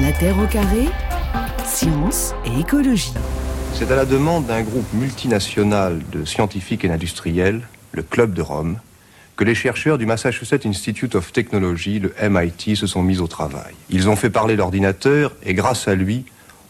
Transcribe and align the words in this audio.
La 0.00 0.08
au 0.32 0.46
carré, 0.46 0.86
science 1.62 2.32
et 2.46 2.60
écologie. 2.60 3.12
C'est 3.74 3.92
à 3.92 3.96
la 3.96 4.06
demande 4.06 4.46
d'un 4.46 4.62
groupe 4.62 4.90
multinational 4.94 6.00
de 6.10 6.24
scientifiques 6.24 6.86
et 6.86 6.88
d'industriels, 6.88 7.60
le 7.92 8.02
Club 8.02 8.32
de 8.32 8.40
Rome, 8.40 8.78
que 9.36 9.44
les 9.44 9.54
chercheurs 9.54 9.98
du 9.98 10.06
Massachusetts 10.06 10.64
Institute 10.64 11.14
of 11.16 11.32
Technology, 11.32 11.98
le 11.98 12.14
MIT, 12.22 12.76
se 12.76 12.86
sont 12.86 13.02
mis 13.02 13.18
au 13.18 13.26
travail. 13.26 13.74
Ils 13.90 14.08
ont 14.08 14.16
fait 14.16 14.30
parler 14.30 14.56
l'ordinateur 14.56 15.36
et 15.44 15.52
grâce 15.52 15.86
à 15.86 15.94
lui, 15.94 16.24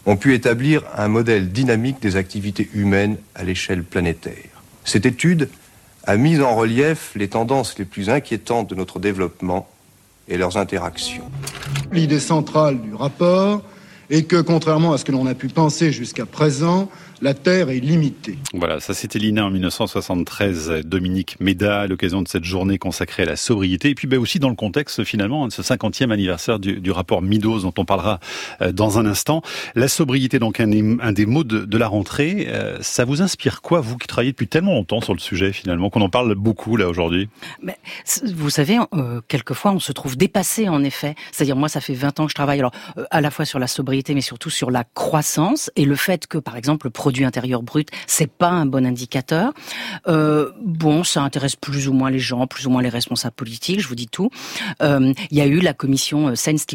ont 0.05 0.17
pu 0.17 0.33
établir 0.33 0.83
un 0.97 1.07
modèle 1.07 1.53
dynamique 1.53 2.01
des 2.01 2.17
activités 2.17 2.69
humaines 2.73 3.15
à 3.35 3.45
l'échelle 3.45 3.83
planétaire. 3.83 4.61
Cette 4.83 5.05
étude 5.05 5.47
a 6.05 6.17
mis 6.17 6.41
en 6.41 6.53
relief 6.53 7.13
les 7.15 7.29
tendances 7.29 7.79
les 7.79 7.85
plus 7.85 8.09
inquiétantes 8.09 8.69
de 8.69 8.75
notre 8.75 8.99
développement 8.99 9.69
L'idée 11.91 12.19
centrale 12.19 12.81
du 12.81 12.95
rapport 12.95 13.61
est 14.09 14.23
que, 14.23 14.39
contrairement 14.41 14.93
à 14.93 14.97
ce 14.97 15.05
que 15.05 15.11
l'on 15.11 15.25
a 15.25 15.33
pu 15.33 15.47
penser 15.47 15.91
jusqu'à 15.91 16.25
présent, 16.25 16.89
la 17.21 17.33
Terre 17.33 17.69
est 17.69 17.79
limitée. 17.79 18.37
Voilà, 18.53 18.79
ça 18.79 18.93
c'était 18.93 19.19
l'INA 19.19 19.45
en 19.45 19.51
1973, 19.51 20.81
Dominique 20.85 21.37
Méda, 21.39 21.81
à 21.81 21.87
l'occasion 21.87 22.21
de 22.21 22.27
cette 22.27 22.43
journée 22.43 22.77
consacrée 22.77 23.23
à 23.23 23.25
la 23.27 23.35
sobriété, 23.35 23.89
et 23.89 23.95
puis 23.95 24.07
ben, 24.07 24.19
aussi 24.19 24.39
dans 24.39 24.49
le 24.49 24.55
contexte 24.55 25.03
finalement 25.03 25.47
de 25.47 25.51
ce 25.51 25.61
50e 25.61 26.11
anniversaire 26.11 26.59
du, 26.59 26.79
du, 26.79 26.91
rapport 26.91 27.21
Midos 27.21 27.61
dont 27.61 27.73
on 27.77 27.85
parlera 27.85 28.19
euh, 28.61 28.71
dans 28.71 28.97
un 28.97 29.05
instant. 29.05 29.41
La 29.75 29.87
sobriété, 29.87 30.39
donc 30.39 30.59
un, 30.59 30.99
un 30.99 31.11
des 31.11 31.25
mots 31.25 31.43
de, 31.43 31.59
de 31.65 31.77
la 31.77 31.87
rentrée, 31.87 32.47
euh, 32.49 32.77
ça 32.81 33.05
vous 33.05 33.21
inspire 33.21 33.61
quoi, 33.61 33.81
vous 33.81 33.97
qui 33.97 34.07
travaillez 34.07 34.31
depuis 34.31 34.47
tellement 34.47 34.73
longtemps 34.73 35.01
sur 35.01 35.13
le 35.13 35.19
sujet 35.19 35.53
finalement, 35.53 35.89
qu'on 35.89 36.01
en 36.01 36.09
parle 36.09 36.33
beaucoup 36.35 36.75
là 36.75 36.87
aujourd'hui? 36.87 37.29
Vous 38.33 38.49
savez, 38.49 38.79
euh, 38.93 39.21
quelquefois 39.27 39.71
on 39.71 39.79
se 39.79 39.91
trouve 39.91 40.17
dépassé 40.17 40.69
en 40.69 40.83
effet, 40.83 41.15
c'est-à-dire 41.31 41.55
moi 41.55 41.69
ça 41.69 41.81
fait 41.81 41.93
20 41.93 42.19
ans 42.19 42.25
que 42.25 42.31
je 42.31 42.35
travaille 42.35 42.59
alors 42.59 42.73
euh, 42.97 43.05
à 43.11 43.21
la 43.21 43.31
fois 43.31 43.45
sur 43.45 43.59
la 43.59 43.67
sobriété 43.67 44.13
mais 44.13 44.21
surtout 44.21 44.49
sur 44.49 44.71
la 44.71 44.83
croissance. 44.83 45.69
Et 45.75 45.85
le 45.85 45.95
fait 45.95 46.27
que 46.27 46.37
par 46.37 46.57
exemple 46.57 46.87
le 46.87 46.91
produit 47.11 47.25
intérieur 47.25 47.61
brut, 47.61 47.89
c'est 48.07 48.31
pas 48.31 48.47
un 48.47 48.65
bon 48.65 48.85
indicateur. 48.85 49.51
Euh, 50.07 50.51
bon, 50.63 51.03
ça 51.03 51.21
intéresse 51.21 51.57
plus 51.57 51.89
ou 51.89 51.93
moins 51.93 52.09
les 52.09 52.19
gens, 52.19 52.47
plus 52.47 52.67
ou 52.67 52.69
moins 52.69 52.81
les 52.81 52.87
responsables 52.87 53.35
politiques, 53.35 53.81
je 53.81 53.87
vous 53.89 53.95
dis 53.95 54.07
tout. 54.07 54.29
Euh, 54.81 55.11
il 55.29 55.37
y 55.37 55.41
a 55.41 55.45
eu 55.45 55.59
la 55.59 55.73
commission 55.73 56.29
euh, 56.29 56.35
Science 56.35 56.65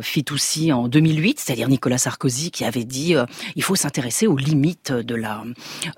Fit 0.00 0.24
aussi 0.32 0.72
en 0.72 0.88
2008, 0.88 1.40
c'est-à-dire 1.40 1.68
Nicolas 1.68 1.98
Sarkozy 1.98 2.50
qui 2.50 2.64
avait 2.64 2.84
dit 2.84 3.14
euh, 3.14 3.26
il 3.54 3.62
faut 3.62 3.74
s'intéresser 3.74 4.26
aux 4.26 4.38
limites 4.38 4.92
de 4.92 5.14
la 5.14 5.42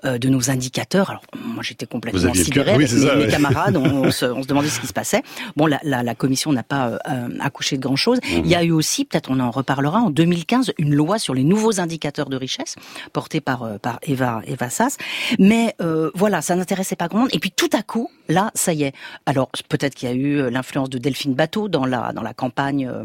de 0.03 0.27
nos 0.27 0.49
indicateurs. 0.49 1.09
Alors 1.09 1.23
moi 1.41 1.63
j'étais 1.63 1.85
complètement 1.85 2.33
sidérée 2.33 2.75
oui, 2.75 2.83
avec 2.83 2.91
mes, 2.91 3.25
mes, 3.27 3.31
camarades, 3.31 3.77
on, 3.77 3.85
on, 3.85 4.11
se, 4.19 4.25
on, 4.25 4.43
se, 4.43 4.47
demandait 4.47 4.67
ce 4.67 4.81
qui 4.81 4.87
se 4.87 4.93
passait. 4.93 5.23
Bon, 5.55 5.67
la, 5.67 5.79
la, 5.83 6.03
la 6.03 6.15
commission 6.15 6.51
n'a 6.51 6.63
pas 6.63 6.99
accouché 7.39 7.77
de 7.77 7.81
grand 7.81 7.95
chose. 7.95 8.17
Mmh. 8.17 8.41
Il 8.43 8.47
y 8.47 8.55
a 8.55 8.63
eu 8.63 8.71
aussi, 8.71 9.05
peut-être 9.05 9.31
on 9.31 9.39
en 9.39 9.51
reparlera, 9.51 9.99
en 9.99 10.09
2015, 10.09 10.73
une 10.79 10.93
loi 10.93 11.17
sur 11.17 11.33
les 11.33 11.45
nouveaux 11.45 11.79
indicateurs 11.79 12.29
de 12.29 12.35
richesse 12.35 12.75
portée 13.13 13.39
par 13.39 13.79
par 13.85 13.99
Eva, 14.01 14.41
Eva 14.47 14.71
Sass. 14.71 14.97
Mais 15.37 15.75
euh, 15.79 16.09
voilà, 16.15 16.41
ça 16.41 16.55
n'intéressait 16.55 16.95
pas 16.95 17.07
grand 17.07 17.19
monde. 17.19 17.29
Et 17.33 17.39
puis 17.39 17.51
tout 17.51 17.69
à 17.71 17.83
coup, 17.83 18.09
là, 18.27 18.49
ça 18.55 18.73
y 18.73 18.81
est. 18.81 18.93
Alors 19.27 19.49
peut-être 19.69 19.93
qu'il 19.93 20.09
y 20.09 20.11
a 20.11 20.15
eu 20.15 20.49
l'influence 20.49 20.89
de 20.89 20.97
Delphine 20.97 21.35
Bateau 21.35 21.69
dans 21.69 21.85
la 21.85 22.11
dans 22.11 22.23
la 22.23 22.33
campagne 22.33 22.87
euh, 22.87 23.03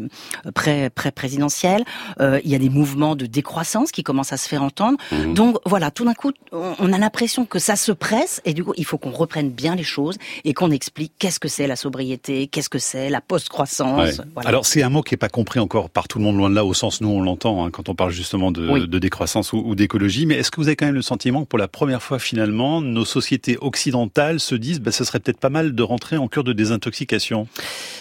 pré, 0.55 0.89
pré 0.89 1.11
présidentielle. 1.11 1.83
Euh, 2.19 2.39
il 2.43 2.49
y 2.49 2.55
a 2.55 2.57
des 2.57 2.71
mouvements 2.71 3.15
de 3.15 3.27
décroissance 3.27 3.91
qui 3.91 4.01
commencent 4.01 4.33
à 4.33 4.37
se 4.37 4.49
faire 4.49 4.63
entendre. 4.63 4.97
Mmh. 5.11 5.35
Donc 5.35 5.57
voilà, 5.67 5.91
tout 5.91 6.03
d'un 6.03 6.15
coup, 6.15 6.31
on, 6.51 6.73
on 6.79 6.93
a 6.93 6.97
l'impression 6.97 7.45
que 7.45 7.59
ça 7.59 7.75
se 7.75 7.91
presse 7.91 8.41
et 8.43 8.55
du 8.55 8.63
coup, 8.63 8.73
il 8.75 8.85
faut 8.85 8.97
qu'on 8.97 9.11
reprenne 9.11 9.51
bien 9.51 9.75
les 9.75 9.83
choses 9.83 10.17
et 10.45 10.55
qu'on 10.55 10.71
explique 10.71 11.13
qu'est-ce 11.19 11.39
que 11.39 11.47
c'est 11.47 11.67
la 11.67 11.75
sobriété, 11.75 12.47
qu'est-ce 12.47 12.69
que 12.69 12.79
c'est 12.79 13.11
la 13.11 13.21
post-croissance. 13.21 14.17
Ouais. 14.17 14.25
Voilà. 14.33 14.49
Alors 14.49 14.65
c'est 14.65 14.81
un 14.81 14.89
mot 14.89 15.03
qui 15.03 15.13
est 15.13 15.17
pas 15.17 15.29
compris 15.29 15.59
encore 15.59 15.91
par 15.91 16.07
tout 16.07 16.17
le 16.17 16.23
monde 16.23 16.37
loin 16.37 16.49
de 16.49 16.55
là, 16.55 16.65
au 16.65 16.73
sens 16.73 17.01
nous 17.01 17.09
on 17.09 17.21
l'entend 17.21 17.63
hein, 17.63 17.69
quand 17.69 17.87
on 17.87 17.93
parle 17.93 18.11
justement 18.11 18.51
de, 18.51 18.67
oui. 18.67 18.87
de 18.87 18.99
décroissance 18.99 19.53
ou, 19.53 19.61
ou 19.63 19.75
d'écologie. 19.75 20.25
Mais 20.25 20.35
est-ce 20.35 20.49
que 20.49 20.60
vous 20.61 20.67
avez 20.67 20.75
quand 20.75 20.85
même 20.85 20.95
le 20.95 21.01
sentiment 21.01 21.43
que 21.43 21.47
pour 21.47 21.57
la 21.57 21.67
première 21.67 22.03
fois 22.03 22.19
finalement, 22.19 22.81
nos 22.81 23.03
sociétés 23.03 23.57
occidentales 23.61 24.39
se 24.39 24.53
disent 24.53 24.79
bah, 24.79 24.91
ce 24.91 25.03
serait 25.03 25.19
peut-être 25.19 25.39
pas 25.39 25.49
mal 25.49 25.73
de 25.73 25.83
rentrer 25.83 26.17
en 26.17 26.27
cure 26.27 26.43
de 26.43 26.53
désintoxication 26.53 27.47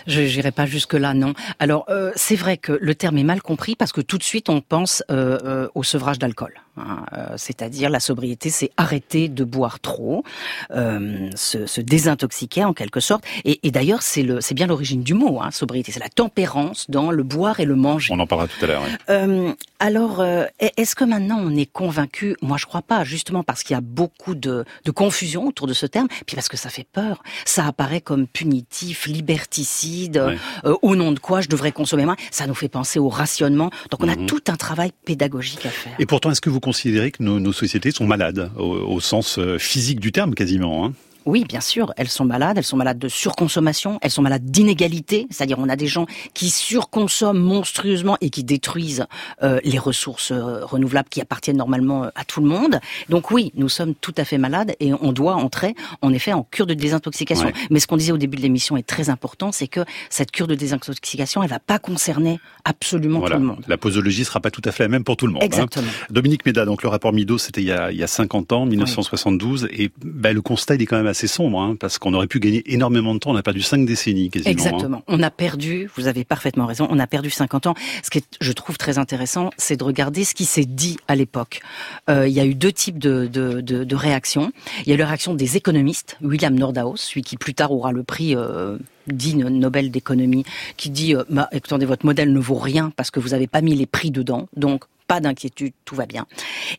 Je 0.06 0.20
n'irai 0.20 0.52
pas 0.52 0.66
jusque-là, 0.66 1.14
non. 1.14 1.32
Alors 1.58 1.86
euh, 1.88 2.12
c'est 2.16 2.36
vrai 2.36 2.58
que 2.58 2.72
le 2.72 2.94
terme 2.94 3.16
est 3.16 3.24
mal 3.24 3.40
compris 3.40 3.76
parce 3.76 3.92
que 3.92 4.02
tout 4.02 4.18
de 4.18 4.22
suite 4.22 4.50
on 4.50 4.60
pense 4.60 5.02
euh, 5.10 5.38
euh, 5.44 5.68
au 5.74 5.82
sevrage 5.82 6.18
d'alcool. 6.18 6.52
Hein, 6.76 7.04
C'est-à-dire 7.36 7.90
la 7.90 8.00
sobriété, 8.00 8.50
c'est 8.50 8.70
arrêter 8.76 9.28
de 9.28 9.44
boire 9.44 9.80
trop, 9.80 10.24
euh, 10.70 11.28
se, 11.34 11.66
se, 11.66 11.80
désintoxiquer 11.80 12.64
en 12.64 12.72
quelque 12.72 13.00
sorte. 13.00 13.24
Et, 13.44 13.60
et 13.62 13.70
d'ailleurs, 13.70 14.02
c'est 14.02 14.54
bien 14.54 14.66
l'origine 14.66 15.02
du 15.02 15.14
mot, 15.14 15.40
hein, 15.42 15.50
sobriété. 15.50 15.92
C'est 15.92 16.00
la 16.00 16.08
tempérance 16.08 16.88
dans 16.88 17.10
le 17.10 17.22
boire 17.22 17.60
et 17.60 17.64
le 17.64 17.74
manger. 17.74 18.12
On 18.14 18.20
en 18.20 18.26
parlera 18.26 18.48
tout 18.48 18.64
à 18.64 18.66
l'heure. 18.68 18.82
Oui. 18.84 18.96
Euh, 19.10 19.52
alors, 19.78 20.22
est-ce 20.58 20.94
que 20.94 21.04
maintenant 21.04 21.38
on 21.40 21.56
est 21.56 21.70
convaincu? 21.70 22.36
Moi, 22.42 22.56
je 22.58 22.66
crois 22.66 22.82
pas, 22.82 23.04
justement 23.04 23.42
parce 23.42 23.62
qu'il 23.62 23.74
y 23.74 23.78
a 23.78 23.80
beaucoup 23.80 24.34
de, 24.34 24.64
de, 24.84 24.90
confusion 24.90 25.46
autour 25.46 25.66
de 25.66 25.72
ce 25.72 25.86
terme, 25.86 26.08
puis 26.26 26.36
parce 26.36 26.48
que 26.48 26.56
ça 26.56 26.70
fait 26.70 26.86
peur. 26.92 27.22
Ça 27.44 27.66
apparaît 27.66 28.00
comme 28.00 28.26
punitif, 28.26 29.06
liberticide, 29.06 30.18
euh, 30.64 30.76
au 30.82 30.96
nom 30.96 31.12
de 31.12 31.18
quoi 31.18 31.40
je 31.40 31.48
devrais 31.48 31.72
consommer 31.72 32.04
moins. 32.04 32.16
Ça 32.30 32.46
nous 32.46 32.54
fait 32.54 32.68
penser 32.68 32.98
au 32.98 33.08
rationnement. 33.08 33.70
Donc, 33.90 34.02
on 34.02 34.08
a 34.08 34.14
-hmm. 34.14 34.26
tout 34.26 34.42
un 34.48 34.56
travail 34.56 34.92
pédagogique 35.04 35.64
à 35.66 35.70
faire. 35.70 35.94
Et 35.98 36.06
pourtant, 36.06 36.30
est-ce 36.30 36.40
que 36.40 36.50
vous 36.50 36.59
considérez 36.60 37.10
que 37.10 37.22
nos, 37.22 37.52
sociétés 37.52 37.90
sont 37.90 38.06
malades, 38.06 38.50
au, 38.56 38.64
au 38.64 39.00
sens 39.00 39.38
euh, 39.38 39.58
physique 39.58 40.00
du 40.00 40.12
terme 40.12 40.34
quasiment 40.34 40.86
hein? 40.86 40.92
Oui, 41.26 41.44
bien 41.44 41.60
sûr, 41.60 41.92
elles 41.96 42.08
sont 42.08 42.24
malades, 42.24 42.58
elles 42.58 42.64
sont 42.64 42.76
malades 42.76 42.98
de 42.98 43.08
surconsommation, 43.08 43.98
elles 44.02 44.10
sont 44.10 44.22
malades 44.22 44.44
d'inégalité, 44.44 45.26
c'est-à-dire 45.30 45.58
on 45.58 45.68
a 45.68 45.76
des 45.76 45.86
gens 45.86 46.06
qui 46.34 46.50
surconsomment 46.50 47.38
monstrueusement 47.38 48.16
et 48.20 48.30
qui 48.30 48.44
détruisent 48.44 49.06
euh, 49.42 49.60
les 49.64 49.78
ressources 49.78 50.32
euh, 50.32 50.64
renouvelables 50.64 51.08
qui 51.08 51.20
appartiennent 51.20 51.56
normalement 51.56 52.04
euh, 52.04 52.08
à 52.14 52.24
tout 52.24 52.40
le 52.40 52.48
monde. 52.48 52.80
Donc 53.08 53.30
oui, 53.30 53.52
nous 53.54 53.68
sommes 53.68 53.94
tout 53.94 54.14
à 54.16 54.24
fait 54.24 54.38
malades 54.38 54.74
et 54.80 54.92
on 54.94 55.12
doit 55.12 55.34
entrer 55.34 55.74
en 56.02 56.12
effet 56.12 56.32
en 56.32 56.44
cure 56.44 56.66
de 56.66 56.74
désintoxication. 56.74 57.46
Ouais. 57.46 57.54
Mais 57.70 57.80
ce 57.80 57.86
qu'on 57.86 57.96
disait 57.96 58.12
au 58.12 58.18
début 58.18 58.36
de 58.36 58.42
l'émission 58.42 58.76
est 58.76 58.86
très 58.86 59.10
important, 59.10 59.52
c'est 59.52 59.68
que 59.68 59.80
cette 60.08 60.30
cure 60.30 60.46
de 60.46 60.54
désintoxication, 60.54 61.42
elle 61.42 61.50
va 61.50 61.58
pas 61.58 61.78
concerner 61.78 62.40
absolument 62.64 63.20
voilà. 63.20 63.36
tout 63.36 63.42
le 63.42 63.46
monde. 63.48 63.64
La 63.68 63.76
posologie 63.76 64.24
sera 64.24 64.40
pas 64.40 64.50
tout 64.50 64.62
à 64.64 64.72
fait 64.72 64.84
la 64.84 64.88
même 64.88 65.04
pour 65.04 65.16
tout 65.16 65.26
le 65.26 65.32
monde. 65.32 65.42
Exactement. 65.42 65.86
Hein. 65.86 66.06
Dominique 66.10 66.46
Méda, 66.46 66.64
donc 66.64 66.82
le 66.82 66.88
rapport 66.88 67.12
Mido, 67.12 67.38
c'était 67.38 67.62
il, 67.62 67.88
il, 67.92 67.98
y 67.98 68.02
a 68.02 68.06
50 68.06 68.52
ans, 68.52 68.66
1972, 68.66 69.64
oui. 69.64 69.84
et 69.84 69.90
ben, 70.02 70.34
le 70.34 70.42
constat 70.42 70.76
il 70.76 70.82
est 70.82 70.86
quand 70.86 70.96
même 70.96 71.09
assez 71.10 71.26
sombre, 71.26 71.60
hein, 71.60 71.76
parce 71.78 71.98
qu'on 71.98 72.14
aurait 72.14 72.26
pu 72.26 72.40
gagner 72.40 72.62
énormément 72.72 73.14
de 73.14 73.18
temps. 73.18 73.30
On 73.30 73.36
a 73.36 73.42
perdu 73.42 73.62
cinq 73.62 73.84
décennies 73.84 74.30
quasiment. 74.30 74.50
Exactement. 74.50 74.98
Hein. 74.98 75.02
On 75.08 75.22
a 75.22 75.30
perdu, 75.30 75.90
vous 75.96 76.06
avez 76.06 76.24
parfaitement 76.24 76.66
raison, 76.66 76.86
on 76.90 76.98
a 76.98 77.06
perdu 77.06 77.30
50 77.30 77.66
ans. 77.66 77.74
Ce 78.02 78.10
qui 78.10 78.24
je 78.40 78.52
trouve 78.52 78.78
très 78.78 78.98
intéressant, 78.98 79.50
c'est 79.56 79.76
de 79.76 79.84
regarder 79.84 80.24
ce 80.24 80.34
qui 80.34 80.44
s'est 80.44 80.64
dit 80.64 80.96
à 81.08 81.16
l'époque. 81.16 81.60
Euh, 82.08 82.26
il 82.26 82.34
y 82.34 82.40
a 82.40 82.44
eu 82.44 82.54
deux 82.54 82.72
types 82.72 82.98
de, 82.98 83.26
de, 83.26 83.60
de, 83.60 83.84
de, 83.84 83.96
réactions. 83.96 84.52
Il 84.84 84.88
y 84.88 84.92
a 84.92 84.94
eu 84.94 84.98
la 84.98 85.06
réaction 85.06 85.34
des 85.34 85.56
économistes, 85.56 86.16
William 86.22 86.54
Nordhaus, 86.54 86.96
celui 86.96 87.22
qui 87.22 87.36
plus 87.36 87.54
tard 87.54 87.72
aura 87.72 87.92
le 87.92 88.02
prix... 88.02 88.34
Euh, 88.36 88.78
dit 89.06 89.34
Nobel 89.34 89.90
d'économie, 89.90 90.44
qui 90.76 90.90
dit 90.90 91.16
euh, 91.16 91.24
bah, 91.30 91.48
attendez, 91.52 91.86
votre 91.86 92.06
modèle 92.06 92.32
ne 92.32 92.38
vaut 92.38 92.58
rien 92.58 92.92
parce 92.94 93.10
que 93.10 93.18
vous 93.18 93.30
n'avez 93.30 93.46
pas 93.46 93.60
mis 93.60 93.74
les 93.74 93.86
prix 93.86 94.10
dedans, 94.10 94.46
donc 94.56 94.84
pas 95.10 95.18
d'inquiétude, 95.18 95.72
tout 95.84 95.96
va 95.96 96.06
bien. 96.06 96.28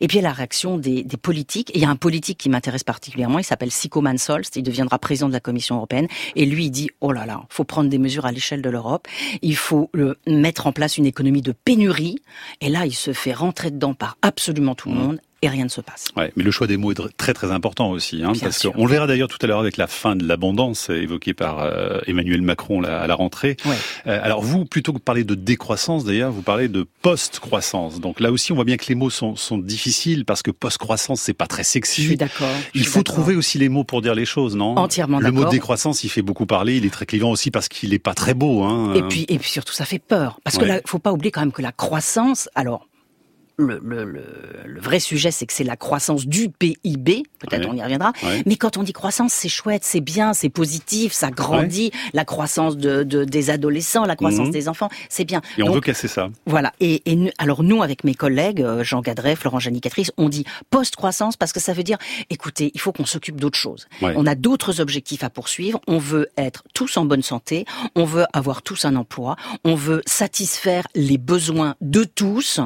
Et 0.00 0.08
puis 0.08 0.16
il 0.16 0.22
la 0.22 0.32
réaction 0.32 0.78
des, 0.78 1.04
politiques. 1.20 1.70
Il 1.74 1.82
y 1.82 1.84
a 1.84 1.90
un 1.90 1.96
politique 1.96 2.38
qui 2.38 2.48
m'intéresse 2.48 2.82
particulièrement, 2.82 3.38
il 3.38 3.44
s'appelle 3.44 3.70
Siko 3.70 4.00
Mansols, 4.00 4.44
il 4.56 4.62
deviendra 4.62 4.98
président 4.98 5.28
de 5.28 5.34
la 5.34 5.40
Commission 5.40 5.76
européenne. 5.76 6.08
Et 6.34 6.46
lui, 6.46 6.64
il 6.64 6.70
dit, 6.70 6.88
oh 7.02 7.12
là 7.12 7.26
là, 7.26 7.42
faut 7.50 7.64
prendre 7.64 7.90
des 7.90 7.98
mesures 7.98 8.24
à 8.24 8.32
l'échelle 8.32 8.62
de 8.62 8.70
l'Europe, 8.70 9.06
il 9.42 9.54
faut 9.54 9.90
mettre 10.26 10.66
en 10.66 10.72
place 10.72 10.96
une 10.96 11.04
économie 11.04 11.42
de 11.42 11.52
pénurie. 11.52 12.20
Et 12.62 12.70
là, 12.70 12.86
il 12.86 12.94
se 12.94 13.12
fait 13.12 13.34
rentrer 13.34 13.70
dedans 13.70 13.92
par 13.92 14.16
absolument 14.22 14.74
tout 14.74 14.88
le 14.88 14.94
monde 14.94 15.20
et 15.42 15.48
rien 15.48 15.64
ne 15.64 15.68
se 15.68 15.80
passe. 15.80 16.06
Ouais, 16.16 16.32
mais 16.36 16.44
le 16.44 16.50
choix 16.50 16.66
des 16.66 16.76
mots 16.76 16.92
est 16.92 17.16
très 17.16 17.34
très 17.34 17.50
important 17.50 17.90
aussi, 17.90 18.22
hein, 18.22 18.32
parce 18.40 18.62
qu'on 18.62 18.86
le 18.86 18.90
verra 18.90 19.06
d'ailleurs 19.06 19.28
tout 19.28 19.38
à 19.42 19.46
l'heure 19.46 19.58
avec 19.58 19.76
la 19.76 19.88
fin 19.88 20.14
de 20.14 20.26
l'abondance 20.26 20.88
évoquée 20.88 21.34
par 21.34 21.60
euh, 21.60 22.00
Emmanuel 22.06 22.42
Macron 22.42 22.82
à 22.84 23.06
la 23.06 23.14
rentrée. 23.14 23.56
Ouais. 23.64 23.76
Euh, 24.06 24.20
alors 24.22 24.42
vous, 24.42 24.64
plutôt 24.64 24.92
que 24.92 24.98
de 24.98 25.02
parler 25.02 25.24
de 25.24 25.34
décroissance 25.34 26.04
d'ailleurs, 26.04 26.30
vous 26.30 26.42
parlez 26.42 26.68
de 26.68 26.86
post-croissance. 27.02 28.00
Donc 28.00 28.20
là 28.20 28.30
aussi, 28.30 28.52
on 28.52 28.54
voit 28.54 28.64
bien 28.64 28.76
que 28.76 28.86
les 28.88 28.94
mots 28.94 29.10
sont, 29.10 29.34
sont 29.36 29.58
difficiles 29.58 30.24
parce 30.24 30.42
que 30.42 30.50
post-croissance, 30.50 31.20
c'est 31.20 31.34
pas 31.34 31.46
très 31.46 31.64
sexy. 31.64 32.02
Je 32.02 32.06
suis 32.08 32.16
d'accord. 32.16 32.48
Il 32.74 32.86
faut 32.86 33.02
trouver 33.02 33.34
aussi 33.34 33.58
les 33.58 33.68
mots 33.68 33.84
pour 33.84 34.00
dire 34.00 34.14
les 34.14 34.24
choses, 34.24 34.54
non? 34.54 34.76
Entièrement 34.76 35.18
d'accord. 35.18 35.36
Le 35.36 35.44
mot 35.44 35.50
décroissance, 35.50 36.04
il 36.04 36.08
fait 36.08 36.22
beaucoup 36.22 36.46
parler, 36.46 36.76
il 36.76 36.86
est 36.86 36.90
très 36.90 37.06
clivant 37.06 37.30
aussi 37.30 37.50
parce 37.50 37.68
qu'il 37.68 37.92
est 37.94 37.98
pas 37.98 38.14
très 38.14 38.34
beau. 38.34 38.62
Hein. 38.62 38.94
Et 38.94 39.02
puis 39.02 39.26
et 39.28 39.38
puis 39.38 39.50
surtout, 39.50 39.72
ça 39.72 39.84
fait 39.84 39.98
peur 39.98 40.38
parce 40.44 40.56
ouais. 40.56 40.62
que 40.62 40.68
là, 40.68 40.80
faut 40.86 40.98
pas 40.98 41.12
oublier 41.12 41.32
quand 41.32 41.40
même 41.40 41.52
que 41.52 41.62
la 41.62 41.72
croissance, 41.72 42.48
alors 42.54 42.86
le, 43.56 43.80
le, 43.82 44.04
le, 44.04 44.80
vrai 44.80 45.00
sujet, 45.00 45.30
c'est 45.30 45.46
que 45.46 45.52
c'est 45.52 45.64
la 45.64 45.76
croissance 45.76 46.26
du 46.26 46.48
PIB. 46.48 47.22
Peut-être 47.38 47.68
on 47.68 47.74
y 47.74 47.82
reviendra. 47.82 48.12
Mais 48.46 48.56
quand 48.56 48.76
on 48.76 48.82
dit 48.82 48.92
croissance, 48.92 49.32
c'est 49.32 49.48
chouette, 49.48 49.84
c'est 49.84 50.00
bien, 50.00 50.32
c'est 50.32 50.48
positif, 50.48 51.12
ça 51.12 51.30
grandit. 51.30 51.92
La 52.12 52.24
croissance 52.24 52.76
de, 52.76 53.02
de, 53.02 53.24
des 53.24 53.50
adolescents, 53.50 54.04
la 54.04 54.16
croissance 54.16 54.48
mhm. 54.48 54.52
des 54.52 54.68
enfants, 54.68 54.88
c'est 55.08 55.24
bien. 55.24 55.40
Et 55.58 55.62
on 55.62 55.70
veut 55.70 55.80
casser 55.80 56.08
ça. 56.08 56.30
Voilà. 56.46 56.72
Et, 56.80 57.02
et 57.10 57.32
alors 57.38 57.62
nous, 57.62 57.82
avec 57.82 58.04
mes 58.04 58.14
collègues, 58.14 58.62
euh, 58.62 58.82
Jean 58.82 59.00
Gadret, 59.00 59.36
Florent 59.36 59.58
Janicatrice, 59.58 60.12
on 60.16 60.28
dit 60.28 60.44
post-croissance 60.70 61.36
parce 61.36 61.52
que 61.52 61.60
ça 61.60 61.72
veut 61.72 61.82
dire, 61.82 61.98
écoutez, 62.30 62.70
il 62.74 62.80
faut 62.80 62.92
qu'on 62.92 63.06
s'occupe 63.06 63.40
d'autre 63.40 63.58
chose. 63.58 63.86
On 64.00 64.26
a 64.26 64.34
d'autres 64.34 64.80
objectifs 64.80 65.24
à 65.24 65.30
poursuivre. 65.30 65.80
On 65.86 65.98
veut 65.98 66.28
être 66.36 66.64
tous 66.74 66.96
en 66.96 67.04
bonne 67.04 67.22
santé. 67.22 67.64
On 67.94 68.04
veut 68.04 68.26
avoir 68.32 68.62
tous 68.62 68.84
un 68.84 68.96
emploi. 68.96 69.36
On 69.64 69.74
veut 69.74 70.02
satisfaire 70.06 70.86
les 70.94 71.18
besoins 71.18 71.76
de 71.80 72.04
tous. 72.04 72.60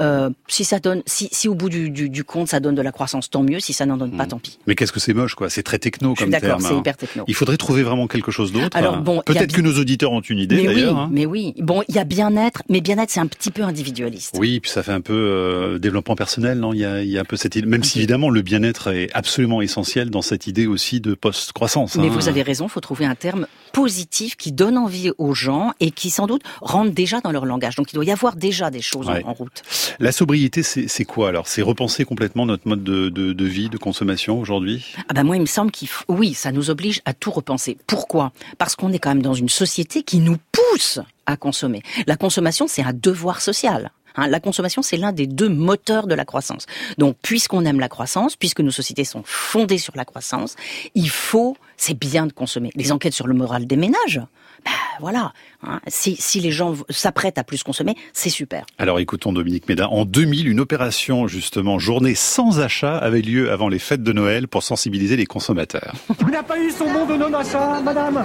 Euh, 0.00 0.23
si 0.48 0.64
ça 0.64 0.78
donne, 0.78 1.02
si, 1.06 1.28
si 1.32 1.48
au 1.48 1.54
bout 1.54 1.68
du, 1.68 1.90
du, 1.90 2.08
du, 2.08 2.24
compte 2.24 2.48
ça 2.48 2.60
donne 2.60 2.74
de 2.74 2.82
la 2.82 2.92
croissance, 2.92 3.30
tant 3.30 3.42
mieux. 3.42 3.60
Si 3.60 3.72
ça 3.72 3.86
n'en 3.86 3.96
donne 3.96 4.16
pas, 4.16 4.24
hmm. 4.24 4.28
tant 4.28 4.38
pis. 4.38 4.58
Mais 4.66 4.74
qu'est-ce 4.74 4.92
que 4.92 5.00
c'est 5.00 5.14
moche, 5.14 5.34
quoi? 5.34 5.50
C'est 5.50 5.62
très 5.62 5.78
techno 5.78 6.14
comme 6.14 6.30
terme. 6.30 6.42
D'accord, 6.42 6.60
c'est 6.60 6.74
hein. 6.74 6.78
hyper 6.78 6.96
techno. 6.96 7.24
Il 7.26 7.34
faudrait 7.34 7.56
trouver 7.56 7.82
vraiment 7.82 8.06
quelque 8.06 8.30
chose 8.30 8.52
d'autre. 8.52 8.76
Alors 8.76 8.98
bon, 8.98 9.22
peut-être 9.24 9.52
que 9.52 9.60
nos 9.60 9.78
auditeurs 9.78 10.12
ont 10.12 10.20
une 10.20 10.38
idée 10.38 10.62
d'ailleurs. 10.62 10.94
Oui, 10.94 11.00
hein. 11.00 11.08
Mais 11.12 11.26
oui, 11.26 11.54
bon, 11.58 11.82
il 11.88 11.94
y 11.94 11.98
a 11.98 12.04
bien-être, 12.04 12.62
mais 12.68 12.80
bien-être 12.80 13.10
c'est 13.10 13.20
un 13.20 13.26
petit 13.26 13.50
peu 13.50 13.62
individualiste. 13.62 14.36
Oui, 14.38 14.60
puis 14.60 14.70
ça 14.70 14.82
fait 14.82 14.92
un 14.92 15.00
peu 15.00 15.12
euh, 15.12 15.78
développement 15.78 16.16
personnel, 16.16 16.58
non? 16.58 16.72
Il 16.72 16.80
y 16.80 16.84
a, 16.84 17.02
il 17.02 17.10
y 17.10 17.18
a 17.18 17.20
un 17.20 17.24
peu 17.24 17.36
cette 17.36 17.56
idée, 17.56 17.66
même 17.66 17.84
si 17.84 17.98
évidemment 17.98 18.30
le 18.30 18.42
bien-être 18.42 18.92
est 18.92 19.10
absolument 19.14 19.62
essentiel 19.62 20.10
dans 20.10 20.22
cette 20.22 20.46
idée 20.46 20.66
aussi 20.66 21.00
de 21.00 21.14
post-croissance. 21.14 21.96
Mais 21.96 22.08
hein. 22.08 22.10
vous 22.10 22.28
avez 22.28 22.42
raison, 22.42 22.66
il 22.66 22.70
faut 22.70 22.80
trouver 22.80 23.06
un 23.06 23.14
terme 23.14 23.46
positif 23.72 24.36
qui 24.36 24.52
donne 24.52 24.78
envie 24.78 25.10
aux 25.18 25.34
gens 25.34 25.72
et 25.80 25.90
qui 25.90 26.10
sans 26.10 26.26
doute 26.26 26.42
rentre 26.60 26.92
déjà 26.92 27.20
dans 27.20 27.32
leur 27.32 27.44
langage. 27.44 27.74
Donc 27.74 27.92
il 27.92 27.96
doit 27.96 28.04
y 28.04 28.12
avoir 28.12 28.36
déjà 28.36 28.70
des 28.70 28.80
choses 28.80 29.08
en, 29.08 29.32
route. 29.32 29.62
La 29.98 30.12
sobriété, 30.14 30.62
c'est 30.62 31.04
quoi 31.04 31.28
alors? 31.28 31.48
C'est 31.48 31.62
repenser 31.62 32.04
complètement 32.04 32.46
notre 32.46 32.66
mode 32.68 32.82
de, 32.82 33.44
vie, 33.44 33.68
de 33.68 33.76
consommation 33.76 34.38
aujourd'hui? 34.38 34.94
Ah 35.08 35.14
ben 35.14 35.24
moi, 35.24 35.36
il 35.36 35.42
me 35.42 35.46
semble 35.46 35.70
qu'il 35.70 35.88
oui, 36.08 36.34
ça 36.34 36.52
nous 36.52 36.70
oblige 36.70 37.02
à 37.04 37.12
tout 37.12 37.30
repenser. 37.30 37.76
Pourquoi? 37.86 38.32
Parce 38.58 38.76
qu'on 38.76 38.92
est 38.92 38.98
quand 38.98 39.10
même 39.10 39.22
dans 39.22 39.34
une 39.34 39.48
société 39.48 40.02
qui 40.02 40.18
nous 40.18 40.36
pousse 40.52 41.00
à 41.26 41.36
consommer. 41.36 41.82
La 42.06 42.16
consommation, 42.16 42.66
c'est 42.68 42.82
un 42.82 42.92
devoir 42.92 43.40
social. 43.40 43.90
Hein, 44.16 44.28
la 44.28 44.40
consommation, 44.40 44.82
c'est 44.82 44.96
l'un 44.96 45.12
des 45.12 45.26
deux 45.26 45.48
moteurs 45.48 46.06
de 46.06 46.14
la 46.14 46.24
croissance. 46.24 46.66
Donc, 46.98 47.16
puisqu'on 47.22 47.64
aime 47.64 47.80
la 47.80 47.88
croissance, 47.88 48.36
puisque 48.36 48.60
nos 48.60 48.70
sociétés 48.70 49.04
sont 49.04 49.22
fondées 49.24 49.78
sur 49.78 49.96
la 49.96 50.04
croissance, 50.04 50.56
il 50.94 51.08
faut, 51.08 51.56
c'est 51.76 51.98
bien 51.98 52.26
de 52.26 52.32
consommer. 52.32 52.70
Les 52.74 52.92
enquêtes 52.92 53.14
sur 53.14 53.26
le 53.26 53.34
moral 53.34 53.66
des 53.66 53.76
ménages, 53.76 54.20
ben 54.64 54.70
voilà. 55.00 55.32
Hein, 55.62 55.80
si, 55.88 56.16
si, 56.16 56.40
les 56.40 56.50
gens 56.50 56.74
s'apprêtent 56.88 57.38
à 57.38 57.44
plus 57.44 57.62
consommer, 57.62 57.96
c'est 58.12 58.30
super. 58.30 58.64
Alors 58.78 58.98
écoutons 58.98 59.32
Dominique 59.32 59.68
Méda. 59.68 59.88
En 59.88 60.04
2000, 60.04 60.48
une 60.48 60.60
opération 60.60 61.26
justement 61.26 61.78
journée 61.78 62.14
sans 62.14 62.60
achat 62.60 62.96
avait 62.96 63.20
lieu 63.20 63.50
avant 63.50 63.68
les 63.68 63.78
fêtes 63.78 64.02
de 64.02 64.12
Noël 64.12 64.48
pour 64.48 64.62
sensibiliser 64.62 65.16
les 65.16 65.26
consommateurs. 65.26 65.94
Vous 66.18 66.30
n'avez 66.30 66.46
pas 66.46 66.58
eu 66.58 66.70
son 66.70 66.90
bon 66.92 67.06
de 67.06 67.16
non-achat, 67.16 67.80
madame? 67.82 68.24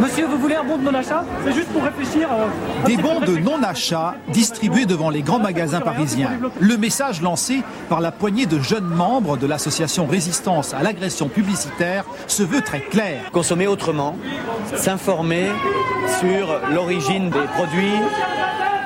Monsieur, 0.00 0.26
vous 0.26 0.38
voulez 0.38 0.56
un 0.56 0.64
bon 0.64 0.76
de 0.78 0.82
non-achat 0.82 1.24
C'est 1.44 1.52
juste 1.52 1.68
pour 1.68 1.82
réfléchir. 1.82 2.28
Euh, 2.32 2.86
Des 2.86 2.96
bons 2.96 3.20
de 3.20 3.36
non-achat 3.38 4.14
distribués 4.28 4.86
devant 4.86 5.08
les 5.10 5.22
grands 5.22 5.38
magasins 5.38 5.80
parisiens. 5.80 6.30
Le 6.60 6.76
message 6.76 7.22
lancé 7.22 7.62
par 7.88 8.00
la 8.00 8.10
poignée 8.10 8.46
de 8.46 8.58
jeunes 8.58 8.86
membres 8.88 9.36
de 9.36 9.46
l'association 9.46 10.06
Résistance 10.06 10.74
à 10.74 10.82
l'agression 10.82 11.28
publicitaire 11.28 12.04
se 12.26 12.42
veut 12.42 12.60
très 12.60 12.80
clair. 12.80 13.22
Consommer 13.32 13.66
autrement, 13.66 14.16
s'informer 14.74 15.46
sur 16.20 16.60
l'origine 16.72 17.30
des 17.30 17.46
produits, 17.56 17.92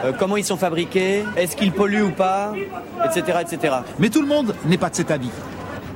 euh, 0.05 0.12
comment 0.19 0.37
ils 0.37 0.44
sont 0.44 0.56
fabriqués, 0.56 1.25
est-ce 1.37 1.56
qu'ils 1.56 1.72
polluent 1.72 2.02
ou 2.02 2.10
pas, 2.10 2.52
etc., 3.05 3.38
etc. 3.40 3.76
Mais 3.99 4.10
tout 4.10 4.20
le 4.20 4.28
monde 4.28 4.55
n'est 4.66 4.78
pas 4.78 4.90
de 4.90 4.96
cet 4.96 5.10
avis. 5.10 5.31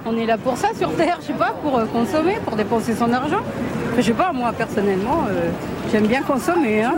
On 0.05 0.17
est 0.17 0.27
là 0.27 0.37
pour 0.39 0.57
ça 0.57 0.69
sur 0.77 0.93
Terre, 0.97 1.19
je 1.21 1.29
sais 1.29 1.33
pas, 1.35 1.55
pour 1.63 1.79
euh, 1.79 1.85
consommer, 1.87 2.39
pour 2.45 2.57
dépenser 2.57 2.95
son 2.97 3.13
argent. 3.13 3.43
Je 3.97 4.03
sais 4.03 4.13
pas, 4.13 4.33
moi 4.33 4.53
personnellement, 4.53 5.27
euh, 5.29 5.51
j'aime 5.91 6.07
bien 6.07 6.23
consommer. 6.23 6.83
Hein. 6.83 6.95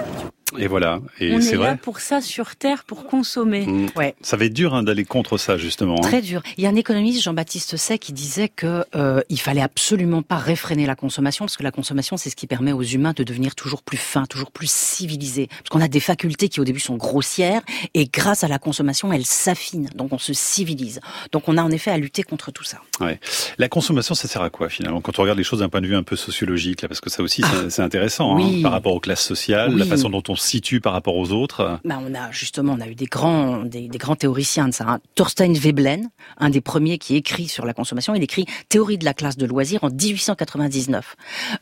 Et 0.59 0.67
voilà. 0.67 1.01
Et 1.21 1.33
On 1.33 1.41
est, 1.41 1.56
là 1.56 1.77
pour 1.77 2.01
ça 2.01 2.21
sur 2.21 2.56
Terre, 2.56 2.85
pour 2.85 3.06
consommer. 3.06 3.67
Mmh. 3.67 3.89
Ouais. 3.97 4.15
Ça 4.23 4.37
va 4.37 4.45
être 4.45 4.53
dur 4.53 4.75
hein, 4.75 4.83
d'aller 4.83 5.05
contre 5.05 5.39
ça 5.39 5.56
justement. 5.56 5.97
Hein. 5.99 6.03
Très 6.03 6.23
dur. 6.23 6.43
Il 6.56 6.65
y 6.65 6.67
a 6.67 6.71
un 6.71 6.77
économiste, 6.77 7.23
Jean-Baptiste 7.23 7.77
Say, 7.77 7.99
qui 7.99 8.12
disait 8.12 8.49
que 8.49 8.85
euh, 8.95 9.21
il 9.29 9.41
fallait 9.41 9.61
absolument 9.61 10.23
pas 10.23 10.37
réfréner 10.37 10.87
la 10.87 10.97
consommation 10.97 11.45
parce 11.45 11.56
que 11.56 11.62
la 11.62 11.71
consommation, 11.71 12.17
c'est 12.17 12.31
ce 12.31 12.37
qui 12.37 12.47
permet 12.47 12.73
aux 12.73 12.83
humains 12.83 13.12
de 13.15 13.23
devenir 13.25 13.55
toujours 13.55 13.83
plus 13.83 13.97
fins, 13.97 14.27
toujours 14.27 14.51
plus 14.51 14.71
civilisés. 14.71 15.49
Parce 15.49 15.71
qu'on 15.71 15.81
a 15.81 15.89
des 15.89 16.01
facultés 16.01 16.49
qui 16.49 16.61
au 16.61 16.65
début 16.65 16.81
sont 16.81 16.97
grossières 16.97 17.62
et 17.95 18.07
grâce 18.07 18.45
à 18.45 18.49
la 18.49 18.59
consommation, 18.59 19.12
elles 19.12 19.27
s'affinent. 19.27 19.91
Donc 19.95 20.12
on 20.12 20.19
se 20.19 20.33
civilise. 20.33 21.00
Donc 21.33 21.49
on 21.49 21.57
a 21.57 21.62
en 21.62 21.71
effet 21.71 21.91
à 21.91 21.99
lutter 21.99 22.23
contre 22.23 22.53
tout 22.53 22.65
ça. 22.65 22.79
Ouais. 23.00 23.21
La 23.59 23.69
consommation, 23.69 24.15
ça 24.15 24.29
sert 24.29 24.43
à 24.43 24.50
quoi 24.50 24.69
finalement? 24.69 25.00
Quand 25.00 25.19
on 25.19 25.23
regarde 25.23 25.39
les 25.39 25.45
choses 25.45 25.61
d'un 25.61 25.69
point 25.69 25.81
de 25.81 25.87
vue 25.87 25.97
un 25.97 26.03
peu 26.03 26.17
sociologique 26.17 26.83
là, 26.83 26.89
parce 26.89 27.00
que 27.00 27.11
ça 27.11 27.23
aussi 27.23 27.43
c'est 27.69 27.83
ah. 27.83 27.85
intéressant 27.85 28.37
hein, 28.39 28.62
par 28.62 28.73
rapport 28.73 28.95
aux 28.95 29.00
classes 29.00 29.25
sociales, 29.25 29.77
la 29.77 29.85
façon 29.85 30.11
dont 30.11 30.23
on 30.29 30.37
situe 30.44 30.81
par 30.81 30.93
rapport 30.93 31.17
aux 31.17 31.32
autres 31.32 31.81
ben, 31.85 32.00
On 32.06 32.14
a 32.14 32.31
justement 32.31 32.75
on 32.79 32.81
a 32.81 32.88
eu 32.88 32.94
des 32.94 33.06
grands, 33.06 33.64
des, 33.64 33.88
grands 33.88 34.17
théoriciens 34.17 34.69
de 34.69 34.75
ça. 34.75 34.85
Hein. 34.88 35.00
Thorstein 35.14 35.52
Veblen, 35.52 36.11
un 36.38 36.50
des 36.50 36.61
premiers 36.61 36.99
qui 36.99 37.17
écrit 37.17 37.49
sur 37.49 37.64
la 37.64 37.75
consommation, 37.75 38.14
il 38.14 38.23
écrit 38.23 38.46
Théorie 38.69 38.99
de 38.99 39.05
la 39.05 39.14
classe 39.14 39.37
de 39.37 39.46
loisirs 39.46 39.85
en 39.85 39.91
1899. 39.91 41.17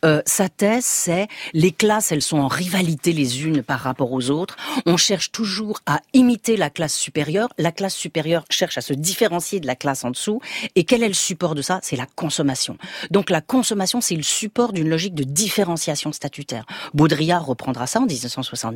Euh, 0.05 0.23
sa 0.27 0.49
thèse, 0.49 0.85
c'est 0.85 1.29
les 1.53 1.73
classes, 1.73 2.13
elles 2.13 2.23
sont 2.23 2.39
en 2.39 2.49
rivalité 2.49 3.13
les 3.13 3.45
unes 3.45 3.63
par 3.63 3.81
rapport 3.81 4.13
aux 4.13 4.31
autres. 4.31 4.57
On 4.87 4.97
cherche 4.97 5.33
toujours 5.33 5.81
à 5.87 6.01
imiter 6.13 6.57
la 6.57 6.71
classe 6.71 6.95
supérieure. 6.95 7.49
La 7.59 7.73
classe 7.73 7.95
supérieure 7.95 8.45
cherche 8.51 8.79
à 8.79 8.81
se 8.81 8.93
différencier 8.93 9.61
de 9.61 9.67
la 9.67 9.77
classe 9.77 10.05
en 10.05 10.11
dessous. 10.11 10.41
Et 10.75 10.85
quel 10.85 11.03
est 11.03 11.09
le 11.09 11.15
support 11.15 11.55
de 11.55 11.63
ça? 11.63 11.81
C'est 11.83 11.97
la 11.97 12.07
consommation. 12.07 12.77
Donc 13.11 13.31
la 13.31 13.41
consommation, 13.41 14.01
c'est 14.01 14.17
le 14.17 14.23
support 14.23 14.73
d'une 14.73 14.89
logique 14.89 15.15
de 15.15 15.25
différenciation 15.25 16.13
statutaire. 16.13 16.65
Baudrillard 16.95 17.45
reprendra 17.45 17.87
ça 17.87 18.01
en 18.01 18.07
1970 18.07 18.72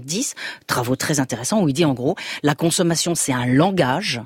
travaux 0.66 0.96
très 0.96 1.20
intéressants 1.20 1.62
où 1.62 1.68
il 1.68 1.72
dit 1.72 1.84
en 1.84 1.94
gros, 1.94 2.16
la 2.42 2.54
consommation 2.54 3.14
c'est 3.14 3.32
un 3.32 3.46
langage 3.46 4.20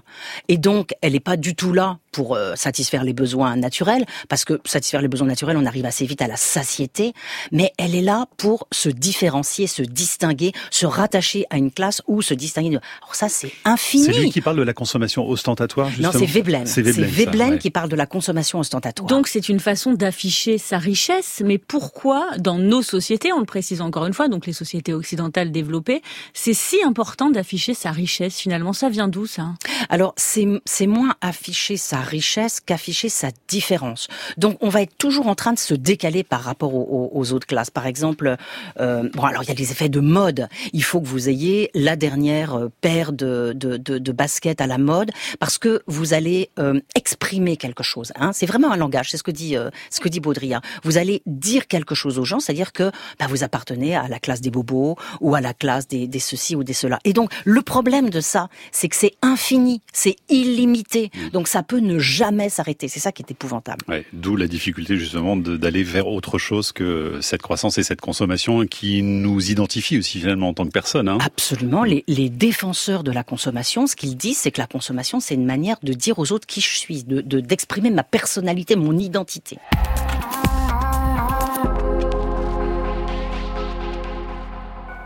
et 0.48 0.58
donc 0.58 0.94
elle 1.02 1.12
n'est 1.12 1.20
pas 1.20 1.36
du 1.36 1.54
tout 1.54 1.72
là 1.72 1.98
pour 2.12 2.34
euh, 2.34 2.54
satisfaire 2.56 3.04
les 3.04 3.12
besoins 3.12 3.56
naturels, 3.56 4.04
parce 4.28 4.44
que 4.44 4.60
satisfaire 4.64 5.00
les 5.00 5.08
besoins 5.08 5.28
naturels, 5.28 5.56
on 5.56 5.66
arrive 5.66 5.86
assez 5.86 6.06
vite 6.06 6.22
à 6.22 6.26
la 6.26 6.36
satiété, 6.36 7.12
mais 7.52 7.72
elle 7.78 7.94
est 7.94 8.02
là 8.02 8.26
pour 8.36 8.66
se 8.72 8.88
différencier, 8.88 9.66
se 9.66 9.82
distinguer, 9.82 10.52
se 10.70 10.86
rattacher 10.86 11.44
à 11.50 11.56
une 11.56 11.70
classe 11.70 12.02
ou 12.08 12.22
se 12.22 12.34
distinguer. 12.34 12.70
De... 12.70 12.80
Alors 13.02 13.14
ça, 13.14 13.28
c'est 13.28 13.52
infini. 13.64 14.04
C'est 14.04 14.12
lui 14.12 14.30
qui 14.30 14.40
parle 14.40 14.56
de 14.56 14.62
la 14.62 14.72
consommation 14.72 15.28
ostentatoire, 15.28 15.88
justement. 15.88 16.12
Non, 16.12 16.18
c'est 16.18 16.26
Veblen. 16.26 16.66
C'est 16.66 16.82
Veblen, 16.82 17.58
qui 17.58 17.70
parle 17.70 17.88
de 17.88 17.96
la 17.96 18.06
consommation 18.06 18.58
ostentatoire. 18.58 19.08
Donc 19.08 19.28
c'est 19.28 19.48
une 19.48 19.60
façon 19.60 19.92
d'afficher 19.92 20.58
sa 20.58 20.78
richesse, 20.78 21.42
mais 21.44 21.58
pourquoi 21.58 22.26
dans 22.38 22.58
nos 22.58 22.82
sociétés, 22.82 23.32
on 23.32 23.38
le 23.38 23.46
précise 23.46 23.80
encore 23.80 24.06
une 24.06 24.14
fois, 24.14 24.28
donc 24.28 24.46
les 24.46 24.52
sociétés 24.52 24.94
occidentales 24.94 25.49
développées, 25.50 26.02
c'est 26.34 26.54
si 26.54 26.82
important 26.82 27.30
d'afficher 27.30 27.74
sa 27.74 27.90
richesse 27.90 28.38
finalement 28.38 28.72
Ça 28.72 28.88
vient 28.88 29.08
d'où 29.08 29.26
ça? 29.26 29.54
Alors 29.88 30.14
c'est 30.16 30.86
moins 30.86 31.14
afficher 31.20 31.76
sa 31.76 32.00
richesse 32.00 32.60
qu'afficher 32.60 33.08
sa 33.08 33.30
différence. 33.48 34.08
Donc 34.36 34.56
on 34.60 34.68
va 34.68 34.82
être 34.82 34.96
toujours 34.96 35.26
en 35.26 35.34
train 35.34 35.52
de 35.52 35.58
se 35.58 35.74
décaler 35.74 36.22
par 36.22 36.42
rapport 36.42 36.74
aux, 36.74 37.32
autres 37.32 37.46
classes. 37.46 37.70
Par 37.70 37.86
exemple, 37.86 38.36
euh, 38.80 39.08
bon 39.14 39.22
alors 39.22 39.42
il 39.42 39.48
y 39.48 39.52
a 39.52 39.54
des 39.54 39.72
effets 39.72 39.88
de 39.88 40.00
mode. 40.00 40.48
Il 40.72 40.82
faut 40.82 41.00
que 41.00 41.06
vous 41.06 41.28
ayez 41.28 41.70
la 41.74 41.96
dernière 41.96 42.54
euh, 42.54 42.68
paire 42.80 43.12
de, 43.12 43.52
de, 43.54 44.12
baskets 44.12 44.60
à 44.60 44.66
la 44.66 44.78
mode 44.78 45.10
parce 45.38 45.58
que 45.58 45.82
vous 45.86 46.14
allez 46.14 46.50
euh, 46.58 46.80
exprimer 46.94 47.56
quelque 47.56 47.82
chose. 47.82 48.12
Hein. 48.16 48.32
C'est 48.32 48.46
vraiment 48.46 48.72
un 48.72 48.76
langage. 48.76 49.10
C'est 49.10 49.16
ce 49.16 49.22
que 49.22 49.30
dit 49.30 49.56
ce 49.90 50.00
que 50.00 50.08
dit 50.08 50.20
Baudrillard. 50.20 50.62
Vous 50.82 50.98
allez 50.98 51.22
dire 51.26 51.66
quelque 51.66 51.94
chose 51.94 52.18
aux 52.18 52.24
gens, 52.24 52.40
c'est-à-dire 52.40 52.72
que 52.72 52.90
bah, 53.18 53.26
vous 53.28 53.44
appartenez 53.44 53.96
à 53.96 54.08
la 54.08 54.18
classe 54.18 54.40
des 54.40 54.50
bobos 54.50 54.96
ou 55.20 55.34
à 55.34 55.39
la 55.40 55.54
classe 55.54 55.88
des, 55.88 56.06
des 56.06 56.18
ceci 56.18 56.56
ou 56.56 56.64
des 56.64 56.72
cela. 56.72 56.98
Et 57.04 57.12
donc 57.12 57.30
le 57.44 57.62
problème 57.62 58.10
de 58.10 58.20
ça, 58.20 58.48
c'est 58.72 58.88
que 58.88 58.96
c'est 58.96 59.14
infini, 59.22 59.82
c'est 59.92 60.16
illimité. 60.28 61.10
Mmh. 61.14 61.28
Donc 61.30 61.48
ça 61.48 61.62
peut 61.62 61.80
ne 61.80 61.98
jamais 61.98 62.48
s'arrêter. 62.48 62.88
C'est 62.88 63.00
ça 63.00 63.12
qui 63.12 63.22
est 63.22 63.30
épouvantable. 63.30 63.84
D'où 64.12 64.36
la 64.36 64.46
difficulté 64.46 64.96
justement 64.96 65.36
d'aller 65.36 65.82
vers 65.82 66.06
autre 66.08 66.38
chose 66.38 66.72
que 66.72 67.18
cette 67.20 67.42
croissance 67.42 67.78
et 67.78 67.82
cette 67.82 68.00
consommation 68.00 68.66
qui 68.66 69.02
nous 69.02 69.50
identifie 69.50 69.98
aussi 69.98 70.20
finalement 70.20 70.48
en 70.48 70.54
tant 70.54 70.64
que 70.64 70.70
personne. 70.70 71.08
Hein. 71.08 71.18
Absolument. 71.24 71.84
Les, 71.84 72.30
défenseurs 72.30 73.02
de 73.02 73.10
la 73.10 73.24
consommation, 73.24 73.86
ce 73.86 73.96
qu'ils 73.96 74.16
disent, 74.16 74.38
c'est 74.38 74.50
que 74.50 74.60
la 74.60 74.66
consommation, 74.66 75.20
c'est 75.20 75.34
une 75.34 75.44
manière 75.44 75.76
de 75.82 75.92
dire 75.92 76.18
aux 76.18 76.32
autres 76.32 76.46
qui 76.46 76.60
je 76.60 76.78
suis, 76.78 77.04
de 77.04 77.20
d'exprimer 77.40 77.90
ma 77.90 78.04
personnalité, 78.04 78.76
mon 78.76 78.96
identité. 78.98 79.58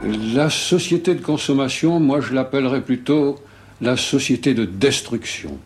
La 0.07 0.51
société 0.51 1.15
de 1.15 1.23
consommation, 1.23 1.99
moi 1.99 2.21
je 2.21 2.35
l'appellerais 2.35 2.83
plutôt 2.83 3.37
la 3.81 3.97
société 3.97 4.53
de 4.53 4.67
destruction. 4.67 5.59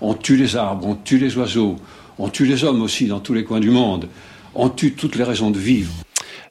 On 0.00 0.14
tue 0.14 0.36
les 0.36 0.54
arbres, 0.54 0.86
on 0.86 0.94
tue 0.94 1.18
les 1.18 1.36
oiseaux, 1.36 1.74
on 2.18 2.28
tue 2.28 2.46
les 2.46 2.62
hommes 2.62 2.82
aussi 2.82 3.06
dans 3.06 3.18
tous 3.18 3.34
les 3.34 3.42
coins 3.42 3.58
du 3.58 3.70
monde, 3.70 4.08
on 4.54 4.68
tue 4.68 4.92
toutes 4.92 5.16
les 5.16 5.24
raisons 5.24 5.50
de 5.50 5.58
vivre. 5.58 5.92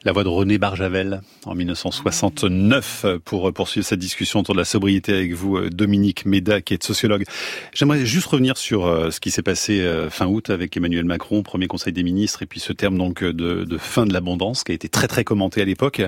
La 0.04 0.12
voix 0.12 0.24
de 0.24 0.28
René 0.28 0.58
Barjavel 0.58 1.20
en 1.44 1.54
1969 1.54 3.06
pour 3.24 3.52
poursuivre 3.52 3.86
cette 3.86 3.98
discussion 3.98 4.40
autour 4.40 4.54
de 4.54 4.60
la 4.60 4.64
sobriété 4.64 5.12
avec 5.12 5.32
vous, 5.32 5.68
Dominique 5.70 6.26
Méda, 6.26 6.60
qui 6.60 6.74
est 6.74 6.82
sociologue. 6.82 7.24
J'aimerais 7.72 8.04
juste 8.06 8.26
revenir 8.26 8.56
sur 8.56 8.86
euh, 8.86 9.10
ce 9.10 9.20
qui 9.20 9.30
s'est 9.30 9.42
passé 9.42 9.80
euh, 9.80 10.10
fin 10.10 10.26
août 10.26 10.50
avec 10.50 10.76
Emmanuel 10.76 11.04
Macron, 11.04 11.42
premier 11.42 11.66
Conseil 11.66 11.92
des 11.92 12.02
ministres, 12.02 12.42
et 12.42 12.46
puis 12.46 12.60
ce 12.60 12.72
terme 12.72 12.98
donc 12.98 13.22
de, 13.22 13.78
fin 13.78 14.06
de 14.06 14.12
l'abondance 14.12 14.64
qui 14.64 14.72
a 14.72 14.74
été 14.74 14.88
très 14.88 15.08
très 15.08 15.24
commenté 15.24 15.62
à 15.62 15.64
l'époque. 15.64 16.02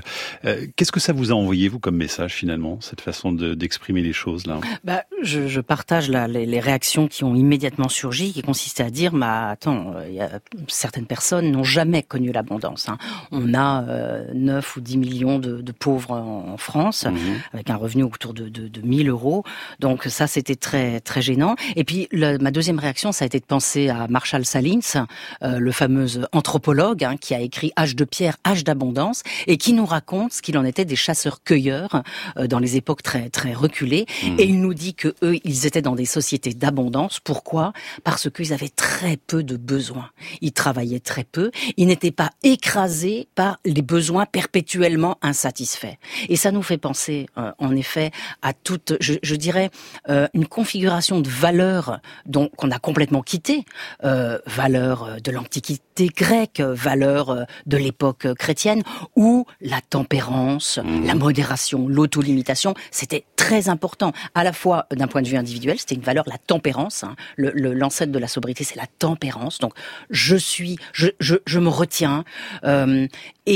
Euh, 0.44 0.66
qu'est-ce 0.76 0.92
que 0.92 1.00
ça 1.00 1.12
vous 1.12 1.32
a 1.32 1.34
envoyé, 1.34 1.68
vous, 1.68 1.78
comme 1.78 1.96
message 1.96 2.34
finalement, 2.34 2.78
cette 2.80 3.00
façon 3.00 3.32
d'exprimer 3.32 4.02
les 4.02 4.12
choses 4.12 4.46
là? 4.46 4.60
Bah, 4.84 5.04
je, 5.22 5.60
partage 5.60 6.10
les, 6.10 6.60
réactions 6.60 7.08
qui 7.08 7.24
ont 7.24 7.34
immédiatement 7.34 7.88
surgi, 7.88 8.32
qui 8.32 8.42
consistaient 8.42 8.82
à 8.82 8.90
dire, 8.90 9.12
bah, 9.12 9.48
attends, 9.48 9.94
y 10.10 10.20
a, 10.20 10.40
certaines 10.68 11.06
personnes 11.06 11.50
n'ont 11.50 11.64
jamais 11.64 12.02
connu 12.02 12.32
l'abondance. 12.32 12.88
Hein. 12.88 12.98
On 13.30 13.54
a 13.54 13.79
euh, 13.88 14.24
9 14.34 14.76
ou 14.76 14.80
10 14.80 14.98
millions 14.98 15.38
de, 15.38 15.60
de 15.60 15.72
pauvres 15.72 16.12
en, 16.12 16.56
France, 16.56 17.04
mmh. 17.04 17.16
avec 17.54 17.70
un 17.70 17.76
revenu 17.76 18.02
autour 18.02 18.34
de, 18.34 18.48
de, 18.48 18.68
de 18.68 18.80
1000 18.80 19.08
euros. 19.08 19.44
Donc 19.78 20.04
ça, 20.04 20.26
c'était 20.26 20.56
très 20.56 21.00
très 21.00 21.22
gênant. 21.22 21.54
Et 21.76 21.84
puis 21.84 22.08
le, 22.12 22.38
ma 22.38 22.50
deuxième 22.50 22.78
réaction, 22.78 23.12
ça 23.12 23.24
a 23.24 23.26
été 23.26 23.40
de 23.40 23.44
penser 23.44 23.88
à 23.88 24.08
Marshall 24.08 24.44
Salins, 24.44 25.06
euh, 25.42 25.58
le 25.58 25.72
fameux 25.72 26.06
anthropologue 26.32 27.04
hein, 27.04 27.16
qui 27.16 27.34
a 27.34 27.40
écrit 27.40 27.72
Âge 27.78 27.96
de 27.96 28.04
pierre, 28.04 28.36
âge 28.46 28.64
d'abondance, 28.64 29.22
et 29.46 29.56
qui 29.56 29.72
nous 29.72 29.86
raconte 29.86 30.32
ce 30.32 30.42
qu'il 30.42 30.58
en 30.58 30.64
était 30.64 30.84
des 30.84 30.96
chasseurs-cueilleurs 30.96 32.02
euh, 32.36 32.46
dans 32.46 32.58
les 32.58 32.76
époques 32.76 33.02
très 33.02 33.30
très 33.30 33.54
reculées. 33.54 34.06
Mmh. 34.22 34.26
Et 34.38 34.44
il 34.44 34.60
nous 34.60 34.74
dit 34.74 34.94
que 34.94 35.14
eux, 35.22 35.38
ils 35.44 35.66
étaient 35.66 35.82
dans 35.82 35.94
des 35.94 36.04
sociétés 36.04 36.54
d'abondance. 36.54 37.20
Pourquoi? 37.20 37.72
Parce 38.04 38.28
qu'ils 38.30 38.52
avaient 38.52 38.68
très 38.68 39.16
peu 39.16 39.42
de 39.42 39.56
besoins. 39.56 40.10
Ils 40.40 40.52
travaillaient 40.52 41.00
très 41.00 41.24
peu. 41.24 41.50
Ils 41.76 41.86
n'étaient 41.86 42.10
pas 42.10 42.30
écrasés 42.42 43.28
par 43.34 43.58
les 43.70 43.82
besoins 43.82 44.26
perpétuellement 44.26 45.16
insatisfaits. 45.22 45.96
Et 46.28 46.36
ça 46.36 46.50
nous 46.50 46.62
fait 46.62 46.78
penser, 46.78 47.26
euh, 47.38 47.52
en 47.58 47.74
effet, 47.76 48.10
à 48.42 48.52
toute, 48.52 48.94
je, 49.00 49.14
je 49.22 49.34
dirais, 49.34 49.70
euh, 50.08 50.28
une 50.34 50.46
configuration 50.46 51.20
de 51.20 51.28
valeurs 51.28 52.00
dont 52.26 52.48
qu'on 52.56 52.70
a 52.70 52.78
complètement 52.78 53.22
quitté, 53.22 53.64
euh, 54.04 54.38
valeurs 54.46 55.20
de 55.22 55.30
l'Antiquité 55.30 56.08
grecque, 56.08 56.60
valeurs 56.60 57.46
de 57.66 57.76
l'époque 57.76 58.32
chrétienne, 58.34 58.82
où 59.16 59.46
la 59.60 59.80
tempérance, 59.80 60.78
mmh. 60.78 61.06
la 61.06 61.14
modération, 61.14 61.88
l'autolimitation, 61.88 62.74
c'était 62.90 63.24
très 63.36 63.68
important, 63.68 64.12
à 64.34 64.44
la 64.44 64.52
fois 64.52 64.86
d'un 64.90 65.06
point 65.06 65.22
de 65.22 65.28
vue 65.28 65.36
individuel, 65.36 65.78
c'était 65.78 65.94
une 65.94 66.02
valeur, 66.02 66.24
la 66.26 66.38
tempérance, 66.38 67.04
hein, 67.04 67.16
l'ancêtre 67.38 68.10
le, 68.10 68.14
de 68.14 68.18
la 68.18 68.28
sobriété, 68.28 68.64
c'est 68.64 68.76
la 68.76 68.86
tempérance. 68.98 69.58
Donc, 69.58 69.74
je 70.10 70.36
suis, 70.36 70.76
je, 70.92 71.08
je, 71.20 71.36
je 71.46 71.58
me 71.58 71.68
retiens, 71.68 72.24
euh, 72.64 73.06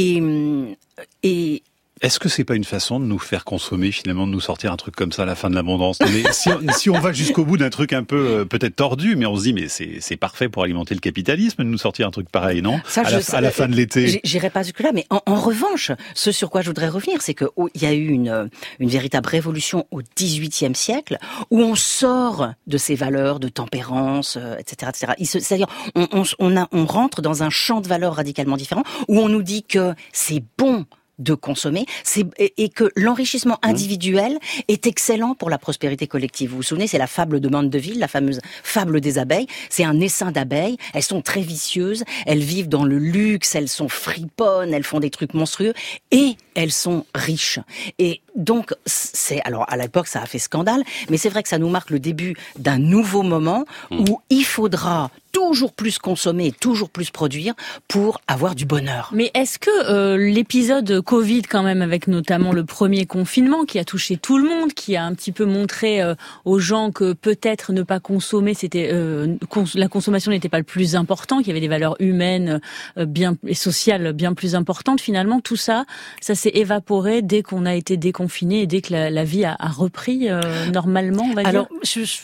et, 0.04 0.76
et 1.22 1.62
est-ce 2.04 2.18
que 2.18 2.28
c'est 2.28 2.44
pas 2.44 2.54
une 2.54 2.64
façon 2.64 3.00
de 3.00 3.06
nous 3.06 3.18
faire 3.18 3.44
consommer 3.44 3.90
finalement, 3.90 4.26
de 4.26 4.32
nous 4.32 4.40
sortir 4.40 4.70
un 4.70 4.76
truc 4.76 4.94
comme 4.94 5.10
ça 5.10 5.22
à 5.22 5.24
la 5.24 5.34
fin 5.34 5.48
de 5.48 5.54
l'abondance? 5.54 5.98
Si, 6.32 6.50
si, 6.76 6.90
on 6.90 6.98
va 6.98 7.12
jusqu'au 7.12 7.44
bout 7.44 7.56
d'un 7.56 7.70
truc 7.70 7.92
un 7.92 8.02
peu 8.02 8.16
euh, 8.16 8.44
peut-être 8.44 8.76
tordu, 8.76 9.14
mais 9.16 9.24
on 9.24 9.36
se 9.36 9.44
dit 9.44 9.52
mais 9.52 9.68
c'est 9.68 10.16
parfait 10.16 10.48
pour 10.48 10.64
alimenter 10.64 10.94
le 10.94 11.00
capitalisme 11.00 11.62
de 11.62 11.68
nous 11.68 11.78
sortir 11.78 12.06
un 12.06 12.10
truc 12.10 12.28
pareil, 12.28 12.60
non? 12.60 12.80
Ça, 12.86 13.02
à, 13.02 13.10
la, 13.10 13.20
sais, 13.20 13.36
à, 13.36 13.40
la, 13.40 13.50
fin 13.50 13.68
de 13.68 13.74
l'été. 13.74 14.20
J'irai 14.24 14.50
pas 14.50 14.62
jusque 14.62 14.80
là, 14.80 14.90
mais 14.92 15.06
en, 15.10 15.20
en, 15.26 15.36
revanche, 15.36 15.92
ce 16.14 16.32
sur 16.32 16.50
quoi 16.50 16.60
je 16.60 16.68
voudrais 16.68 16.88
revenir, 16.88 17.22
c'est 17.22 17.34
qu'il 17.34 17.48
oh, 17.56 17.68
y 17.74 17.86
a 17.86 17.92
eu 17.92 18.08
une, 18.08 18.50
une 18.80 18.88
véritable 18.88 19.28
révolution 19.28 19.86
au 19.90 20.00
XVIIIe 20.16 20.74
siècle 20.74 21.18
où 21.50 21.60
on 21.60 21.74
sort 21.74 22.52
de 22.66 22.78
ces 22.78 22.94
valeurs 22.94 23.40
de 23.40 23.48
tempérance, 23.48 24.36
euh, 24.40 24.56
etc., 24.58 24.92
etc. 24.94 25.12
C'est-à-dire 25.40 25.68
on, 25.94 26.08
on, 26.12 26.22
on, 26.38 26.56
a, 26.56 26.68
on 26.72 26.84
rentre 26.84 27.22
dans 27.22 27.42
un 27.42 27.50
champ 27.50 27.80
de 27.80 27.88
valeurs 27.88 28.14
radicalement 28.14 28.56
différent 28.56 28.82
où 29.08 29.20
on 29.20 29.28
nous 29.28 29.42
dit 29.42 29.62
que 29.62 29.94
c'est 30.12 30.42
bon 30.58 30.86
de 31.18 31.34
consommer, 31.34 31.86
c'est 32.02 32.24
et 32.38 32.68
que 32.68 32.90
l'enrichissement 32.96 33.54
Mmh. 33.62 33.68
individuel 33.68 34.38
est 34.68 34.86
excellent 34.86 35.34
pour 35.34 35.50
la 35.50 35.58
prospérité 35.58 36.06
collective. 36.06 36.50
Vous 36.50 36.56
vous 36.56 36.62
souvenez, 36.62 36.86
c'est 36.86 36.98
la 36.98 37.06
fable 37.06 37.40
de 37.40 37.48
Mandeville, 37.48 37.98
la 37.98 38.08
fameuse 38.08 38.40
fable 38.62 39.00
des 39.00 39.18
abeilles. 39.18 39.46
C'est 39.68 39.84
un 39.84 40.00
essaim 40.00 40.32
d'abeilles. 40.32 40.76
Elles 40.92 41.02
sont 41.02 41.22
très 41.22 41.40
vicieuses. 41.40 42.04
Elles 42.26 42.40
vivent 42.42 42.68
dans 42.68 42.84
le 42.84 42.98
luxe. 42.98 43.54
Elles 43.54 43.68
sont 43.68 43.88
friponnes. 43.88 44.72
Elles 44.72 44.84
font 44.84 45.00
des 45.00 45.10
trucs 45.10 45.34
monstrueux 45.34 45.74
et 46.10 46.36
elles 46.54 46.72
sont 46.72 47.06
riches. 47.14 47.58
Et 47.98 48.20
donc, 48.34 48.74
c'est 48.86 49.40
alors 49.44 49.64
à 49.68 49.76
l'époque 49.76 50.06
ça 50.06 50.22
a 50.22 50.26
fait 50.26 50.38
scandale, 50.38 50.82
mais 51.10 51.16
c'est 51.16 51.28
vrai 51.28 51.42
que 51.42 51.48
ça 51.48 51.58
nous 51.58 51.68
marque 51.68 51.90
le 51.90 52.00
début 52.00 52.36
d'un 52.58 52.78
nouveau 52.78 53.22
moment 53.22 53.64
Mmh. 53.90 54.04
où 54.08 54.20
il 54.30 54.44
faudra 54.44 55.10
toujours 55.32 55.72
plus 55.72 55.98
consommer, 55.98 56.52
toujours 56.52 56.90
plus 56.90 57.10
produire 57.10 57.54
pour 57.88 58.20
avoir 58.28 58.54
du 58.54 58.66
bonheur. 58.66 59.10
Mais 59.12 59.32
est-ce 59.34 59.58
que 59.58 59.90
euh, 59.90 60.16
l'épisode 60.16 61.00
Covid, 61.00 61.42
quand 61.42 61.64
même, 61.64 61.82
avec 61.82 62.06
notamment 62.06 62.52
le 62.52 62.64
premier 62.64 63.04
confinement 63.04 63.64
qui 63.64 63.80
a 63.80 63.84
touché 63.84 64.16
tout 64.16 64.38
le 64.38 64.48
monde, 64.48 64.72
qui 64.74 64.94
a 64.94 65.04
un 65.04 65.12
petit 65.12 65.32
peu 65.32 65.44
montré 65.44 66.00
euh, 66.00 66.14
aux 66.44 66.60
gens 66.60 66.92
que 66.92 67.14
peut-être 67.14 67.72
ne 67.72 67.82
pas 67.82 67.98
consommer, 67.98 68.54
c'était 68.54 68.90
euh, 68.92 69.34
cons 69.48 69.64
la 69.74 69.88
consommation 69.88 70.30
n'était 70.30 70.48
pas 70.48 70.58
le 70.58 70.64
plus 70.64 70.94
important, 70.94 71.38
qu'il 71.38 71.48
y 71.48 71.50
avait 71.50 71.60
des 71.60 71.66
valeurs 71.66 71.96
humaines 71.98 72.60
euh, 72.96 73.04
bien 73.04 73.36
et 73.44 73.54
sociales 73.54 74.12
bien 74.12 74.34
plus 74.34 74.54
importantes. 74.54 75.00
Finalement, 75.00 75.40
tout 75.40 75.56
ça, 75.56 75.84
ça 76.20 76.36
s'est 76.36 76.52
évaporé 76.54 77.22
dès 77.22 77.42
qu'on 77.42 77.66
a 77.66 77.74
été 77.74 77.96
déconfiné 77.96 78.23
et 78.62 78.66
dès 78.66 78.80
que 78.80 78.92
la, 78.92 79.10
la 79.10 79.24
vie 79.24 79.44
a, 79.44 79.56
a 79.58 79.68
repris 79.68 80.28
euh, 80.28 80.66
normalement, 80.70 81.24
on 81.30 81.34
va 81.34 81.42
Alors, 81.44 81.66
dire. 81.68 81.78
je, 81.82 82.04
je, 82.04 82.18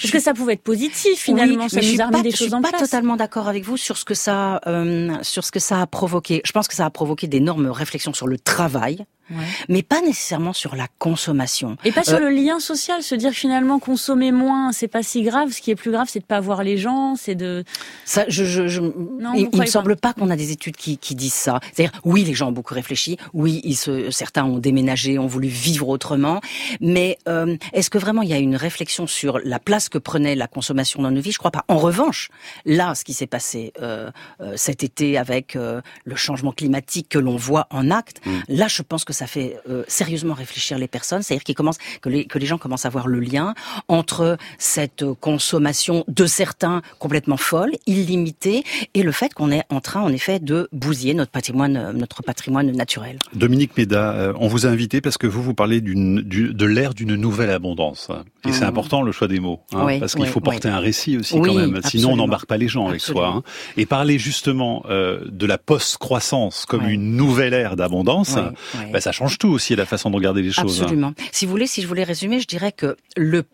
Parce 0.00 0.10
que 0.10 0.20
ça 0.20 0.34
pouvait 0.34 0.54
être 0.54 0.62
positif 0.62 1.18
finalement, 1.18 1.64
oui, 1.64 1.70
ça 1.70 1.80
je 1.80 1.86
nous 1.86 1.92
suis 1.92 2.00
a 2.00 2.06
remis 2.06 2.22
pas, 2.22 2.30
je 2.30 2.36
suis 2.36 2.50
totalement 2.50 3.16
d'accord 3.16 3.48
avec 3.48 3.64
vous 3.64 3.76
sur 3.76 3.96
ce 3.96 4.04
que 4.04 4.14
ça, 4.14 4.60
euh, 4.66 5.14
sur 5.22 5.44
ce 5.44 5.50
que 5.52 5.60
ça 5.60 5.80
a 5.82 5.86
provoqué. 5.86 6.40
Je 6.44 6.52
pense 6.52 6.68
que 6.68 6.74
ça 6.74 6.86
a 6.86 6.90
provoqué 6.90 7.26
d'énormes 7.26 7.66
réflexions 7.68 8.12
sur 8.12 8.26
le 8.26 8.38
travail. 8.38 9.04
Ouais. 9.30 9.44
Mais 9.68 9.82
pas 9.82 10.00
nécessairement 10.00 10.54
sur 10.54 10.74
la 10.74 10.86
consommation. 10.98 11.76
Et 11.84 11.92
pas 11.92 12.02
sur 12.02 12.14
Euh, 12.16 12.20
le 12.20 12.30
lien 12.30 12.60
social, 12.60 13.02
se 13.02 13.14
dire 13.14 13.32
finalement 13.32 13.78
consommer 13.78 14.32
moins, 14.32 14.72
c'est 14.72 14.88
pas 14.88 15.02
si 15.02 15.20
grave. 15.22 15.50
Ce 15.52 15.60
qui 15.60 15.70
est 15.70 15.74
plus 15.74 15.90
grave, 15.90 16.06
c'est 16.08 16.20
de 16.20 16.24
pas 16.24 16.40
voir 16.40 16.62
les 16.64 16.78
gens, 16.78 17.14
c'est 17.14 17.34
de. 17.34 17.62
Ça, 18.06 18.24
je, 18.28 18.44
je, 18.46 18.68
je 18.68 18.80
Non, 18.80 19.34
il, 19.34 19.50
il 19.52 19.60
me 19.60 19.66
semble 19.66 19.96
pas, 19.96 20.14
qu'on 20.14 20.30
a 20.30 20.36
des 20.36 20.50
études 20.50 20.76
qui, 20.76 20.96
qui 20.96 21.14
disent 21.14 21.34
ça. 21.34 21.60
C'est-à-dire, 21.74 22.00
oui, 22.04 22.24
les 22.24 22.32
gens 22.32 22.48
ont 22.48 22.52
beaucoup 22.52 22.72
réfléchi, 22.72 23.18
oui, 23.34 23.60
ils 23.64 23.76
se, 23.76 24.10
certains 24.10 24.44
ont 24.46 24.56
déménagé, 24.58 25.18
ont 25.18 25.26
voulu 25.26 25.37
vivre 25.46 25.88
autrement, 25.88 26.40
mais 26.80 27.18
euh, 27.28 27.56
est-ce 27.72 27.90
que 27.90 27.98
vraiment 27.98 28.22
il 28.22 28.28
y 28.28 28.34
a 28.34 28.38
une 28.38 28.56
réflexion 28.56 29.06
sur 29.06 29.38
la 29.44 29.60
place 29.60 29.88
que 29.88 29.98
prenait 29.98 30.34
la 30.34 30.48
consommation 30.48 31.02
dans 31.02 31.12
nos 31.12 31.20
vies? 31.20 31.32
Je 31.32 31.38
crois 31.38 31.52
pas. 31.52 31.64
En 31.68 31.78
revanche, 31.78 32.30
là, 32.64 32.96
ce 32.96 33.04
qui 33.04 33.12
s'est 33.12 33.26
passé 33.28 33.72
euh, 33.80 34.10
euh, 34.40 34.54
cet 34.56 34.82
été 34.82 35.16
avec 35.16 35.54
euh, 35.54 35.80
le 36.04 36.16
changement 36.16 36.50
climatique 36.50 37.08
que 37.08 37.18
l'on 37.18 37.36
voit 37.36 37.68
en 37.70 37.90
acte, 37.90 38.18
Mm. 38.24 38.30
là, 38.48 38.68
je 38.68 38.82
pense 38.82 39.04
que 39.04 39.12
ça 39.12 39.26
fait 39.26 39.58
euh, 39.68 39.84
sérieusement 39.88 40.34
réfléchir 40.34 40.78
les 40.78 40.88
personnes. 40.88 41.22
C'est-à-dire 41.22 41.44
qu'ils 41.44 41.54
commencent, 41.54 41.78
que 42.00 42.08
les, 42.08 42.24
que 42.24 42.38
les 42.38 42.46
gens 42.46 42.58
commencent 42.58 42.86
à 42.86 42.88
voir 42.88 43.08
le 43.08 43.20
lien 43.20 43.54
entre 43.88 44.36
cette 44.58 45.04
consommation 45.20 46.04
de 46.08 46.26
certains 46.26 46.82
complètement 46.98 47.36
folle, 47.36 47.72
illimitée, 47.86 48.64
et 48.94 49.02
le 49.02 49.12
fait 49.12 49.32
qu'on 49.34 49.50
est 49.50 49.64
en 49.70 49.80
train, 49.80 50.00
en 50.00 50.12
effet, 50.12 50.38
de 50.38 50.68
bousiller 50.72 51.14
notre 51.14 51.30
patrimoine, 51.30 51.92
notre 51.92 52.22
patrimoine 52.22 52.70
naturel. 52.72 53.18
Dominique 53.34 53.76
Méda, 53.76 54.12
euh, 54.14 54.32
on 54.38 54.48
vous 54.48 54.66
a 54.66 54.68
invité 54.70 55.00
parce 55.00 55.18
que 55.18 55.26
vous 55.28 55.42
vous 55.42 55.54
parlez 55.54 55.80
d'une, 55.80 56.20
du, 56.22 56.52
de 56.54 56.64
l'ère 56.66 56.94
d'une 56.94 57.14
nouvelle 57.16 57.50
abondance. 57.50 58.08
Et 58.46 58.52
c'est 58.52 58.64
Mmh. 58.64 58.68
important 58.68 59.02
le 59.02 59.12
choix 59.12 59.28
des 59.28 59.40
mots, 59.40 59.60
hein, 59.72 59.84
Oui, 59.86 59.98
parce 60.00 60.12
qu'il 60.14 60.22
oui, 60.22 60.28
faut 60.28 60.40
porter 60.40 60.68
oui. 60.68 60.74
un 60.74 60.78
récit 60.78 61.16
aussi 61.18 61.40
quand 61.40 61.54
même. 61.54 61.80
Sinon, 61.84 62.12
on 62.12 62.16
n'embarque 62.16 62.46
pas 62.46 62.56
les 62.56 62.68
gens 62.68 62.88
avec 62.88 63.00
soi. 63.00 63.28
hein. 63.28 63.42
Et 63.76 63.86
parler 63.86 64.18
justement 64.18 64.84
euh, 64.88 65.20
de 65.28 65.46
la 65.46 65.58
post-croissance 65.58 66.66
comme 66.66 66.88
une 66.88 67.16
nouvelle 67.16 67.54
ère 67.54 67.76
d'abondance, 67.76 68.34
ouais. 68.36 68.90
bah, 68.92 69.00
ça 69.00 69.12
change 69.12 69.38
tout 69.38 69.48
aussi 69.48 69.74
la 69.76 69.86
façon 69.86 70.10
de 70.10 70.16
regarder 70.16 70.42
les 70.42 70.52
choses. 70.52 70.80
hein. 70.80 70.84
Absolument. 70.84 71.12
Si 71.32 71.44
vous 71.46 71.50
voulez, 71.50 71.66
si 71.66 71.82
je 71.82 71.86
voulais 71.88 72.04
résumer, 72.04 72.40
je 72.40 72.46
dirais 72.46 72.72
que 72.72 72.96
le, 73.16 73.44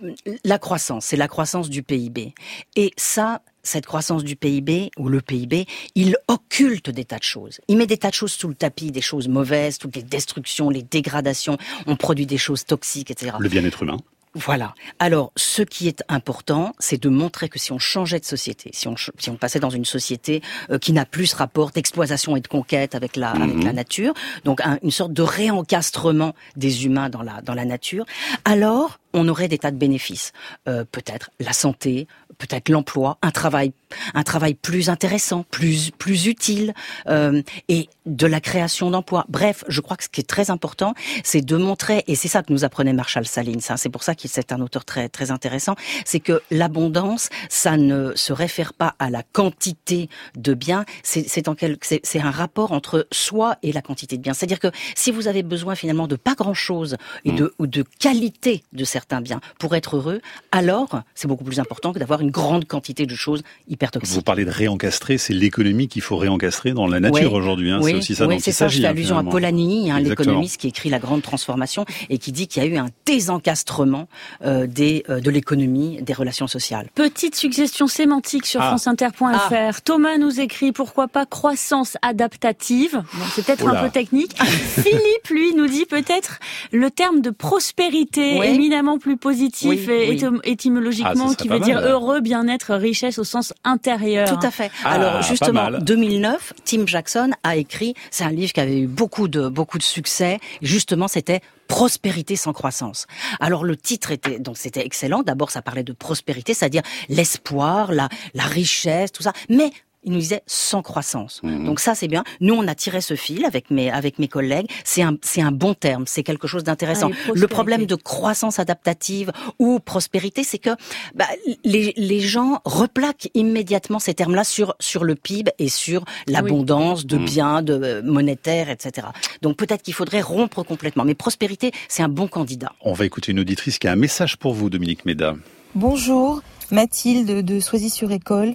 la 0.44 0.58
croissance, 0.58 1.04
c'est 1.06 1.16
la 1.16 1.28
croissance 1.28 1.70
du 1.70 1.82
PIB. 1.82 2.34
Et 2.76 2.92
ça, 2.96 3.40
cette 3.64 3.86
croissance 3.86 4.22
du 4.22 4.36
PIB 4.36 4.90
ou 4.98 5.08
le 5.08 5.20
PIB, 5.20 5.66
il 5.96 6.16
occulte 6.28 6.90
des 6.90 7.04
tas 7.04 7.18
de 7.18 7.24
choses. 7.24 7.60
Il 7.68 7.76
met 7.76 7.86
des 7.88 7.96
tas 7.96 8.10
de 8.10 8.14
choses 8.14 8.32
sous 8.32 8.46
le 8.48 8.54
tapis, 8.54 8.92
des 8.92 9.00
choses 9.00 9.26
mauvaises, 9.26 9.78
toutes 9.78 9.96
les 9.96 10.02
destructions, 10.04 10.70
les 10.70 10.82
dégradations. 10.82 11.58
On 11.86 11.96
produit 11.96 12.26
des 12.26 12.38
choses 12.38 12.64
toxiques, 12.64 13.10
etc. 13.10 13.36
Le 13.40 13.48
bien-être 13.48 13.82
humain. 13.82 13.96
Voilà. 14.36 14.74
Alors, 14.98 15.30
ce 15.36 15.62
qui 15.62 15.86
est 15.86 16.02
important, 16.08 16.74
c'est 16.80 17.00
de 17.00 17.08
montrer 17.08 17.48
que 17.48 17.60
si 17.60 17.70
on 17.70 17.78
changeait 17.78 18.18
de 18.18 18.24
société, 18.24 18.70
si 18.72 18.88
on, 18.88 18.96
si 18.96 19.30
on 19.30 19.36
passait 19.36 19.60
dans 19.60 19.70
une 19.70 19.84
société 19.84 20.42
euh, 20.70 20.78
qui 20.80 20.92
n'a 20.92 21.06
plus 21.06 21.26
ce 21.28 21.36
rapport 21.36 21.70
d'exploitation 21.70 22.34
et 22.34 22.40
de 22.40 22.48
conquête 22.48 22.96
avec 22.96 23.14
la, 23.14 23.30
avec 23.30 23.62
la 23.62 23.72
nature, 23.72 24.12
donc 24.44 24.60
un- 24.62 24.80
une 24.82 24.90
sorte 24.90 25.12
de 25.12 25.22
réencastrement 25.22 26.34
des 26.56 26.84
humains 26.84 27.10
dans 27.10 27.22
la, 27.22 27.42
dans 27.42 27.54
la 27.54 27.64
nature, 27.64 28.04
alors 28.44 28.98
on 29.12 29.28
aurait 29.28 29.46
des 29.46 29.58
tas 29.58 29.70
de 29.70 29.76
bénéfices. 29.76 30.32
Euh, 30.66 30.84
peut-être 30.90 31.30
la 31.38 31.52
santé, 31.52 32.08
peut-être 32.38 32.68
l'emploi, 32.68 33.18
un 33.22 33.30
travail, 33.30 33.72
un 34.14 34.22
travail 34.22 34.54
plus 34.54 34.88
intéressant, 34.88 35.44
plus 35.50 35.90
plus 35.90 36.26
utile, 36.26 36.74
euh, 37.08 37.42
et 37.68 37.88
de 38.06 38.26
la 38.26 38.40
création 38.40 38.90
d'emplois. 38.90 39.24
Bref, 39.28 39.64
je 39.68 39.80
crois 39.80 39.96
que 39.96 40.04
ce 40.04 40.08
qui 40.08 40.20
est 40.20 40.28
très 40.28 40.50
important, 40.50 40.94
c'est 41.22 41.40
de 41.40 41.56
montrer, 41.56 42.04
et 42.06 42.14
c'est 42.14 42.28
ça 42.28 42.42
que 42.42 42.52
nous 42.52 42.64
apprenait 42.64 42.92
Marshall 42.92 43.26
Salins. 43.26 43.58
Hein, 43.68 43.76
c'est 43.76 43.88
pour 43.88 44.02
ça 44.02 44.14
qu'il 44.14 44.30
c'est 44.30 44.52
un 44.52 44.60
auteur 44.60 44.84
très 44.84 45.08
très 45.08 45.30
intéressant, 45.30 45.74
c'est 46.04 46.20
que 46.20 46.42
l'abondance, 46.50 47.28
ça 47.48 47.76
ne 47.76 48.12
se 48.14 48.32
réfère 48.32 48.72
pas 48.72 48.94
à 48.98 49.10
la 49.10 49.22
quantité 49.22 50.08
de 50.36 50.54
biens, 50.54 50.84
c'est 51.02 51.28
c'est 51.28 51.48
en 51.48 51.54
quel, 51.54 51.78
c'est 51.82 52.20
un 52.20 52.30
rapport 52.30 52.72
entre 52.72 53.06
soi 53.12 53.56
et 53.62 53.72
la 53.72 53.82
quantité 53.82 54.16
de 54.16 54.22
biens. 54.22 54.34
C'est-à-dire 54.34 54.60
que 54.60 54.70
si 54.94 55.10
vous 55.10 55.28
avez 55.28 55.42
besoin 55.42 55.74
finalement 55.74 56.06
de 56.06 56.16
pas 56.16 56.34
grand 56.34 56.54
chose 56.54 56.96
et 57.24 57.32
de 57.32 57.54
ou 57.58 57.66
de 57.66 57.84
qualité 57.98 58.64
de 58.72 58.84
certains 58.84 59.20
biens 59.20 59.40
pour 59.58 59.74
être 59.74 59.96
heureux, 59.96 60.20
alors 60.52 61.02
c'est 61.14 61.28
beaucoup 61.28 61.44
plus 61.44 61.60
important 61.60 61.92
que 61.92 61.98
d'avoir 61.98 62.20
une 62.24 62.30
grande 62.30 62.66
quantité 62.66 63.06
de 63.06 63.14
choses 63.14 63.42
hyper 63.68 63.90
toxiques. 63.90 64.14
Vous 64.14 64.22
parlez 64.22 64.44
de 64.44 64.50
réencastrer, 64.50 65.18
c'est 65.18 65.34
l'économie 65.34 65.88
qu'il 65.88 66.02
faut 66.02 66.16
réencastrer 66.16 66.72
dans 66.72 66.86
la 66.86 67.00
nature 67.00 67.32
aujourd'hui. 67.32 67.70
Hein. 67.70 67.80
c'est 67.82 67.94
aussi 67.94 68.14
ça 68.14 68.26
oui, 68.26 68.40
c'est 68.40 68.52
ça. 68.52 68.68
Je 68.68 68.80
fais 68.80 68.86
hein, 68.86 68.90
allusion 68.90 69.18
à 69.18 69.24
Polanyi, 69.24 69.90
hein, 69.90 70.00
l'économiste 70.00 70.60
qui 70.60 70.68
écrit 70.68 70.88
La 70.88 70.98
Grande 70.98 71.22
Transformation 71.22 71.84
et 72.10 72.18
qui 72.18 72.32
dit 72.32 72.48
qu'il 72.48 72.62
y 72.62 72.66
a 72.66 72.68
eu 72.68 72.76
un 72.76 72.88
désencastrement 73.06 74.08
euh, 74.44 74.66
des, 74.66 75.04
euh, 75.08 75.20
de 75.20 75.30
l'économie, 75.30 76.02
des 76.02 76.12
relations 76.12 76.46
sociales. 76.46 76.88
Petite 76.94 77.36
suggestion 77.36 77.86
sémantique 77.86 78.46
sur 78.46 78.60
ah. 78.60 78.68
franceinter.fr. 78.68 79.24
Ah. 79.52 79.70
Thomas 79.84 80.18
nous 80.18 80.40
écrit 80.40 80.72
pourquoi 80.72 81.08
pas 81.08 81.26
croissance 81.26 81.96
adaptative. 82.02 83.02
Bon, 83.12 83.24
c'est 83.34 83.44
peut-être 83.44 83.68
un 83.68 83.84
peu 83.84 83.90
technique. 83.90 84.34
Philippe, 84.42 85.28
lui, 85.30 85.54
nous 85.54 85.66
dit 85.66 85.84
peut-être 85.84 86.38
le 86.72 86.90
terme 86.90 87.20
de 87.20 87.30
prospérité, 87.30 88.36
éminemment 88.44 88.98
plus 88.98 89.16
positif 89.16 89.88
et 89.88 90.18
étymologiquement, 90.44 91.28
ah, 91.30 91.34
qui 91.34 91.48
veut 91.48 91.60
dire 91.60 91.80
heureux, 91.80 92.13
bien-être, 92.20 92.74
richesse 92.74 93.18
au 93.18 93.24
sens 93.24 93.52
intérieur. 93.64 94.28
Tout 94.28 94.46
à 94.46 94.50
fait. 94.50 94.70
Ah, 94.84 94.92
Alors 94.92 95.22
justement, 95.22 95.70
2009, 95.70 96.52
Tim 96.64 96.86
Jackson 96.86 97.30
a 97.42 97.56
écrit, 97.56 97.94
c'est 98.10 98.24
un 98.24 98.30
livre 98.30 98.52
qui 98.52 98.60
avait 98.60 98.80
eu 98.80 98.86
beaucoup 98.86 99.28
de 99.28 99.48
beaucoup 99.48 99.78
de 99.78 99.82
succès. 99.82 100.38
Justement, 100.62 101.08
c'était 101.08 101.40
prospérité 101.68 102.36
sans 102.36 102.52
croissance. 102.52 103.06
Alors 103.40 103.64
le 103.64 103.76
titre 103.76 104.10
était 104.10 104.38
donc 104.38 104.58
c'était 104.58 104.84
excellent. 104.84 105.22
D'abord, 105.22 105.50
ça 105.50 105.62
parlait 105.62 105.82
de 105.82 105.92
prospérité, 105.92 106.54
c'est-à-dire 106.54 106.82
l'espoir, 107.08 107.92
la 107.92 108.08
la 108.34 108.44
richesse, 108.44 109.12
tout 109.12 109.22
ça. 109.22 109.32
Mais 109.48 109.70
il 110.04 110.12
nous 110.12 110.18
disait 110.18 110.42
sans 110.46 110.82
croissance. 110.82 111.40
Mhm. 111.42 111.64
Donc 111.64 111.80
ça 111.80 111.94
c'est 111.94 112.08
bien. 112.08 112.24
Nous 112.40 112.54
on 112.54 112.66
a 112.66 112.74
tiré 112.74 113.00
ce 113.00 113.14
fil 113.14 113.44
avec 113.44 113.70
mes 113.70 113.90
avec 113.90 114.18
mes 114.18 114.28
collègues. 114.28 114.66
C'est 114.84 115.02
un 115.02 115.16
c'est 115.22 115.42
un 115.42 115.52
bon 115.52 115.74
terme. 115.74 116.04
C'est 116.06 116.22
quelque 116.22 116.46
chose 116.46 116.64
d'intéressant. 116.64 117.10
Ah, 117.12 117.32
le 117.34 117.46
problème 117.48 117.86
de 117.86 117.94
croissance 117.94 118.58
adaptative 118.58 119.32
ou 119.58 119.80
prospérité, 119.80 120.44
c'est 120.44 120.58
que 120.58 120.70
bah, 121.14 121.26
les 121.64 121.92
les 121.96 122.20
gens 122.20 122.60
replaquent 122.64 123.28
immédiatement 123.34 123.98
ces 123.98 124.14
termes-là 124.14 124.44
sur 124.44 124.74
sur 124.80 125.04
le 125.04 125.14
PIB 125.14 125.52
et 125.58 125.68
sur 125.68 126.04
l'abondance 126.26 127.06
de 127.06 127.16
mhm. 127.16 127.24
biens, 127.24 127.62
de 127.62 127.74
euh, 127.74 128.02
monétaires, 128.02 128.70
etc. 128.70 129.08
Donc 129.42 129.56
peut-être 129.56 129.82
qu'il 129.82 129.94
faudrait 129.94 130.20
rompre 130.20 130.62
complètement. 130.62 131.04
Mais 131.04 131.14
prospérité, 131.14 131.72
c'est 131.88 132.02
un 132.02 132.08
bon 132.08 132.28
candidat. 132.28 132.72
On 132.80 132.92
va 132.92 133.04
écouter 133.06 133.32
une 133.32 133.40
auditrice 133.40 133.78
qui 133.78 133.88
a 133.88 133.92
un 133.92 133.96
message 133.96 134.36
pour 134.36 134.54
vous, 134.54 134.70
Dominique 134.70 135.04
Méda. 135.04 135.34
Bonjour, 135.74 136.42
Mathilde 136.70 137.44
de 137.44 137.60
Soisy-sur-École. 137.60 138.54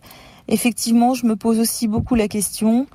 Effectivement, 0.50 1.13
je 1.13 1.27
me 1.27 1.36
pose 1.36 1.60
aussi 1.60 1.88
beaucoup 1.88 2.15
la 2.15 2.27
question. 2.27 2.88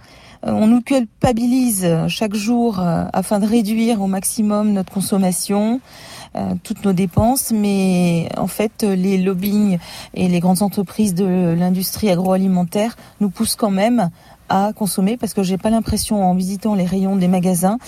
Euh, 0.44 0.50
on 0.50 0.66
nous 0.66 0.82
culpabilise 0.82 1.88
chaque 2.08 2.34
jour 2.34 2.80
euh, 2.80 3.04
afin 3.12 3.38
de 3.38 3.46
réduire 3.46 4.02
au 4.02 4.08
maximum 4.08 4.72
notre 4.72 4.92
consommation, 4.92 5.80
euh, 6.34 6.54
toutes 6.64 6.84
nos 6.84 6.92
dépenses, 6.92 7.52
mais 7.52 8.28
en 8.36 8.48
fait, 8.48 8.82
les 8.82 9.18
lobbying 9.18 9.78
et 10.14 10.28
les 10.28 10.40
grandes 10.40 10.62
entreprises 10.62 11.14
de 11.14 11.54
l'industrie 11.56 12.10
agroalimentaire 12.10 12.96
nous 13.20 13.30
poussent 13.30 13.56
quand 13.56 13.70
même 13.70 14.10
à 14.48 14.72
consommer 14.74 15.16
parce 15.16 15.32
que 15.32 15.44
j'ai 15.44 15.56
pas 15.56 15.70
l'impression 15.70 16.28
en 16.28 16.34
visitant 16.34 16.74
les 16.74 16.84
rayons 16.84 17.16
des 17.16 17.28
magasins 17.28 17.78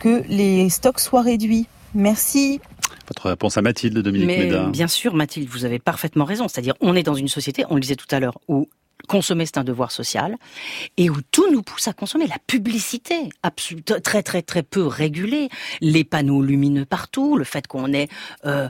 que 0.00 0.24
les 0.28 0.68
stocks 0.68 0.98
soient 0.98 1.22
réduits. 1.22 1.68
Merci. 1.94 2.60
Votre 3.06 3.28
réponse 3.28 3.56
à 3.56 3.62
Mathilde, 3.62 3.98
Dominique 3.98 4.26
Mais 4.26 4.70
Bien 4.70 4.88
sûr, 4.88 5.14
Mathilde, 5.14 5.48
vous 5.48 5.64
avez 5.64 5.78
parfaitement 5.78 6.24
raison. 6.24 6.48
C'est-à-dire, 6.48 6.74
on 6.80 6.96
est 6.96 7.02
dans 7.04 7.14
une 7.14 7.28
société, 7.28 7.64
on 7.70 7.76
le 7.76 7.80
disait 7.80 7.96
tout 7.96 8.06
à 8.10 8.18
l'heure, 8.18 8.38
où 8.48 8.68
consommer 9.08 9.46
c'est 9.46 9.58
un 9.58 9.64
devoir 9.64 9.90
social 9.90 10.36
et 10.96 11.10
où 11.10 11.16
tout 11.30 11.50
nous 11.50 11.62
pousse 11.62 11.88
à 11.88 11.92
consommer 11.92 12.26
la 12.26 12.38
publicité 12.46 13.28
très 14.02 14.22
très 14.22 14.42
très 14.42 14.62
peu 14.62 14.86
régulée, 14.86 15.48
les 15.80 16.04
panneaux 16.04 16.42
lumineux 16.42 16.84
partout, 16.84 17.36
le 17.36 17.44
fait 17.44 17.66
qu'on 17.66 17.92
est 17.92 18.10
euh, 18.46 18.68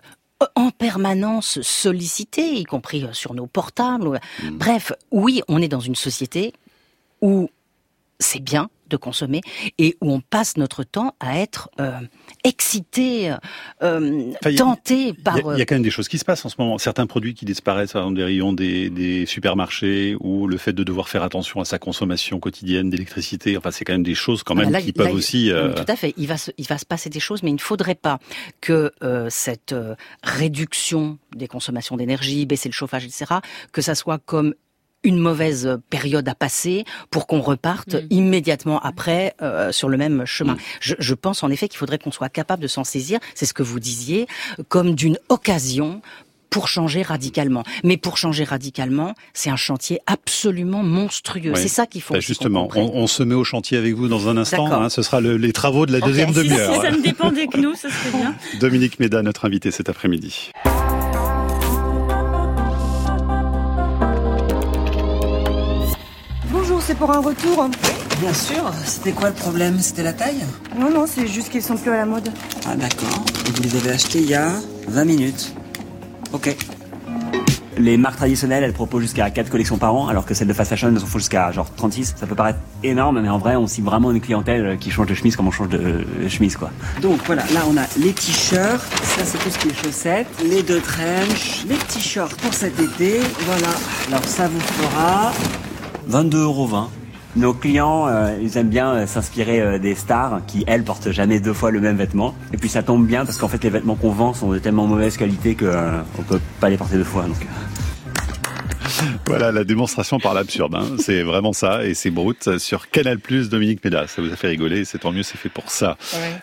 en 0.56 0.70
permanence 0.70 1.60
sollicité, 1.62 2.54
y 2.54 2.64
compris 2.64 3.04
euh, 3.04 3.12
sur 3.12 3.34
nos 3.34 3.46
portables. 3.46 4.20
Mmh. 4.42 4.50
Bref, 4.50 4.92
oui, 5.10 5.42
on 5.48 5.62
est 5.62 5.68
dans 5.68 5.80
une 5.80 5.94
société 5.94 6.52
où 7.20 7.48
c'est 8.18 8.40
bien 8.40 8.70
de 8.92 8.96
consommer 8.96 9.40
et 9.78 9.96
où 10.00 10.12
on 10.12 10.20
passe 10.20 10.56
notre 10.56 10.84
temps 10.84 11.14
à 11.18 11.38
être 11.38 11.70
euh, 11.80 11.92
excité, 12.44 13.34
euh, 13.82 14.32
tenté 14.56 15.14
par. 15.14 15.38
Il 15.38 15.58
y, 15.58 15.62
a 15.62 15.66
quand 15.66 15.74
même 15.74 15.82
des 15.82 15.90
choses 15.90 16.08
qui 16.08 16.18
se 16.18 16.24
passent 16.24 16.44
en 16.44 16.48
ce 16.48 16.56
moment. 16.58 16.78
Certains 16.78 17.06
produits 17.06 17.34
qui 17.34 17.44
disparaissent 17.44 17.94
dans 17.94 18.10
des 18.10 18.22
rayons 18.22 18.52
des, 18.52 19.24
supermarchés 19.26 20.16
ou 20.20 20.46
le 20.46 20.58
fait 20.58 20.72
de 20.72 20.84
devoir 20.84 21.08
faire 21.08 21.22
attention 21.22 21.60
à 21.60 21.64
sa 21.64 21.78
consommation 21.78 22.38
quotidienne 22.38 22.90
d'électricité. 22.90 23.56
Enfin, 23.56 23.70
c'est 23.70 23.84
quand 23.84 23.94
même 23.94 24.02
des 24.02 24.14
choses 24.14 24.42
quand 24.42 24.54
même 24.54 24.76
qui 24.78 24.92
peuvent 24.92 25.14
aussi. 25.14 25.50
Euh, 25.50 25.72
tout 25.72 25.84
à 25.88 25.96
fait. 25.96 26.14
Il 26.16 26.28
va 26.28 26.36
se, 26.36 26.50
il 26.58 26.66
va 26.66 26.78
se 26.78 26.86
passer 26.86 27.08
des 27.08 27.20
choses, 27.20 27.42
mais 27.42 27.50
il 27.50 27.54
ne 27.54 27.58
faudrait 27.58 27.94
pas 27.94 28.18
que 28.60 28.92
cette 29.30 29.74
réduction 30.22 31.18
des 31.34 31.48
consommations 31.48 31.96
d'énergie, 31.96 32.44
baisser 32.46 32.68
le 32.68 32.74
chauffage, 32.74 33.04
etc., 33.04 33.36
que 33.72 33.80
ça 33.80 33.94
soit 33.94 34.18
comme 34.18 34.54
une 35.04 35.18
mauvaise 35.18 35.78
période 35.90 36.28
à 36.28 36.34
passer 36.34 36.84
pour 37.10 37.26
qu'on 37.26 37.40
reparte 37.40 37.94
mm. 37.94 38.06
immédiatement 38.10 38.80
après 38.80 39.34
euh, 39.42 39.72
sur 39.72 39.88
le 39.88 39.96
même 39.96 40.24
chemin. 40.26 40.54
Mm. 40.54 40.58
Je, 40.80 40.94
je, 40.98 41.14
pense 41.14 41.42
en 41.42 41.50
effet 41.50 41.68
qu'il 41.68 41.78
faudrait 41.78 41.98
qu'on 41.98 42.12
soit 42.12 42.28
capable 42.28 42.62
de 42.62 42.68
s'en 42.68 42.84
saisir, 42.84 43.18
c'est 43.34 43.46
ce 43.46 43.54
que 43.54 43.62
vous 43.62 43.80
disiez, 43.80 44.26
comme 44.68 44.94
d'une 44.94 45.18
occasion 45.28 46.00
pour 46.52 46.68
changer 46.68 47.02
radicalement. 47.02 47.64
Mais 47.82 47.96
pour 47.96 48.18
changer 48.18 48.44
radicalement, 48.44 49.14
c'est 49.32 49.50
un 49.50 49.56
chantier 49.56 50.00
absolument 50.06 50.82
monstrueux. 50.82 51.54
C'est 51.56 51.68
ça 51.68 51.86
qu'il 51.86 52.02
faut. 52.02 52.14
Bah 52.14 52.20
justement, 52.20 52.68
on, 52.76 52.90
on, 52.94 53.06
se 53.06 53.22
met 53.22 53.34
au 53.34 53.42
chantier 53.42 53.78
avec 53.78 53.94
vous 53.94 54.06
dans 54.06 54.28
un 54.28 54.36
instant. 54.36 54.70
Hein, 54.70 54.90
ce 54.90 55.02
sera 55.02 55.20
le, 55.20 55.36
les 55.36 55.52
travaux 55.52 55.86
de 55.86 55.92
la 55.92 56.00
deuxième 56.00 56.32
demi-heure. 56.32 56.74
Si 56.74 56.80
ça 56.80 56.90
ne 56.90 57.02
dépendait 57.02 57.46
que 57.46 57.58
nous, 57.58 57.74
ça 57.74 57.88
serait 57.88 58.18
bien. 58.18 58.34
Dominique 58.60 59.00
Méda, 59.00 59.22
notre 59.22 59.46
invité 59.46 59.70
cet 59.70 59.88
après-midi. 59.88 60.50
C'est 66.84 66.96
pour 66.96 67.10
un 67.10 67.20
retour? 67.20 67.68
Bien 68.20 68.34
sûr. 68.34 68.72
C'était 68.84 69.12
quoi 69.12 69.28
le 69.28 69.34
problème? 69.34 69.78
C'était 69.80 70.02
la 70.02 70.12
taille? 70.12 70.44
Non, 70.78 70.90
non, 70.90 71.04
c'est 71.06 71.26
juste 71.26 71.48
qu'ils 71.50 71.62
sont 71.62 71.76
plus 71.76 71.90
à 71.90 71.96
la 71.96 72.06
mode. 72.06 72.28
Ah 72.66 72.74
d'accord. 72.74 73.24
Et 73.46 73.50
vous 73.50 73.62
les 73.62 73.76
avez 73.76 73.90
achetés 73.90 74.20
il 74.20 74.28
y 74.28 74.34
a 74.34 74.50
20 74.88 75.04
minutes. 75.04 75.54
Ok. 76.32 76.56
Les 77.78 77.96
marques 77.96 78.16
traditionnelles, 78.16 78.64
elles 78.64 78.72
proposent 78.72 79.02
jusqu'à 79.02 79.30
4 79.30 79.48
collections 79.48 79.78
par 79.78 79.94
an, 79.94 80.08
alors 80.08 80.26
que 80.26 80.34
celles 80.34 80.46
de 80.46 80.52
fast 80.52 80.70
fashion, 80.70 80.88
elles 80.88 81.02
en 81.02 81.06
font 81.06 81.18
jusqu'à 81.18 81.50
genre 81.52 81.72
36. 81.74 82.14
Ça 82.18 82.26
peut 82.26 82.34
paraître 82.34 82.58
énorme, 82.82 83.20
mais 83.20 83.28
en 83.28 83.38
vrai, 83.38 83.56
on 83.56 83.66
cible 83.66 83.86
vraiment 83.86 84.10
une 84.10 84.20
clientèle 84.20 84.76
qui 84.78 84.90
change 84.90 85.06
de 85.06 85.14
chemise 85.14 85.36
comme 85.36 85.48
on 85.48 85.52
change 85.52 85.70
de 85.70 86.04
chemise, 86.28 86.56
quoi. 86.56 86.70
Donc 87.00 87.20
voilà, 87.26 87.42
là 87.54 87.62
on 87.68 87.76
a 87.76 87.84
les 87.96 88.12
t-shirts, 88.12 88.82
ça 89.02 89.24
c'est 89.24 89.38
tout 89.38 89.50
ce 89.50 89.58
qui 89.58 89.68
est 89.68 89.84
chaussettes, 89.84 90.28
les 90.44 90.62
deux 90.62 90.80
trenches, 90.80 91.64
les 91.66 91.76
t-shirts 91.76 92.34
pour 92.40 92.52
cet 92.52 92.78
été, 92.78 93.20
voilà. 93.46 93.74
Alors 94.08 94.24
ça 94.24 94.48
vous 94.48 94.60
fera 94.60 95.32
22,20 96.10 96.36
euros. 96.36 96.68
Nos 97.34 97.54
clients, 97.54 98.08
euh, 98.08 98.36
ils 98.42 98.58
aiment 98.58 98.68
bien 98.68 98.92
euh, 98.92 99.06
s'inspirer 99.06 99.60
euh, 99.60 99.78
des 99.78 99.94
stars 99.94 100.42
qui, 100.46 100.64
elles, 100.66 100.84
portent 100.84 101.10
jamais 101.10 101.40
deux 101.40 101.54
fois 101.54 101.70
le 101.70 101.80
même 101.80 101.96
vêtement. 101.96 102.34
Et 102.52 102.58
puis 102.58 102.68
ça 102.68 102.82
tombe 102.82 103.06
bien 103.06 103.24
parce 103.24 103.38
qu'en 103.38 103.48
fait, 103.48 103.64
les 103.64 103.70
vêtements 103.70 103.94
qu'on 103.94 104.10
vend 104.10 104.34
sont 104.34 104.52
de 104.52 104.58
tellement 104.58 104.86
mauvaise 104.86 105.16
qualité 105.16 105.54
qu'on 105.54 106.02
on 106.18 106.22
peut 106.22 106.40
pas 106.60 106.68
les 106.68 106.76
porter 106.76 106.96
deux 106.96 107.04
fois. 107.04 107.22
Donc. 107.22 107.46
Voilà 109.26 109.52
la 109.52 109.64
démonstration 109.64 110.18
par 110.18 110.34
l'absurde. 110.34 110.74
Hein. 110.74 110.96
C'est 110.98 111.22
vraiment 111.22 111.52
ça 111.52 111.84
et 111.84 111.94
c'est 111.94 112.10
brut 112.10 112.58
sur 112.58 112.90
Canal 112.90 113.18
Plus. 113.18 113.48
Dominique 113.48 113.84
Méda, 113.84 114.06
ça 114.06 114.22
vous 114.22 114.32
a 114.32 114.36
fait 114.36 114.48
rigoler. 114.48 114.84
C'est 114.84 114.98
tant 114.98 115.12
mieux, 115.12 115.22
c'est 115.22 115.38
fait 115.38 115.48
pour 115.48 115.70
ça. 115.70 115.96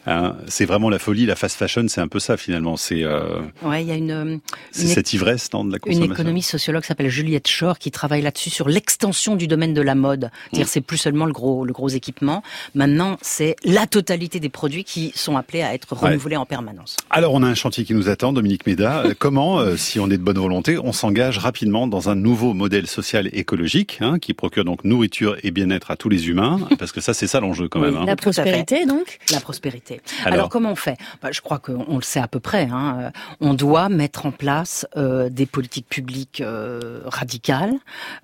Hein. 0.06 0.36
c'est 0.48 0.66
vraiment 0.66 0.90
la 0.90 1.00
folie, 1.00 1.26
la 1.26 1.36
fast 1.36 1.58
fashion, 1.58 1.86
c'est 1.88 2.02
un 2.02 2.08
peu 2.08 2.20
ça 2.20 2.38
finalement. 2.38 2.78
C'est 2.78 3.04
euh... 3.04 3.42
ouais, 3.64 3.84
il 3.84 3.88
y 3.88 3.92
a 3.92 3.96
une, 3.96 4.40
cette 4.72 5.14
ivresse 5.14 5.50
dans 5.50 5.66
de 5.66 5.72
la 5.72 5.80
consommation. 5.80 6.06
Une 6.06 6.12
économiste 6.12 6.50
sociologue 6.52 6.84
s'appelle 6.84 7.10
Juliette 7.10 7.48
Shore 7.48 7.80
qui 7.80 7.92
travaille 7.92 8.22
là-dessus 8.22 8.50
sur 8.50 8.70
l'extension 8.70 9.36
du 9.36 9.48
domaine 9.48 9.74
de 9.74 9.82
la 9.82 9.96
mode. 9.96 10.32
Mm. 10.54 10.64
c'est 10.66 10.82
plus 10.82 10.98
seulement 10.98 11.26
le 11.26 11.34
gros 11.34 11.66
le 11.66 11.74
gros 11.74 11.90
équipement. 11.90 12.44
Maintenant, 12.76 13.18
c'est 13.22 13.56
la 13.64 13.88
totalité 13.88 14.40
des 14.40 14.50
produits 14.50 14.84
qui 14.84 15.12
sont 15.16 15.38
appelés 15.38 15.62
à 15.62 15.74
être 15.74 15.94
renouvelés 15.94 16.38
en 16.38 16.46
permanence. 16.46 16.98
Alors 17.10 17.34
on 17.34 17.44
a 17.44 17.48
un 17.48 17.56
chantier 17.56 17.84
qui 17.86 17.94
nous 17.94 18.10
attend, 18.10 18.34
Dominique 18.34 18.66
Méda. 18.66 19.04
Comment, 19.18 19.60
euh, 19.60 19.78
si 19.78 20.00
on 20.00 20.10
est 20.10 20.18
de 20.18 20.24
bonne 20.24 20.38
volonté, 20.38 20.78
on 20.78 20.94
s'engage 20.94 21.38
rapidement 21.38 21.88
dans 21.88 22.10
un 22.10 22.16
nouveau 22.16 22.49
nouveau 22.50 22.58
modèle 22.58 22.88
social 22.88 23.30
écologique 23.34 24.00
hein, 24.02 24.18
qui 24.20 24.34
procure 24.34 24.66
donc 24.66 24.84
nourriture 24.84 25.38
et 25.44 25.52
bien-être 25.52 25.92
à 25.92 25.96
tous 25.96 26.10
les 26.10 26.30
humains, 26.30 26.60
parce 26.80 26.92
que 26.92 27.02
ça 27.02 27.14
c'est 27.14 27.28
ça 27.28 27.40
l'enjeu 27.40 27.68
quand 27.68 27.80
même. 27.80 27.96
Hein. 27.96 28.06
La 28.06 28.16
prospérité 28.16 28.86
donc? 28.86 29.20
La 29.32 29.40
prospérité. 29.40 30.02
Alors, 30.26 30.50
comment 30.50 30.72
on 30.72 30.76
fait? 30.76 30.98
Bah, 31.22 31.30
Je 31.32 31.42
crois 31.42 31.60
qu'on 31.60 31.96
le 31.96 32.02
sait 32.02 32.20
à 32.20 32.28
peu 32.28 32.40
près. 32.40 32.68
Hein. 32.72 33.12
On 33.40 33.54
doit 33.54 33.90
mettre 33.90 34.26
en 34.26 34.32
place 34.32 34.88
euh, 34.98 35.30
des 35.30 35.46
politiques 35.46 35.88
publiques 35.88 36.42
euh, 36.42 37.02
radicales 37.06 37.74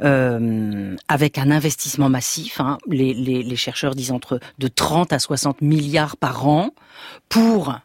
euh, 0.01 0.95
avec 1.07 1.37
un 1.37 1.51
investissement 1.51 2.09
massif. 2.09 2.59
Hein. 2.59 2.77
Les, 2.87 3.13
les, 3.13 3.43
les 3.43 3.55
chercheurs 3.55 3.95
disent 3.95 4.11
entre 4.11 4.39
de 4.59 4.67
30 4.67 5.13
à 5.13 5.19
60 5.19 5.61
milliards 5.61 6.17
par 6.17 6.47
an 6.47 6.71
pour 7.29 7.75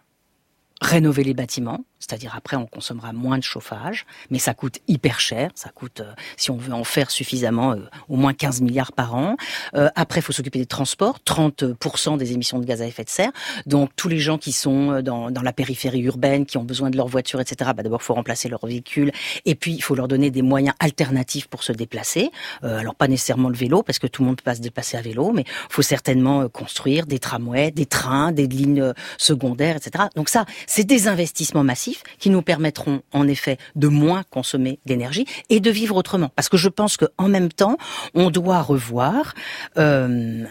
rénover 0.80 1.24
les 1.24 1.34
bâtiments, 1.34 1.84
c'est-à-dire 2.00 2.32
après 2.34 2.56
on 2.56 2.66
consommera 2.66 3.12
moins 3.12 3.38
de 3.38 3.42
chauffage, 3.42 4.06
mais 4.30 4.38
ça 4.38 4.54
coûte 4.54 4.78
hyper 4.88 5.20
cher, 5.20 5.50
ça 5.54 5.68
coûte, 5.68 6.00
euh, 6.00 6.12
si 6.36 6.50
on 6.50 6.56
veut 6.56 6.72
en 6.72 6.82
faire 6.82 7.10
suffisamment, 7.10 7.72
euh, 7.72 7.88
au 8.08 8.16
moins 8.16 8.32
15 8.32 8.62
milliards 8.62 8.92
par 8.92 9.14
an. 9.14 9.36
Euh, 9.74 9.88
après, 9.94 10.20
il 10.20 10.22
faut 10.22 10.32
s'occuper 10.32 10.58
des 10.58 10.66
transports, 10.66 11.18
30% 11.24 12.16
des 12.16 12.32
émissions 12.32 12.58
de 12.58 12.64
gaz 12.64 12.82
à 12.82 12.86
effet 12.86 13.04
de 13.04 13.10
serre. 13.10 13.32
Donc 13.66 13.90
tous 13.94 14.08
les 14.08 14.18
gens 14.18 14.38
qui 14.38 14.52
sont 14.52 15.02
dans, 15.02 15.30
la 15.30 15.52
périphérie 15.52 16.00
urbaine, 16.00 16.46
qui 16.46 16.56
ont 16.58 16.64
besoin 16.64 16.90
de 16.90 16.96
leur 16.96 17.06
voiture, 17.06 17.40
etc., 17.40 17.70
bah, 17.76 17.82
d'abord 17.82 18.00
il 18.02 18.04
faut 18.04 18.14
remplacer 18.14 18.48
leur 18.48 18.64
véhicule, 18.64 19.12
et 19.44 19.54
puis 19.54 19.72
il 19.72 19.82
faut 19.82 19.94
leur 19.94 20.08
donner 20.08 20.30
des 20.30 20.42
moyens 20.42 20.74
alternatifs 20.80 21.48
pour 21.48 21.62
se 21.62 21.72
déplacer. 21.72 22.30
alors 22.62 22.94
pas 22.94 23.08
nécessairement 23.08 23.48
le 23.48 23.56
vélo, 23.56 23.82
parce 23.82 23.98
que 23.98 24.06
tout 24.06 24.22
le 24.22 24.28
monde 24.28 24.36
peut 24.36 24.44
pas 24.44 24.54
se 24.54 24.60
déplacer 24.60 24.96
à 24.96 25.02
vélo, 25.02 25.32
mais 25.32 25.42
il 25.42 25.72
faut 25.72 25.82
certainement 25.82 26.48
construire 26.48 27.06
des 27.06 27.18
tramways, 27.18 27.70
des 27.70 27.86
trains, 27.86 28.32
des 28.32 28.46
lignes 28.46 28.92
secondaires, 29.18 29.76
etc. 29.76 30.04
Donc 30.16 30.28
ça, 30.28 30.44
c'est 30.66 30.84
des 30.84 31.08
investissements 31.08 31.64
massifs 31.64 31.89
qui 32.18 32.30
nous 32.30 32.42
permettront 32.42 33.02
en 33.12 33.26
effet 33.28 33.58
de 33.76 33.88
moins 33.88 34.22
consommer 34.30 34.78
d'énergie 34.86 35.26
et 35.48 35.60
de 35.60 35.70
vivre 35.70 35.96
autrement. 35.96 36.30
Parce 36.36 36.48
que 36.48 36.56
je 36.56 36.68
pense 36.68 36.96
qu'en 36.96 37.28
même 37.28 37.50
temps, 37.50 37.76
on 38.14 38.30
doit 38.30 38.62
revoir, 38.62 39.34
euh, 39.78 40.44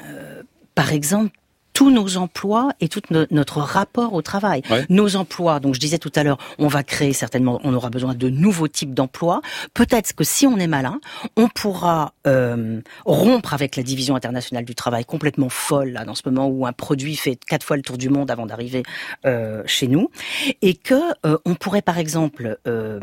par 0.75 0.93
exemple, 0.93 1.38
tous 1.80 1.92
nos 1.92 2.18
emplois 2.18 2.74
et 2.82 2.89
tout 2.89 3.02
notre 3.32 3.60
rapport 3.60 4.13
au 4.13 4.22
travail. 4.22 4.63
Nos 4.89 5.15
emplois, 5.15 5.62
donc 5.62 5.76
je 5.76 5.80
disais 5.80 5.98
tout 5.98 6.12
à 6.13 6.24
l'heure, 6.24 6.38
on 6.58 6.68
va 6.68 6.84
créer 6.84 7.13
certainement, 7.13 7.62
on 7.63 7.74
aura 7.74 7.89
besoin 7.89 8.13
de 8.13 8.28
nouveaux 8.28 8.68
types 8.68 8.94
d'emplois. 8.94 9.39
Peut-être 9.74 10.13
que 10.13 10.26
si 10.26 10.46
on 10.46 10.58
est 10.58 10.68
malin, 10.68 11.00
on 11.38 11.48
pourra 11.48 12.12
euh, 12.28 12.82
rompre 13.06 13.54
avec 13.54 13.78
la 13.78 13.84
division 13.84 14.18
internationale 14.18 14.65
du 14.65 14.76
travail 14.76 15.06
complètement 15.06 15.48
folle 15.48 15.92
là 15.92 16.04
dans 16.04 16.15
ce 16.15 16.24
moment 16.26 16.48
où 16.48 16.65
un 16.65 16.74
produit 16.74 17.15
fait 17.15 17.38
quatre 17.38 17.65
fois 17.65 17.78
le 17.78 17.82
tour 17.82 17.98
du 17.98 18.10
monde 18.10 18.30
avant 18.30 18.46
d'arriver 18.46 18.84
euh, 19.26 19.63
chez 19.65 19.88
nous, 19.88 20.10
et 20.62 20.74
que 20.74 21.00
euh, 21.26 21.38
on 21.46 21.56
pourrait 21.56 21.82
par 21.82 21.98
exemple 21.98 22.58
euh, 22.68 23.00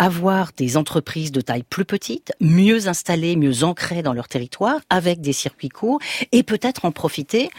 avoir 0.00 0.50
des 0.56 0.76
entreprises 0.76 1.30
de 1.30 1.40
taille 1.40 1.62
plus 1.62 1.84
petite, 1.84 2.32
mieux 2.40 2.88
installées, 2.88 3.36
mieux 3.36 3.62
ancrées 3.62 4.02
dans 4.02 4.14
leur 4.14 4.26
territoire, 4.26 4.80
avec 4.90 5.20
des 5.20 5.32
circuits 5.32 5.68
courts, 5.68 6.00
et 6.32 6.42
peut-être 6.42 6.86
en 6.86 6.90
profiter 6.90 7.50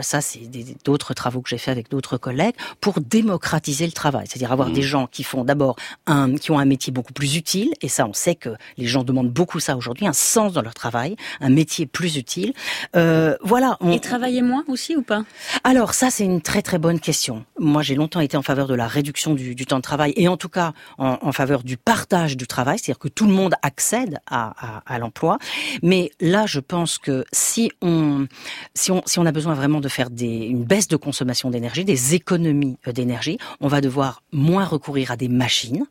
ça 0.00 0.20
c'est 0.20 0.48
d'autres 0.84 1.14
travaux 1.14 1.40
que 1.40 1.48
j'ai 1.48 1.58
fait 1.58 1.70
avec 1.70 1.90
d'autres 1.90 2.16
collègues, 2.18 2.54
pour 2.80 3.00
démocratiser 3.00 3.86
le 3.86 3.92
travail, 3.92 4.26
c'est-à-dire 4.28 4.52
avoir 4.52 4.68
mmh. 4.68 4.74
des 4.74 4.82
gens 4.82 5.06
qui 5.06 5.22
font 5.22 5.44
d'abord 5.44 5.76
un, 6.06 6.34
qui 6.36 6.50
ont 6.50 6.58
un 6.58 6.64
métier 6.64 6.92
beaucoup 6.92 7.12
plus 7.12 7.36
utile, 7.36 7.72
et 7.80 7.88
ça 7.88 8.06
on 8.06 8.12
sait 8.12 8.34
que 8.34 8.50
les 8.76 8.86
gens 8.86 9.04
demandent 9.04 9.30
beaucoup 9.30 9.60
ça 9.60 9.76
aujourd'hui, 9.76 10.06
un 10.06 10.12
sens 10.12 10.52
dans 10.52 10.62
leur 10.62 10.74
travail, 10.74 11.16
un 11.40 11.50
métier 11.50 11.86
plus 11.86 12.16
utile. 12.16 12.52
Euh, 12.96 13.36
voilà. 13.42 13.76
On... 13.80 13.90
Et 13.92 14.00
travailler 14.00 14.42
moins 14.42 14.64
aussi 14.68 14.96
ou 14.96 15.02
pas? 15.02 15.24
Alors 15.64 15.94
ça 15.94 16.10
c'est 16.10 16.24
une 16.24 16.42
très 16.42 16.62
très 16.62 16.78
bonne 16.78 17.00
question. 17.00 17.44
Moi 17.58 17.82
j'ai 17.82 17.94
longtemps 17.94 18.20
été 18.20 18.36
en 18.36 18.42
faveur 18.42 18.66
de 18.66 18.74
la 18.74 18.86
réduction 18.86 19.34
du, 19.34 19.54
du 19.54 19.66
temps 19.66 19.78
de 19.78 19.82
travail 19.82 20.12
et 20.16 20.28
en 20.28 20.36
tout 20.36 20.48
cas 20.48 20.72
en, 20.98 21.18
en 21.20 21.32
faveur 21.32 21.62
du 21.62 21.76
partage 21.76 22.36
du 22.36 22.46
travail, 22.46 22.78
c'est-à-dire 22.78 22.98
que 22.98 23.08
tout 23.08 23.26
le 23.26 23.32
monde 23.32 23.54
accède 23.62 24.18
à, 24.26 24.52
à, 24.58 24.82
à 24.86 24.98
l'emploi. 24.98 25.38
Mais 25.82 26.10
là 26.20 26.46
je 26.46 26.60
pense 26.60 26.98
que 26.98 27.24
si 27.32 27.72
on 27.80 28.26
si 28.74 28.90
on 28.90 29.02
si 29.06 29.18
on 29.18 29.26
a 29.26 29.32
besoin 29.32 29.54
vraiment 29.54 29.71
de 29.80 29.88
faire 29.88 30.10
des, 30.10 30.26
une 30.26 30.64
baisse 30.64 30.88
de 30.88 30.96
consommation 30.96 31.50
d'énergie, 31.50 31.84
des 31.84 32.14
économies 32.14 32.76
euh, 32.86 32.92
d'énergie, 32.92 33.38
on 33.60 33.68
va 33.68 33.80
devoir 33.80 34.22
moins 34.32 34.64
recourir 34.64 35.10
à 35.10 35.16
des 35.16 35.28
machines 35.28 35.84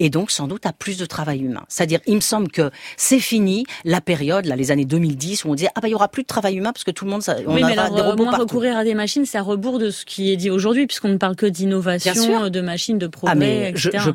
et 0.00 0.10
donc 0.10 0.30
sans 0.30 0.46
doute 0.46 0.66
à 0.66 0.72
plus 0.72 0.98
de 0.98 1.06
travail 1.06 1.40
humain. 1.40 1.64
C'est-à-dire, 1.68 2.00
il 2.06 2.16
me 2.16 2.20
semble 2.20 2.48
que 2.48 2.70
c'est 2.96 3.20
fini 3.20 3.64
la 3.84 4.00
période, 4.00 4.46
là, 4.46 4.56
les 4.56 4.70
années 4.70 4.84
2010, 4.84 5.44
où 5.44 5.50
on 5.50 5.54
disait 5.54 5.70
ah 5.74 5.80
bah 5.80 5.88
il 5.88 5.92
y 5.92 5.94
aura 5.94 6.08
plus 6.08 6.22
de 6.22 6.28
travail 6.28 6.56
humain 6.56 6.72
parce 6.72 6.84
que 6.84 6.90
tout 6.90 7.04
le 7.04 7.10
monde, 7.10 7.22
on 7.46 7.54
oui, 7.54 7.62
mais 7.64 7.78
alors, 7.78 7.94
des 7.94 8.00
robots 8.00 8.24
moins 8.24 8.36
recourir 8.36 8.76
à 8.76 8.84
des 8.84 8.94
machines, 8.94 9.26
ça 9.26 9.42
rebours 9.42 9.78
de 9.78 9.90
ce 9.90 10.04
qui 10.04 10.30
est 10.30 10.36
dit 10.36 10.50
aujourd'hui, 10.50 10.86
puisqu'on 10.86 11.08
ne 11.08 11.16
parle 11.16 11.36
que 11.36 11.46
d'innovation, 11.46 12.48
de 12.50 12.60
machines, 12.60 12.98
de 12.98 13.06
progrès, 13.06 13.32
ah, 13.32 13.38
mais 13.38 13.70
etc. 13.70 13.98
Je, 13.98 14.10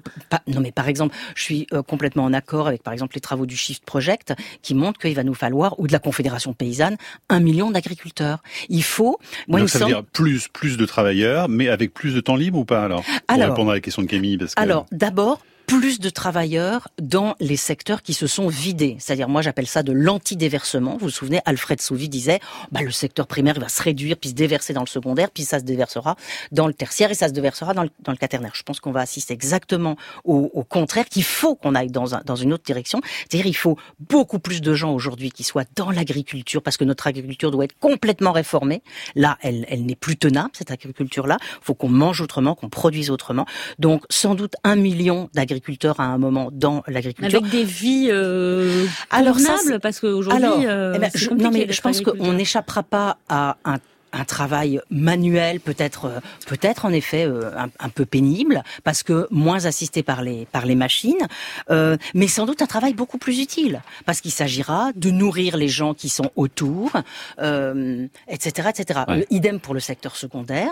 non 0.52 0.62
mais 0.62 0.72
par 0.72 0.88
exemple, 0.88 1.16
je 1.36 1.44
suis 1.44 1.68
euh, 1.74 1.82
complètement 1.82 2.24
en 2.24 2.34
accord 2.34 2.68
avec 2.68 2.84
par 2.84 2.94
exemple 2.94 3.16
les 3.16 3.22
travaux 3.22 3.46
du 3.46 3.56
Shift 3.56 3.84
Project 3.86 4.34
qui 4.62 4.76
montrent 4.76 5.00
qu'il 5.00 5.16
va 5.16 5.24
nous 5.24 5.34
falloir 5.34 5.80
ou 5.80 5.88
de 5.88 5.92
la 5.92 6.00
Confédération 6.00 6.54
paysanne 6.54 6.98
un 7.30 7.40
million 7.40 7.72
d'agriculteurs. 7.72 8.40
Il 8.70 8.84
faut 8.84 9.11
donc 9.48 9.70
ça 9.70 9.80
veut 9.80 9.86
dire 9.86 10.04
plus, 10.04 10.48
plus 10.48 10.78
de 10.78 10.86
travailleurs, 10.86 11.50
mais 11.50 11.68
avec 11.68 11.94
plus 11.94 12.14
de 12.14 12.20
temps 12.20 12.36
libre 12.36 12.60
ou 12.60 12.66
pas 12.66 12.84
alors? 12.84 13.04
Pour 13.28 13.38
répondre 13.38 13.72
à 13.72 13.74
la 13.76 13.80
question 13.80 14.02
de 14.02 14.08
Camille. 14.08 14.38
Parce 14.38 14.56
que... 14.56 14.62
Alors, 14.62 14.86
d'abord, 14.92 15.42
plus 15.80 16.02
de 16.02 16.10
travailleurs 16.10 16.90
dans 17.02 17.34
les 17.40 17.56
secteurs 17.56 18.02
qui 18.02 18.14
se 18.14 18.28
sont 18.28 18.50
vidés. 18.50 18.98
C'est-à-dire, 19.00 19.30
moi, 19.30 19.42
j'appelle 19.42 19.68
ça 19.68 19.84
de 19.84 19.94
l'anti-déversement. 19.94 20.98
Vous 20.98 21.06
vous 21.06 21.10
souvenez, 21.10 21.40
Alfred 21.46 21.80
Sauvy 21.80 22.10
disait, 22.10 22.42
bah, 22.74 22.82
le 22.82 22.92
secteur 22.92 23.26
primaire 23.26 23.58
va 23.58 23.70
se 23.70 23.82
réduire, 23.82 24.18
puis 24.18 24.32
se 24.32 24.34
déverser 24.34 24.74
dans 24.74 24.82
le 24.82 24.88
secondaire, 24.88 25.32
puis 25.32 25.44
ça 25.44 25.60
se 25.60 25.64
déversera 25.64 26.18
dans 26.52 26.68
le 26.68 26.74
tertiaire 26.74 27.10
et 27.10 27.14
ça 27.14 27.30
se 27.30 27.32
déversera 27.32 27.74
dans 27.74 27.84
le, 27.84 27.90
dans 28.02 28.14
quaternaire. 28.18 28.52
Je 28.54 28.64
pense 28.64 28.82
qu'on 28.82 28.92
va 28.92 29.00
assister 29.00 29.34
exactement 29.34 29.96
au, 30.26 30.66
contraire, 30.68 31.06
qu'il 31.06 31.24
faut 31.24 31.56
qu'on 31.56 31.74
aille 31.74 31.90
dans 31.90 32.36
une 32.36 32.52
autre 32.52 32.66
direction. 32.66 33.00
C'est-à-dire, 33.30 33.48
il 33.48 33.56
faut 33.56 33.78
beaucoup 33.98 34.40
plus 34.40 34.60
de 34.60 34.74
gens 34.74 34.94
aujourd'hui 34.94 35.32
qui 35.32 35.46
soient 35.46 35.64
dans 35.78 35.90
l'agriculture, 35.90 36.62
parce 36.62 36.76
que 36.76 36.84
notre 36.84 37.08
agriculture 37.08 37.50
doit 37.50 37.64
être 37.64 37.80
complètement 37.80 38.34
réformée. 38.34 38.84
Là, 39.16 39.38
elle, 39.42 39.66
elle 39.70 39.86
n'est 39.86 39.96
plus 39.96 40.18
tenable, 40.18 40.50
cette 40.52 40.72
agriculture-là. 40.72 41.38
Il 41.42 41.64
faut 41.64 41.76
qu'on 41.76 41.88
mange 41.88 42.20
autrement, 42.20 42.56
qu'on 42.56 42.70
produise 42.70 43.10
autrement. 43.10 43.46
Donc, 43.80 44.04
sans 44.10 44.36
doute 44.36 44.56
un 44.66 44.76
million 44.76 45.30
d'agriculteurs 45.34 45.61
à 46.00 46.04
un 46.04 46.18
moment 46.18 46.50
dans 46.52 46.84
l'agriculture. 46.88 47.40
Avec 47.40 47.52
des 47.52 47.64
vies 47.64 48.10
euh, 48.10 48.86
alors 49.10 49.38
parce 49.82 50.00
qu'aujourd'hui, 50.00 50.68
euh, 50.68 50.94
eh 50.96 51.00
ben, 51.00 51.12
non 51.38 51.52
mais 51.52 51.68
je 51.72 51.82
pense 51.82 52.02
qu'on 52.02 52.34
n'échappera 52.34 52.84
pas 52.84 53.18
à 53.30 53.58
un 53.66 53.78
un 54.14 54.26
travail 54.26 54.82
manuel, 54.90 55.60
peut-être, 55.60 56.06
euh, 56.06 56.20
peut-être 56.48 56.86
en 56.86 56.92
effet 56.92 57.26
euh, 57.26 57.52
un, 57.80 57.90
peu 57.90 58.06
pénible, 58.06 58.64
parce 58.84 59.04
que 59.04 59.28
moins 59.32 59.66
assisté 59.66 60.04
par 60.04 60.22
les 60.22 60.46
par 60.46 60.66
les 60.66 60.76
machines, 60.76 61.28
euh, 61.70 61.98
mais 62.14 62.28
sans 62.28 62.46
doute 62.46 62.62
un 62.62 62.68
travail 62.68 62.94
beaucoup 62.94 63.18
plus 63.18 63.40
utile, 63.40 63.82
parce 64.06 64.22
qu'il 64.22 64.32
s'agira 64.32 64.92
de 64.96 65.12
nourrir 65.12 65.58
les 65.58 65.68
gens 65.68 65.94
qui 65.94 66.10
sont 66.10 66.32
autour, 66.36 66.92
euh, 67.40 68.08
etc., 68.28 68.70
etc. 68.70 69.02
idem 69.30 69.60
pour 69.60 69.74
le 69.74 69.80
secteur 69.80 70.16
secondaire. 70.16 70.72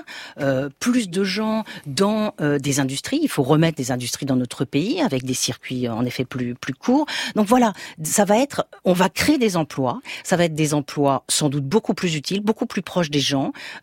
plus 0.80 1.10
de 1.10 1.24
gens 1.24 1.64
dans 1.86 2.34
des 2.40 2.80
industries. 2.80 3.20
Il 3.22 3.30
faut 3.30 3.44
remettre 3.44 3.78
des 3.78 3.92
industries 3.92 4.26
dans 4.26 4.36
notre 4.36 4.66
pays 4.66 5.02
avec 5.02 5.24
des 5.24 5.34
circuits 5.34 5.88
en 5.88 6.06
effet 6.06 6.26
plus 6.26 6.56
plus 6.56 6.74
courts. 6.74 7.06
Donc 7.36 7.48
voilà, 7.48 7.74
ça 8.04 8.26
va 8.26 8.38
être, 8.38 8.66
on 8.86 8.94
va 8.94 9.10
créer 9.10 9.38
des 9.38 9.58
emplois. 9.58 10.02
Ça 10.24 10.36
va 10.38 10.46
être 10.46 10.56
des 10.56 10.74
emplois 10.74 11.24
sans 11.28 11.50
doute 11.50 11.66
beaucoup 11.66 11.94
plus 11.94 12.16
utiles, 12.16 12.42
beaucoup 12.42 12.66
plus 12.66 12.82
proches 12.82 13.10
des 13.10 13.20
gens. 13.20 13.29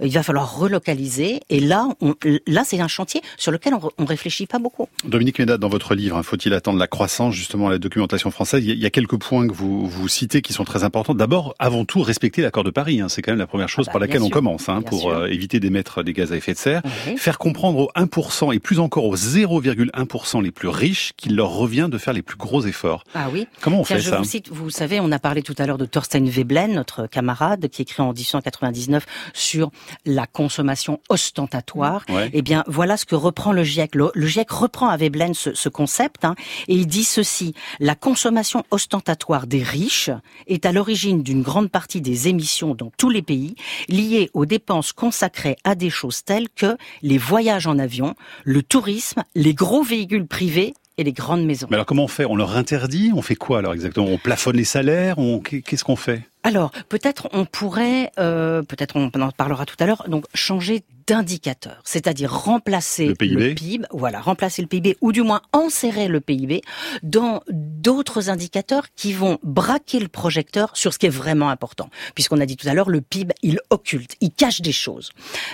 Il 0.01 0.13
va 0.13 0.23
falloir 0.23 0.59
relocaliser. 0.59 1.41
Et 1.51 1.61
là, 1.61 1.89
on, 2.01 2.15
là, 2.47 2.63
c'est 2.65 2.81
un 2.81 2.89
chantier 2.89 3.21
sur 3.37 3.53
lequel 3.53 3.75
on, 3.75 3.91
on 3.99 4.05
réfléchit 4.05 4.47
pas 4.47 4.59
beaucoup. 4.59 4.89
Dominique 5.05 5.39
Ménat, 5.39 5.59
dans 5.59 5.69
votre 5.69 5.95
livre, 5.95 6.17
hein, 6.17 6.23
faut-il 6.23 6.53
attendre 6.55 6.79
la 6.79 6.87
croissance 6.87 7.35
justement 7.35 7.69
la 7.69 7.79
documentation 7.79 8.31
française? 8.31 8.65
Il 8.65 8.79
y 8.79 8.87
a 8.87 8.91
quelques 8.91 9.19
points 9.19 9.47
que 9.47 9.53
vous 9.53 9.87
vous 9.87 10.09
citez 10.09 10.43
qui 10.43 10.53
sont 10.53 10.65
très 10.65 10.85
importants. 10.85 11.15
D'abord, 11.15 11.55
avant 11.59 11.85
tout, 11.85 12.03
respecter 12.03 12.43
l'accord 12.43 12.65
de 12.65 12.71
Paris. 12.71 13.01
Hein. 13.01 13.09
C'est 13.09 13.23
quand 13.23 13.33
même 13.33 13.39
la 13.39 13.47
première 13.47 13.69
chose 13.69 13.87
ah 13.89 13.91
bah, 13.91 13.93
par 13.93 14.01
laquelle 14.01 14.23
on 14.23 14.31
commence 14.31 14.69
hein, 14.69 14.83
pour 14.83 15.11
euh, 15.11 15.27
éviter 15.27 15.61
d'émettre 15.61 16.03
des 16.03 16.13
gaz 16.13 16.33
à 16.33 16.37
effet 16.37 16.53
de 16.53 16.59
serre. 16.59 16.83
Faire 17.17 17.39
comprendre 17.39 17.79
aux 17.79 17.91
1% 17.97 18.55
et 18.55 18.59
plus 18.59 18.79
encore 18.81 19.05
aux 19.05 19.17
0,1% 19.17 20.43
les 20.43 20.51
plus 20.51 20.69
riches 20.69 21.13
qu'il 21.17 21.37
leur 21.37 21.51
revient 21.51 21.89
de 21.91 21.99
faire 21.99 22.13
les 22.13 22.23
plus 22.23 22.37
gros 22.37 22.65
efforts. 22.67 23.05
Ah 23.15 23.29
oui. 23.33 23.47
Comment 23.61 23.81
on 23.81 23.85
fait 23.85 24.01
je 24.01 24.11
ça? 24.11 24.19
vous, 24.19 24.25
cite, 24.25 24.49
vous 24.51 24.71
savez, 24.71 25.01
on 25.01 25.13
a 25.13 25.19
parlé 25.19 25.43
tout 25.43 25.55
à 25.59 25.67
l'heure 25.67 25.79
de 25.79 25.87
Thorstein 25.87 26.25
Veblen, 26.25 26.75
notre 26.75 27.07
camarade, 27.07 27.69
qui 27.69 27.83
écrit 27.83 28.03
en 28.03 28.13
1899 28.13 29.07
sur 29.37 29.71
la 30.05 30.27
consommation 30.27 31.01
ostentatoire. 31.09 32.05
Eh 32.33 32.43
bien, 32.43 32.65
voilà 32.67 32.97
ce 32.97 33.05
que 33.05 33.15
reprend 33.15 33.53
le 33.53 33.65
GIEC. 33.65 33.95
Le, 33.95 34.11
GIEC 34.27 34.51
reprend 34.51 34.89
à 34.89 34.97
Veblen 34.97 35.35
ce, 35.35 35.55
ce 35.55 35.69
concept 35.69 36.25
hein, 36.25 36.35
et 36.69 36.75
il 36.75 36.87
dit 36.87 37.05
ceci. 37.05 37.55
La 37.81 37.95
consommation 37.95 38.65
ostentatoire 38.71 39.47
des 39.47 39.63
riches 39.63 40.11
est 40.47 40.67
à 40.67 40.73
l'origine 40.73 41.23
d'une 41.23 41.43
grande 41.43 41.71
partie 41.71 42.01
des 42.01 42.29
émissions 42.29 42.75
dans 42.75 42.91
tous 42.97 43.11
les 43.11 43.23
pays 43.23 43.55
liées 43.89 44.31
aux 44.35 44.47
dépenses 44.47 44.93
consacrées 44.93 45.57
à 45.65 45.75
des 45.75 45.91
choses 45.91 46.25
telles 46.25 46.49
que 46.49 46.77
les 47.03 47.19
voyages 47.19 47.67
en 47.67 47.79
avion, 47.79 48.15
le 48.45 48.63
tourisme, 48.63 49.23
les 49.35 49.55
gros 49.55 49.83
véhicules 49.83 50.27
privés 50.27 50.75
et 50.99 51.05
les 51.05 51.13
grandes 51.13 51.45
maisons. 51.45 51.67
Mais 51.71 51.77
alors 51.77 51.87
comment 51.87 52.05
on 52.05 52.09
fait? 52.09 52.25
On 52.25 52.37
leur 52.37 52.57
interdit? 52.57 53.11
On 53.15 53.23
fait 53.23 53.35
quoi 53.35 53.59
alors 53.59 53.75
exactement? 53.75 54.07
On 54.07 54.19
plafonne 54.19 54.57
les 54.57 54.65
salaires? 54.65 55.19
On 55.19 55.41
Qu'est-ce 55.41 55.85
qu'on 55.85 55.97
fait? 55.97 56.23
Alors, 56.47 56.71
peut-être 56.89 57.29
on 57.33 57.45
pourrait, 57.45 58.13
euh, 58.21 58.63
peut-être 58.63 58.95
on 58.95 59.11
en 59.21 59.31
parlera 59.33 59.67
tout 59.67 59.75
à 59.81 59.87
l'heure, 59.87 60.05
donc 60.09 60.27
changer 60.33 60.85
d'indicateur, 61.07 61.81
c'est-à-dire 61.85 62.33
remplacer 62.33 63.07
le 63.07 63.15
PIB. 63.15 63.49
le 63.49 63.55
PIB, 63.55 63.87
voilà, 63.91 64.21
remplacer 64.21 64.63
le 64.63 64.69
PIB 64.69 64.97
ou 65.01 65.13
du 65.13 65.23
moins 65.23 65.41
enserrer 65.53 66.09
le 66.09 66.21
PIB 66.21 66.63
dans 67.03 67.43
d'autres 67.49 68.31
indicateurs 68.31 68.87
qui 68.97 69.13
vont 69.13 69.39
braquer 69.43 70.01
le 70.01 70.09
projecteur 70.09 70.77
sur 70.77 70.93
ce 70.93 70.99
qui 70.99 71.07
est 71.07 71.11
vraiment 71.11 71.49
important. 71.49 71.89
Puisqu'on 72.15 72.41
a 72.41 72.47
dit 72.47 72.57
tout 72.57 72.69
à 72.69 72.75
l'heure, 72.75 72.91
le 72.91 73.01
PIB, 73.01 73.35
il 73.43 73.61
occulte, 73.71 74.17
il 74.21 74.31
cache 74.33 74.61
des 74.61 74.73
choses, 74.73 75.11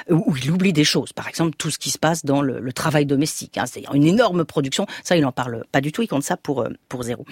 ou 0.08 0.36
il 0.36 0.50
oublie 0.50 0.72
des 0.72 0.84
choses. 0.84 1.12
Par 1.12 1.28
exemple, 1.28 1.56
tout 1.56 1.70
ce 1.70 1.78
qui 1.78 1.90
se 1.90 1.98
passe 1.98 2.24
dans 2.24 2.42
le, 2.42 2.60
le 2.60 2.72
travail 2.72 3.06
domestique, 3.06 3.58
hein, 3.58 3.64
c'est-à-dire 3.66 3.94
une 3.94 4.06
énorme 4.06 4.44
production. 4.44 4.86
Ça, 5.04 5.16
il 5.16 5.24
en 5.24 5.32
parle 5.32 5.64
pas 5.72 5.80
du 5.80 5.92
tout, 5.92 6.02
il 6.02 6.08
compte 6.08 6.22
ça 6.22 6.36
pour, 6.36 6.62
euh, 6.62 6.70
pour 6.88 7.02
zéro. 7.02 7.24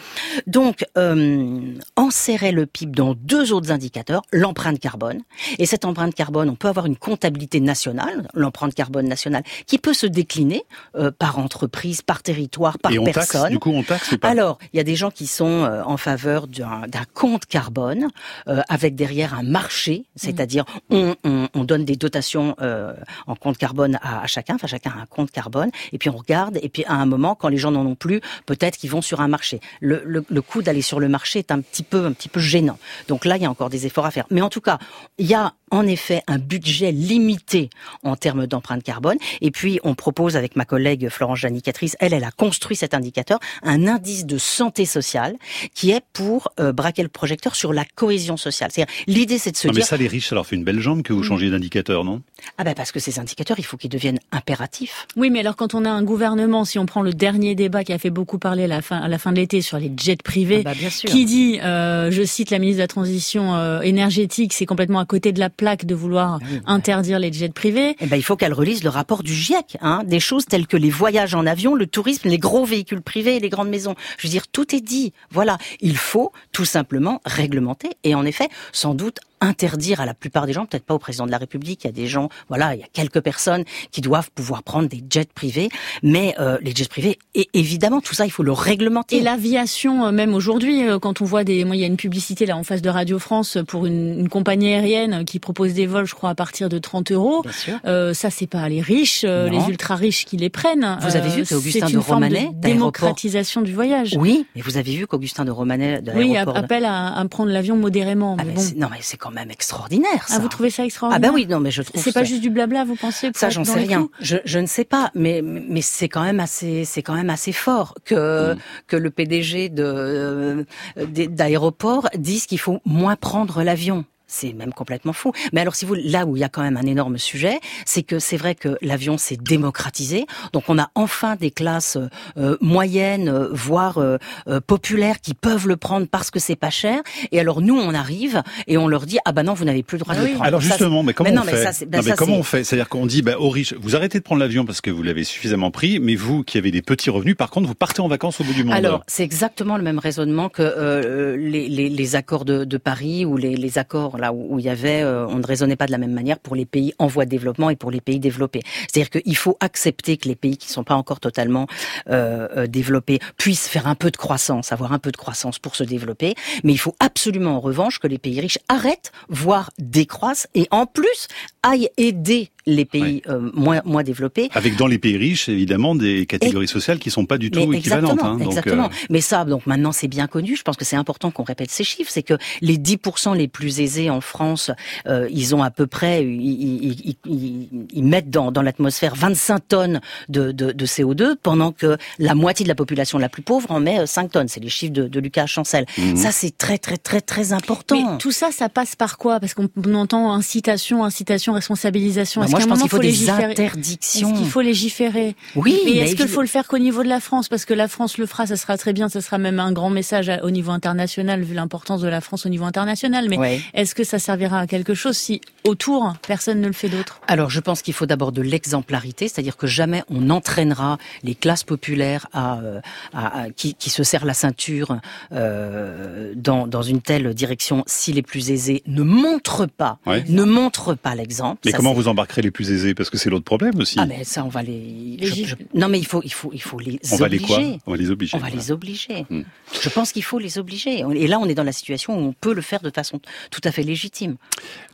Donc, 0.47 0.85
euh, 0.99 1.75
enserrer 1.97 2.53
le 2.53 2.67
PIB 2.67 2.93
dans 2.93 3.15
deux 3.15 3.53
autres 3.53 3.71
indicateurs, 3.73 4.23
l'empreinte 4.33 4.79
carbone. 4.79 5.23
Et 5.59 5.67
cette 5.67 5.85
empreinte 5.85 6.15
carbone, 6.15 6.49
on 6.49 6.55
peut 6.55 6.69
avoir 6.69 6.87
une 6.87 6.97
comptabilité 6.97 7.61
nationale, 7.61 8.10
l'empreinte 8.35 8.75
carbone 8.75 9.07
nationale, 9.07 9.43
qui 9.67 9.79
peut 9.79 9.95
se 9.95 10.07
décliner 10.07 10.65
euh, 10.97 11.11
par 11.11 11.39
entreprise, 11.39 12.03
par 12.03 12.23
territoire, 12.23 12.79
par 12.79 12.93
Et 12.93 12.99
on 12.99 13.05
personne. 13.05 13.43
taxe, 13.43 13.53
du 13.53 13.59
coup, 13.59 13.71
on 13.71 13.83
taxe 13.83 14.13
ou 14.13 14.19
pas? 14.19 14.29
Alors, 14.29 14.59
il 14.73 14.77
y 14.77 14.81
a 14.81 14.85
des 14.85 14.97
gens 14.97 15.11
qui 15.11 15.27
sont 15.27 15.65
euh, 15.65 15.83
en 15.85 15.97
faveur 15.97 16.47
d'un 16.47 16.87
d'un 16.89 17.05
compte 17.15 17.47
carbone 17.47 18.09
euh, 18.49 18.63
avec 18.69 18.95
derrière 18.95 19.35
un 19.35 19.43
marché, 19.43 20.05
c'est-à-dire 20.17 20.65
on, 20.91 21.15
on, 21.25 21.49
on 21.55 21.65
donne 21.65 21.85
des 21.85 21.97
dotations 21.97 22.55
euh, 22.61 22.95
en 23.27 23.35
compte 23.35 23.59
carbone 23.59 23.99
à, 24.03 24.23
à 24.23 24.27
chacun, 24.27 24.55
enfin 24.57 24.67
chacun 24.67 24.91
a 24.91 25.01
un 25.03 25.07
compte 25.07 25.31
carbone, 25.31 25.71
et 25.93 25.99
puis 25.99 26.11
on 26.11 26.17
regarde, 26.17 26.59
et 26.63 26.69
puis 26.69 26.85
à 26.87 26.95
un 26.95 27.07
moment, 27.07 27.35
quand 27.35 27.49
les 27.49 27.57
gens 27.59 27.71
n'en 27.71 27.87
ont 27.87 27.95
plus, 27.95 28.21
peut-être 28.47 28.77
qu'ils 28.77 28.91
vont 28.91 29.03
sur 29.03 29.21
un 29.21 29.29
marché. 29.29 29.61
Le, 29.81 30.03
le, 30.05 30.25
le 30.29 30.43
coût 30.43 30.63
d'aller 30.63 30.83
sur 30.83 31.01
le 31.01 31.09
marché 31.09 31.39
est 31.39 31.51
un 31.51 31.61
petit 31.61 31.83
peu, 31.83 32.05
un 32.07 32.13
petit 32.13 32.29
peu 32.29 32.41
gênant. 32.41 32.79
Donc 33.09 33.25
là, 33.25 33.37
il 33.37 33.43
y 33.43 33.47
a 33.47 33.51
encore 33.51 33.71
des 33.71 33.87
efforts 33.87 34.07
à 34.07 34.11
faire. 34.11 34.27
Mais 34.31 34.43
en 34.43 34.49
tout 34.49 34.61
cas, 34.61 34.79
il 35.19 35.27
y 35.27 35.35
a 35.35 35.55
en 35.71 35.87
effet 35.87 36.23
un 36.27 36.39
budget 36.39 36.91
limité 36.91 37.71
en 38.03 38.17
termes 38.17 38.47
d'empreinte 38.47 38.83
carbone. 38.83 39.17
Et 39.41 39.51
puis, 39.51 39.81
on 39.85 39.95
propose 39.95 40.37
avec 40.37 40.57
ma 40.57 40.65
collègue 40.65 41.09
Florence 41.09 41.39
Janicatrice, 41.41 41.97
elle, 42.01 42.15
elle 42.15 42.25
a 42.25 42.31
construit 42.31 42.77
cet 42.77 42.95
indicateur, 42.95 43.39
un 43.63 43.87
indice 43.87 44.27
de 44.27 44.39
santé 44.39 44.85
sociale 44.87 45.37
qui 45.75 45.91
est 45.91 46.03
pour 46.13 46.49
euh, 46.61 46.73
braquer 46.73 47.03
le 47.03 47.09
projecteur 47.09 47.55
sur 47.55 47.73
la 47.73 47.85
cohésion 47.95 48.37
sociale. 48.37 48.71
C'est-à-dire, 48.73 48.93
l'idée, 49.07 49.39
c'est 49.39 49.51
de 49.53 49.57
se 49.57 49.67
Non, 49.69 49.73
mais 49.75 49.81
dire, 49.81 49.87
ça, 49.87 49.97
les 49.97 50.07
riches, 50.09 50.29
ça 50.29 50.35
leur 50.35 50.47
fait 50.47 50.57
une 50.57 50.65
belle 50.65 50.81
jambe 50.81 51.03
que 51.03 51.13
vous 51.13 51.23
changiez 51.23 51.51
d'indicateur, 51.51 52.05
non? 52.05 52.23
Ah 52.59 52.65
ben 52.65 52.75
parce 52.75 52.93
que 52.93 53.01
ces 53.01 53.19
indicateurs, 53.19 53.59
il 53.59 53.65
faut 53.65 53.77
qu'ils 53.77 53.91
deviennent 53.91 54.21
impératifs. 54.33 55.07
Oui, 55.17 55.31
mais 55.31 55.41
alors 55.41 55.57
quand 55.57 55.75
on 55.75 55.85
a 55.85 55.91
un 55.91 56.03
gouvernement, 56.03 56.65
si 56.65 56.79
on 56.79 56.87
prend 56.87 57.03
le 57.03 57.13
dernier 57.13 57.55
débat 57.55 57.85
qui 57.85 57.93
a 57.93 57.99
fait 57.99 58.11
beaucoup 58.11 58.39
parler 58.39 58.65
à 58.65 58.67
la 58.67 58.83
fin, 58.83 58.99
à 58.99 59.09
la 59.09 59.19
fin 59.19 59.33
de 59.33 59.37
l'été 59.37 59.61
sur 59.61 59.79
les 59.79 59.93
jets 59.97 60.17
privés, 60.17 60.63
Ah 60.65 60.71
bah, 60.71 60.75
bien 60.75 60.91
sûr. 60.91 61.11
qui 61.11 61.25
dit, 61.27 61.61
euh, 61.63 62.11
je 62.11 62.23
cite 62.23 62.51
la 62.51 62.59
ministre 62.59 62.79
de 62.79 62.83
la 62.85 62.89
Transition 62.89 63.55
euh, 63.57 63.81
énergétique, 63.83 64.53
c'est 64.53 64.67
complètement 64.67 65.01
à 65.01 65.05
côté 65.07 65.33
de 65.33 65.39
la 65.41 65.51
plaque 65.51 65.85
de 65.85 65.95
vouloir 65.95 66.39
interdire 66.67 67.19
les 67.19 67.33
jets 67.33 67.49
privés. 67.51 67.90
Eh 68.01 68.07
ben, 68.07 68.17
il 68.17 68.23
faut 68.23 68.37
qu'elle 68.37 68.53
relise 68.53 68.85
le 68.85 68.91
rapport 68.91 69.23
du 69.23 69.35
GIEC, 69.35 69.77
hein, 69.81 70.03
des 70.05 70.21
choses 70.21 70.47
telles 70.47 70.67
que 70.67 70.77
les 70.77 70.91
voyages 70.91 71.35
en 71.35 71.47
avion, 71.47 71.75
le 71.75 71.87
tourisme, 71.87 72.29
les 72.29 72.39
gros 72.39 72.65
véhicules 72.65 73.03
privés 73.03 73.37
et 73.37 73.41
les 73.41 73.49
grandes 73.49 73.71
maisons. 73.71 73.95
Je 74.19 74.27
veux 74.27 74.31
dire, 74.31 74.49
tout 74.49 74.75
est 74.75 74.81
dit. 74.81 75.13
Voilà, 75.31 75.59
il 75.81 75.97
faut 75.97 76.33
tout 76.53 76.65
simplement 76.65 77.21
réglementer 77.25 77.91
et 78.05 78.15
en 78.15 78.25
effet, 78.25 78.49
sans 78.73 78.95
doute 78.95 79.21
interdire 79.41 80.01
à 80.01 80.07
la 80.07 80.15
plupart 80.15 80.47
des 80.47 80.53
gens, 80.53 80.67
peut-être 80.67 80.85
pas 80.85 80.95
au 80.95 80.99
président 80.99 81.27
de 81.27 81.31
la 81.31 81.39
République, 81.39 81.85
il 81.85 81.87
y 81.87 81.91
a 81.91 81.93
des 81.93 82.07
gens, 82.07 82.29
voilà, 82.49 82.75
il 82.75 82.81
y 82.81 82.83
a 82.83 82.87
quelques 82.93 83.21
personnes 83.21 83.65
qui 83.91 84.01
doivent 84.01 84.31
pouvoir 84.35 84.63
prendre 84.63 84.89
des 84.89 85.03
jets 85.09 85.27
privés, 85.35 85.69
mais 86.03 86.35
euh, 86.39 86.59
les 86.63 86.73
jets 86.75 86.89
privés, 86.89 87.19
et 87.35 87.49
évidemment, 87.55 88.01
tout 88.01 88.15
ça, 88.15 88.27
il 88.27 88.31
faut 88.31 88.43
le 88.43 88.53
réglementer. 88.53 89.17
Et 89.17 89.21
l'aviation, 89.23 90.07
euh, 90.07 90.13
même 90.13 90.35
aujourd'hui, 90.35 90.87
euh, 90.89 90.99
quand 90.99 91.21
on 91.23 91.25
voit 91.25 91.45
des, 91.45 91.65
moi, 91.65 91.77
il 91.77 91.81
y 91.81 91.85
a 91.85 91.87
une 91.87 91.97
publicité 91.97 92.45
là 92.47 92.57
en 92.57 92.65
face 92.65 92.83
de 92.83 92.91
Radio 92.91 93.19
France 93.19 93.59
pour 93.67 93.87
une, 93.87 94.21
une 94.21 94.29
compagnie 94.29 94.73
aérienne 94.75 95.25
qui 95.25 95.39
propose 95.39 95.73
des 95.75 95.87
vols, 95.87 96.07
je 96.07 96.15
crois, 96.15 96.31
à 96.31 96.35
partir 96.35 96.69
de 96.69 96.79
30 96.79 97.13
euros. 97.13 97.43
Bien 97.43 97.53
sûr. 97.53 97.79
Euh, 97.87 98.13
ça, 98.15 98.31
c'est 98.31 98.47
pas 98.47 98.69
les 98.69 98.81
riches, 98.83 99.25
euh, 99.25 99.49
Non. 99.49 99.59
les 99.65 99.71
ultra 99.71 99.95
riches 99.97 100.25
qui 100.27 100.37
les 100.37 100.51
prennent. 100.51 100.99
Vous 101.01 101.17
avez 101.17 101.31
vu 101.31 101.45
c'est 101.45 101.55
de 101.81 101.91
une 101.91 102.03
forme 102.03 102.25
Romanet, 102.25 102.51
de 102.53 102.61
démocratisation 102.61 103.63
du 103.63 103.73
voyage. 103.73 104.17
Oui, 104.19 104.47
mais 104.55 104.63
vous 104.63 104.77
avez 104.77 104.95
vu 104.95 105.07
qu'Augustin 105.07 105.45
de 105.45 105.51
Romanet 105.51 106.03
de 106.03 106.13
Oui, 106.13 106.33
l'aéroport 106.33 106.55
de- 106.55 106.59
appel 106.59 106.85
à, 106.85 107.17
à 107.17 107.25
prendre 107.29 107.51
l'avion 107.51 107.77
modérément. 107.77 108.37
Ah, 108.39 108.45
mais 108.45 108.53
bon. 108.53 108.63
non 108.77 108.89
mais 108.91 108.99
c'est 109.01 109.17
quand 109.17 109.30
même 109.31 109.51
extraordinaire. 109.51 110.29
Ça. 110.29 110.35
Ah, 110.37 110.39
vous 110.39 110.49
trouvez 110.49 110.71
ça 110.71 110.83
Ah 110.83 110.87
extraordinaire 110.87 111.31
ben 111.31 111.35
oui, 111.35 111.47
non 111.47 111.61
mais 111.61 111.71
je 111.71 111.83
trouve 111.83 112.03
C'est 112.03 112.13
pas 112.13 112.25
juste 112.25 112.41
du 112.41 112.51
blabla, 112.51 112.85
vous 112.85 112.97
pensez 112.97 113.31
Ça, 113.35 113.51
j'en 113.51 113.65
sais 113.65 113.79
rien. 113.81 114.09
Je, 114.21 114.37
je 114.45 114.59
ne 114.59 114.67
sais 114.67 114.85
pas, 114.85 115.11
mais 115.15 115.43
mais 115.43 115.83
c'est 115.83 116.09
quand 116.09 116.23
même 116.23 116.41
assez, 116.41 116.85
c'est 116.85 117.03
quand 117.03 117.15
même 117.15 117.31
assez 117.31 117.53
fort 117.53 117.95
que 118.05 118.57
que 118.87 118.97
le 118.97 119.11
PDG 119.11 119.69
de 119.69 119.85
euh, 119.85 120.65
d'aéroport 120.97 122.09
dise 122.17 122.47
qu'il 122.47 122.59
faut 122.61 122.81
moins 122.85 123.17
prendre 123.17 123.63
l'avion. 123.63 124.05
C'est 124.33 124.53
même 124.53 124.73
complètement 124.73 125.13
fou. 125.13 125.33
Mais 125.53 125.61
alors, 125.61 125.75
si 125.75 125.85
vous, 125.85 125.95
là 125.95 126.25
où 126.25 126.37
il 126.37 126.41
y 126.41 126.45
a 126.45 126.49
quand 126.49 126.63
même 126.63 126.77
un 126.77 126.87
énorme 126.87 127.19
sujet, 127.19 127.59
c'est 127.85 128.05
que 128.05 128.21
c'est 128.21 128.37
vrai 128.37 128.55
que 128.55 128.79
l'avion 128.81 129.19
s'est 129.19 129.37
démocratisé. 129.37 130.25
Donc, 130.53 130.65
on 130.69 130.79
a 130.79 130.91
enfin 130.95 131.35
des 131.35 131.51
classes 131.51 131.99
euh, 132.37 132.57
moyennes, 132.61 133.29
euh, 133.29 133.49
voire 133.51 133.99
euh, 133.99 134.19
euh, 134.47 134.61
populaires, 134.61 135.21
qui 135.21 135.35
peuvent 135.35 135.67
le 135.67 135.77
prendre 135.77 136.07
parce 136.07 136.31
que 136.31 136.39
c'est 136.39 136.55
pas 136.55 136.71
cher. 136.71 137.03
Et 137.33 137.41
alors, 137.41 137.61
nous, 137.61 137.77
on 137.77 137.93
arrive 137.93 138.43
et 138.69 138.79
on 138.79 138.87
leur 138.87 139.05
dit 139.05 139.19
ah 139.25 139.33
bah 139.33 139.43
non, 139.43 139.55
vous 139.55 139.65
n'avez 139.65 139.83
plus 139.83 139.97
le 139.99 140.05
droit 140.05 140.15
de 140.15 140.21
le 140.21 140.29
prendre. 140.29 140.45
Alors 140.45 140.61
justement, 140.61 141.03
mais 141.03 141.13
comment 141.13 141.31
non, 141.33 141.43
on 141.43 141.45
mais 141.45 141.53
fait 141.53 141.73
ça, 141.73 141.85
ben 141.85 141.99
Non, 141.99 142.05
mais 142.05 142.11
ça, 142.11 142.17
comment 142.17 142.37
on 142.37 142.45
fait? 142.45 142.63
C'est-à-dire 142.63 142.89
qu'on 142.89 143.07
dit 143.07 143.23
bah, 143.23 143.37
aux 143.39 143.51
riches, 143.51 143.75
vous 143.81 143.97
arrêtez 143.97 144.19
de 144.19 144.25
prendre 144.25 144.41
l'avion 144.41 144.65
parce 144.65 144.81
que 144.81 144.91
vous 144.91 145.03
l'avez 145.03 145.25
suffisamment 145.25 145.73
pris, 145.73 145.99
mais 145.99 146.15
vous 146.15 146.45
qui 146.45 146.57
avez 146.57 146.71
des 146.71 146.83
petits 146.83 147.11
revenus, 147.11 147.37
par 147.37 147.51
contre, 147.51 147.67
vous 147.67 147.75
partez 147.75 148.01
en 148.01 148.09
vacances 148.09 148.41
au 148.41 148.45
bout 148.45 148.53
du 148.53 148.63
monde. 148.63 148.75
Alors, 148.75 149.03
c'est 149.09 149.25
exactement 149.25 149.77
le 149.77 149.83
même 149.83 149.99
raisonnement 149.99 150.49
que 150.49 150.63
euh, 150.63 151.37
les, 151.37 151.69
les, 151.69 151.89
les 151.89 152.17
accords 152.17 152.45
de, 152.45 152.65
de 152.65 152.77
Paris 152.77 153.25
ou 153.25 153.37
les, 153.37 153.57
les 153.57 153.79
accords 153.79 154.19
là 154.21 154.33
où, 154.33 154.59
il 154.59 154.65
y 154.65 154.69
avait, 154.69 155.03
euh, 155.03 155.27
on 155.27 155.37
ne 155.37 155.47
raisonnait 155.47 155.77
pas 155.77 155.87
de 155.87 155.93
la 155.93 155.99
même 155.99 156.13
manière 156.13 156.39
pour 156.39 156.55
les 156.55 156.67
pays 156.67 156.95
en 156.99 157.07
voie 157.07 157.25
de 157.25 157.31
développement 157.31 157.71
et 157.71 157.77
pour 157.77 157.91
les 157.91 158.01
pays 158.01 158.21
développés. 158.21 158.63
C'est-à-dire 158.89 159.11
qu'il 159.11 159.37
faut 159.37 159.57
accepter 159.61 160.17
que 160.17 160.29
les 160.29 160.37
pays 160.37 160.57
qui 160.57 160.69
ne 160.69 160.73
sont 160.73 160.85
pas 160.85 160.95
encore 160.95 161.21
totalement 161.21 161.67
euh, 162.09 162.49
euh, 162.57 162.67
développés 162.67 163.19
puissent 163.37 163.69
faire 163.69 163.87
un 163.87 163.95
peu 163.95 164.11
de 164.11 164.17
croissance, 164.17 164.73
avoir 164.73 164.93
un 164.93 164.99
peu 164.99 165.11
de 165.11 165.17
croissance 165.17 165.59
pour 165.59 165.77
se 165.77 165.85
développer, 165.85 166.35
mais 166.65 166.73
il 166.73 166.79
faut 166.79 166.95
absolument 167.01 167.57
en 167.57 167.61
revanche 167.61 167.99
que 167.99 168.07
les 168.07 168.19
pays 168.19 168.41
riches 168.41 168.59
arrêtent, 168.69 169.13
voire 169.29 169.71
décroissent, 169.79 170.47
et 170.55 170.69
en 170.71 170.87
plus 170.87 171.29
aillent 171.63 171.91
aider 171.97 172.51
les 172.67 172.85
pays 172.85 173.23
euh, 173.29 173.51
moins, 173.55 173.81
moins 173.85 174.03
développés 174.03 174.49
Avec 174.55 174.77
dans 174.77 174.87
les 174.87 174.99
pays 174.99 175.17
riches, 175.17 175.49
évidemment, 175.49 175.95
des 175.95 176.27
catégories 176.27 176.69
sociales 176.69 176.99
qui 176.99 177.11
sont 177.11 177.27
pas 177.27 177.39
du 177.39 177.51
tout 177.51 177.67
mais 177.67 177.79
équivalentes. 177.79 178.11
exactement, 178.13 178.31
hein. 178.35 178.39
Donc, 178.39 178.49
exactement. 178.49 178.85
euh, 178.87 179.07
Mais 179.11 179.21
ça, 179.21 179.45
donc 179.45 179.67
maintenant 179.67 179.93
c'est 179.93 180.09
bien 180.09 180.27
connu. 180.27 180.57
Je 180.57 180.63
pense 180.63 180.77
que 180.77 180.85
c'est 180.85 180.97
important 180.97 181.31
qu'on 181.31 181.43
répète 181.45 181.71
ces 181.71 181.85
chiffres. 181.85 182.11
C'est 182.13 182.23
que 182.23 182.35
les 182.61 182.77
10% 182.79 183.37
les 183.37 183.49
plus 183.49 183.81
aisés 183.81 184.11
en 184.11 184.21
France, 184.21 184.71
euh, 185.07 185.29
ils 185.31 185.55
ont 185.55 185.63
à 185.63 185.71
peu 185.71 185.87
près, 185.87 186.25
ils, 186.25 186.41
ils- 186.41 187.17
ils- 187.27 187.87
ils- 187.93 188.05
mettent 188.05 188.31
dans, 188.31 188.51
dans 188.53 188.63
l'atmosphère 188.63 189.15
25 189.15 189.61
tonnes 189.69 190.01
de, 190.29 190.53
de, 190.53 190.73
de 190.73 190.87
CO2, 190.87 191.37
pendant 191.43 191.73
que 191.73 191.97
la 192.19 192.35
moitié 192.35 192.65
de 192.65 192.69
la 192.69 192.75
population 192.75 193.19
la 193.19 193.29
plus 193.29 193.43
pauvre 193.43 193.71
en 193.71 193.81
met 193.81 194.01
euh, 194.01 194.07
5 194.07 194.33
tonnes. 194.33 194.49
C'est 194.49 194.61
les 194.61 194.69
chiffres 194.69 194.93
de, 194.93 195.07
de 195.09 195.21
Lucas 195.21 195.47
Chancel. 195.47 195.87
Mhm. 195.99 196.17
Ça, 196.17 196.33
c'est 196.33 196.57
très 196.57 196.79
très 196.79 196.97
très 196.99 197.21
très 197.21 197.53
important. 197.53 198.13
Mais 198.13 198.19
tout 198.19 198.33
ça, 198.33 198.51
ça 198.53 198.69
passe 198.69 198.97
par 198.97 199.17
quoi? 199.19 199.41
Parce 199.41 199.55
qu'on 199.55 199.69
on 199.87 199.95
entend 199.95 200.33
incitation, 200.33 201.05
incitation, 201.05 201.53
responsabilisation. 201.55 202.43
Moi, 202.51 202.61
je 202.61 202.67
pense 202.67 202.81
qu'il 202.81 202.89
faut 202.91 202.99
des 202.99 203.09
légiférer 203.09 203.45
interdictions. 203.45 204.31
Est-ce 204.33 204.39
qu'il 204.39 204.49
faut 204.49 204.61
légiférer 204.61 205.37
Oui, 205.57 205.79
mais 205.85 205.91
mais 205.93 205.97
est-ce 205.99 206.17
qu'il 206.17 206.29
faut 206.29 206.41
le 206.43 206.47
faire 206.49 206.67
qu'au 206.67 206.79
niveau 206.79 207.03
de 207.03 207.09
la 207.09 207.21
France? 207.21 207.49
Parce 207.49 207.65
que 207.65 207.75
la 207.75 207.89
France 207.89 208.19
le 208.19 208.27
fera, 208.27 208.47
ça 208.47 208.57
sera 208.57 208.77
très 208.79 208.93
bien, 208.93 209.09
ça 209.09 209.21
sera 209.21 209.39
même 209.39 209.59
un 209.61 209.73
grand 209.73 209.91
message 209.91 210.31
au 210.43 210.51
niveau 210.51 210.71
international, 210.73 211.43
vu 211.43 211.55
l'importance 211.55 212.01
de 212.01 212.09
la 212.09 212.21
France 212.21 212.47
au 212.47 212.49
niveau 212.49 212.65
international. 212.65 213.27
Mais 213.29 213.39
Ouais. 213.39 213.61
est-ce 213.75 213.95
que 213.95 214.05
ça 214.05 214.19
servira 214.19 214.61
à 214.61 214.67
quelque 214.67 214.95
chose 214.95 215.17
si 215.17 215.41
autour, 215.65 216.15
personne 216.27 216.61
ne 216.61 216.67
le 216.67 216.73
fait 216.73 216.89
d'autre? 216.89 217.21
Alors, 217.29 217.51
je 217.51 217.61
pense 217.61 217.83
qu'il 217.83 217.95
faut 217.95 218.07
d'abord 218.07 218.33
de 218.33 218.43
l'exemplarité, 218.43 219.29
c'est-à-dire 219.29 219.57
que 219.57 219.67
jamais 219.67 220.03
on 220.11 220.31
entraînera 220.31 220.99
les 221.23 221.35
classes 221.35 221.65
populaires 221.65 222.27
à, 222.33 222.59
euh, 222.61 222.81
à- 223.13 223.43
à- 223.43 223.51
qui, 223.51 223.75
qui 223.75 223.91
se 223.91 224.03
serrent 224.03 224.25
la 224.25 224.35
ceinture 224.35 224.99
euh, 225.33 226.33
dans, 226.37 226.67
dans 226.67 226.83
une 226.83 227.01
telle 227.01 227.33
direction 227.35 227.85
si 227.87 228.13
les 228.13 228.23
plus 228.23 228.51
aisés 228.51 228.83
ne 228.87 229.03
montrent 229.03 229.67
pas, 229.67 229.99
Ouais. 230.07 230.25
ne 230.29 230.45
montrent 230.45 230.95
pas 230.95 231.15
l'exemple. 231.15 231.61
mais 231.65 231.71
Ça, 231.73 231.77
comment 231.77 231.93
vous 231.93 232.09
embarquerez 232.09 232.40
les 232.43 232.51
plus 232.51 232.71
aisés 232.71 232.95
Parce 232.95 233.11
que 233.11 233.19
c'est 233.19 233.31
l'autre 233.31 233.45
problème 233.45 233.79
aussi. 233.79 233.97
ah 233.99 234.07
mais 234.07 234.25
ça 234.25 234.45
on 234.45 234.49
va 234.49 234.63
les, 234.63 235.17
Les 235.19 235.27
je- 235.45 235.55
non 235.75 235.89
mais 235.89 235.99
il 235.99 236.07
faut 236.07 236.23
il 236.25 236.33
faut 236.33 236.51
il 236.53 236.63
faut 236.63 236.79
les 236.79 236.99
On 237.13 237.17
va 237.17 237.29
les 237.29 237.37
obliger. 237.39 237.55
quoi 237.55 237.79
On 237.87 237.91
va 237.93 237.97
les 237.97 238.11
obliger. 238.11 238.37
On 238.37 238.41
va 238.41 238.51
les 238.51 238.71
obliger. 238.73 239.27
Hmm. 239.31 239.43
Je 239.81 239.89
pense 239.89 240.13
qu'il 240.13 240.23
faut 240.25 240.39
les 240.39 240.59
obliger. 240.59 241.05
Et 241.15 241.27
là, 241.27 241.39
on 241.39 241.47
est 241.47 241.55
dans 241.55 241.63
la 241.65 241.73
situation 241.73 242.17
où 242.19 242.29
on 242.29 242.33
peut 242.33 242.53
le 242.55 242.63
faire 242.63 242.81
de 242.81 242.91
façon 242.91 243.21
tout 243.51 243.61
à 243.65 243.73
fait 243.73 243.83
légitime. 243.83 244.37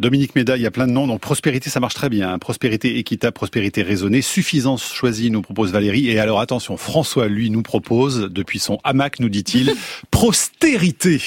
Dominique 0.01 0.35
Méda, 0.35 0.57
il 0.57 0.63
y 0.63 0.67
a 0.67 0.71
plein 0.71 0.87
de 0.87 0.93
noms. 0.93 1.07
Donc 1.07 1.21
prospérité, 1.21 1.71
ça 1.71 1.81
marche 1.81 1.95
très 1.95 2.09
bien. 2.09 2.33
hein. 2.33 2.39
Prospérité 2.39 2.99
équitable, 2.99 3.33
prospérité 3.35 3.83
raisonnée, 3.83 4.23
suffisance 4.23 4.93
choisie, 4.93 5.31
nous 5.31 5.43
propose 5.43 5.73
Valérie. 5.73 6.09
Et 6.09 6.19
alors 6.19 6.41
attention, 6.41 6.77
François, 6.77 7.29
lui, 7.29 7.51
nous 7.51 7.63
propose, 7.63 8.29
depuis 8.31 8.59
son 8.59 8.79
hamac, 8.85 9.21
nous 9.21 9.29
dit-il, 9.29 9.75
prostérité. 10.11 11.21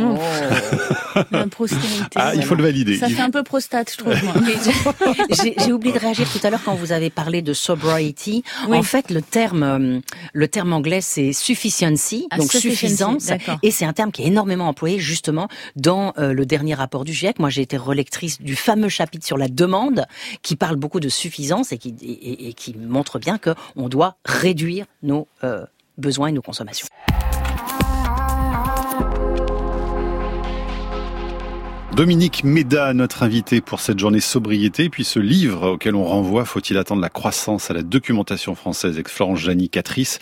Oh. 0.00 0.16
La 1.30 1.46
postérité. 1.46 2.10
Ah, 2.16 2.34
il 2.34 2.42
faut 2.42 2.54
le 2.54 2.62
valider. 2.62 2.98
Ça 2.98 3.08
fait 3.08 3.22
un 3.22 3.30
peu 3.30 3.42
prostate, 3.42 3.90
je 3.92 3.96
trouve. 3.98 4.14
J'ai 5.64 5.72
oublié 5.72 5.94
de 5.94 5.98
réagir 5.98 6.28
tout 6.30 6.38
à 6.46 6.50
l'heure 6.50 6.60
quand 6.64 6.74
vous 6.74 6.92
avez 6.92 7.10
parlé 7.10 7.42
de 7.42 7.52
sobriety. 7.52 8.44
Oui. 8.68 8.76
En 8.76 8.82
fait, 8.82 9.10
le 9.10 9.22
terme, 9.22 10.00
le 10.32 10.48
terme 10.48 10.72
anglais, 10.72 11.00
c'est 11.00 11.32
sufficiency, 11.32 12.26
Ah, 12.30 12.36
donc 12.36 12.52
suffisance. 12.52 13.30
Et 13.62 13.70
c'est 13.70 13.84
un 13.86 13.92
terme 13.92 14.12
qui 14.12 14.22
est 14.22 14.26
énormément 14.26 14.68
employé 14.68 14.98
justement 14.98 15.48
dans 15.76 16.12
euh, 16.18 16.32
le 16.32 16.44
dernier 16.46 16.74
rapport 16.74 17.04
du 17.04 17.12
GIEC. 17.12 17.38
Moi, 17.38 17.50
j'ai 17.50 17.62
été 17.62 17.76
relectrice 17.76 18.40
du 18.42 18.56
fameux 18.56 18.88
chapitre 18.90 19.26
sur 19.26 19.38
la 19.38 19.48
demande 19.48 20.04
qui 20.42 20.54
parle 20.56 20.76
beaucoup 20.76 21.00
de 21.00 21.08
suffisance 21.08 21.72
et 21.72 21.78
qui, 21.78 21.94
et, 22.02 22.10
et- 22.10 22.48
et 22.48 22.52
qui 22.52 22.76
montre 22.76 23.18
bien 23.18 23.38
que 23.38 23.50
on 23.76 23.88
doit 23.88 24.16
réduire 24.24 24.84
nos 25.02 25.28
euh, 25.44 25.64
besoins 25.96 26.28
et 26.28 26.32
nos 26.32 26.42
consommations. 26.42 26.86
Dominique 31.98 32.44
Méda, 32.44 32.94
notre 32.94 33.24
invité 33.24 33.60
pour 33.60 33.80
cette 33.80 33.98
journée 33.98 34.20
sobriété, 34.20 34.88
puis 34.88 35.02
ce 35.02 35.18
livre 35.18 35.72
auquel 35.72 35.96
on 35.96 36.04
renvoie, 36.04 36.44
Faut-il 36.44 36.78
attendre 36.78 37.02
la 37.02 37.08
croissance 37.08 37.72
à 37.72 37.74
la 37.74 37.82
documentation 37.82 38.54
française 38.54 38.94
avec 38.94 39.08
Florence 39.08 39.40
Jani, 39.40 39.68
Catrice. 39.68 40.20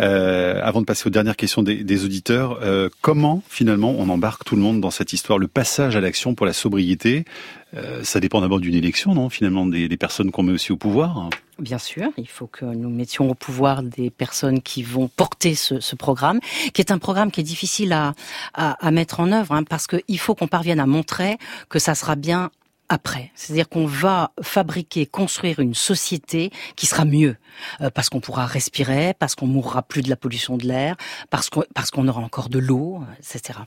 Euh, 0.00 0.58
avant 0.62 0.80
de 0.80 0.86
passer 0.86 1.06
aux 1.06 1.10
dernières 1.10 1.36
questions 1.36 1.62
des, 1.62 2.04
auditeurs, 2.06 2.60
euh, 2.62 2.88
comment 3.02 3.42
finalement 3.46 3.94
on 3.98 4.08
embarque 4.08 4.44
tout 4.44 4.56
le 4.56 4.62
monde 4.62 4.80
dans 4.80 4.90
cette 4.90 5.12
histoire 5.12 5.38
Le 5.38 5.48
passage 5.48 5.96
à 5.96 6.00
l'action 6.00 6.34
pour 6.34 6.46
la 6.46 6.54
sobriété, 6.54 7.26
euh, 7.74 8.02
ça 8.02 8.20
dépend 8.20 8.40
d'abord 8.40 8.60
d'une 8.60 8.74
élection, 8.74 9.14
non 9.14 9.28
Finalement, 9.28 9.66
des, 9.66 9.88
des 9.88 9.96
personnes 9.96 10.30
qu'on 10.30 10.42
met 10.42 10.52
aussi 10.52 10.72
au 10.72 10.76
pouvoir. 10.76 11.28
Bien 11.58 11.78
sûr, 11.78 12.10
il 12.16 12.28
faut 12.28 12.46
que 12.46 12.64
nous 12.64 12.88
mettions 12.88 13.28
au 13.30 13.34
pouvoir 13.34 13.82
des 13.82 14.10
personnes 14.10 14.62
qui 14.62 14.82
vont 14.82 15.08
porter 15.08 15.54
ce, 15.54 15.80
ce 15.80 15.96
programme, 15.96 16.40
qui 16.72 16.80
est 16.80 16.92
un 16.92 16.98
programme 16.98 17.30
qui 17.30 17.40
est 17.40 17.44
difficile 17.44 17.92
à, 17.92 18.14
à, 18.54 18.86
à 18.86 18.90
mettre 18.90 19.20
en 19.20 19.32
œuvre, 19.32 19.52
hein, 19.52 19.64
parce 19.64 19.86
qu'il 19.86 20.18
faut 20.18 20.34
qu'on 20.34 20.46
parvienne 20.46 20.80
à 20.80 20.86
montrer 20.86 21.36
que 21.68 21.78
ça 21.78 21.94
sera 21.94 22.14
bien 22.14 22.50
après. 22.88 23.30
C'est-à-dire 23.34 23.68
qu'on 23.68 23.86
va 23.86 24.32
fabriquer, 24.42 25.06
construire 25.06 25.60
une 25.60 25.74
société 25.74 26.50
qui 26.76 26.86
sera 26.86 27.04
mieux, 27.04 27.36
euh, 27.80 27.90
parce 27.90 28.08
qu'on 28.08 28.20
pourra 28.20 28.46
respirer, 28.46 29.14
parce 29.18 29.34
qu'on 29.34 29.46
mourra 29.46 29.82
plus 29.82 30.02
de 30.02 30.08
la 30.08 30.16
pollution 30.16 30.56
de 30.56 30.66
l'air, 30.66 30.96
parce 31.30 31.50
qu'on 31.50 31.64
parce 31.74 31.90
qu'on 31.90 32.08
aura 32.08 32.20
encore 32.20 32.48
de 32.48 32.58
l'eau, 32.58 33.02
etc. 33.18 33.60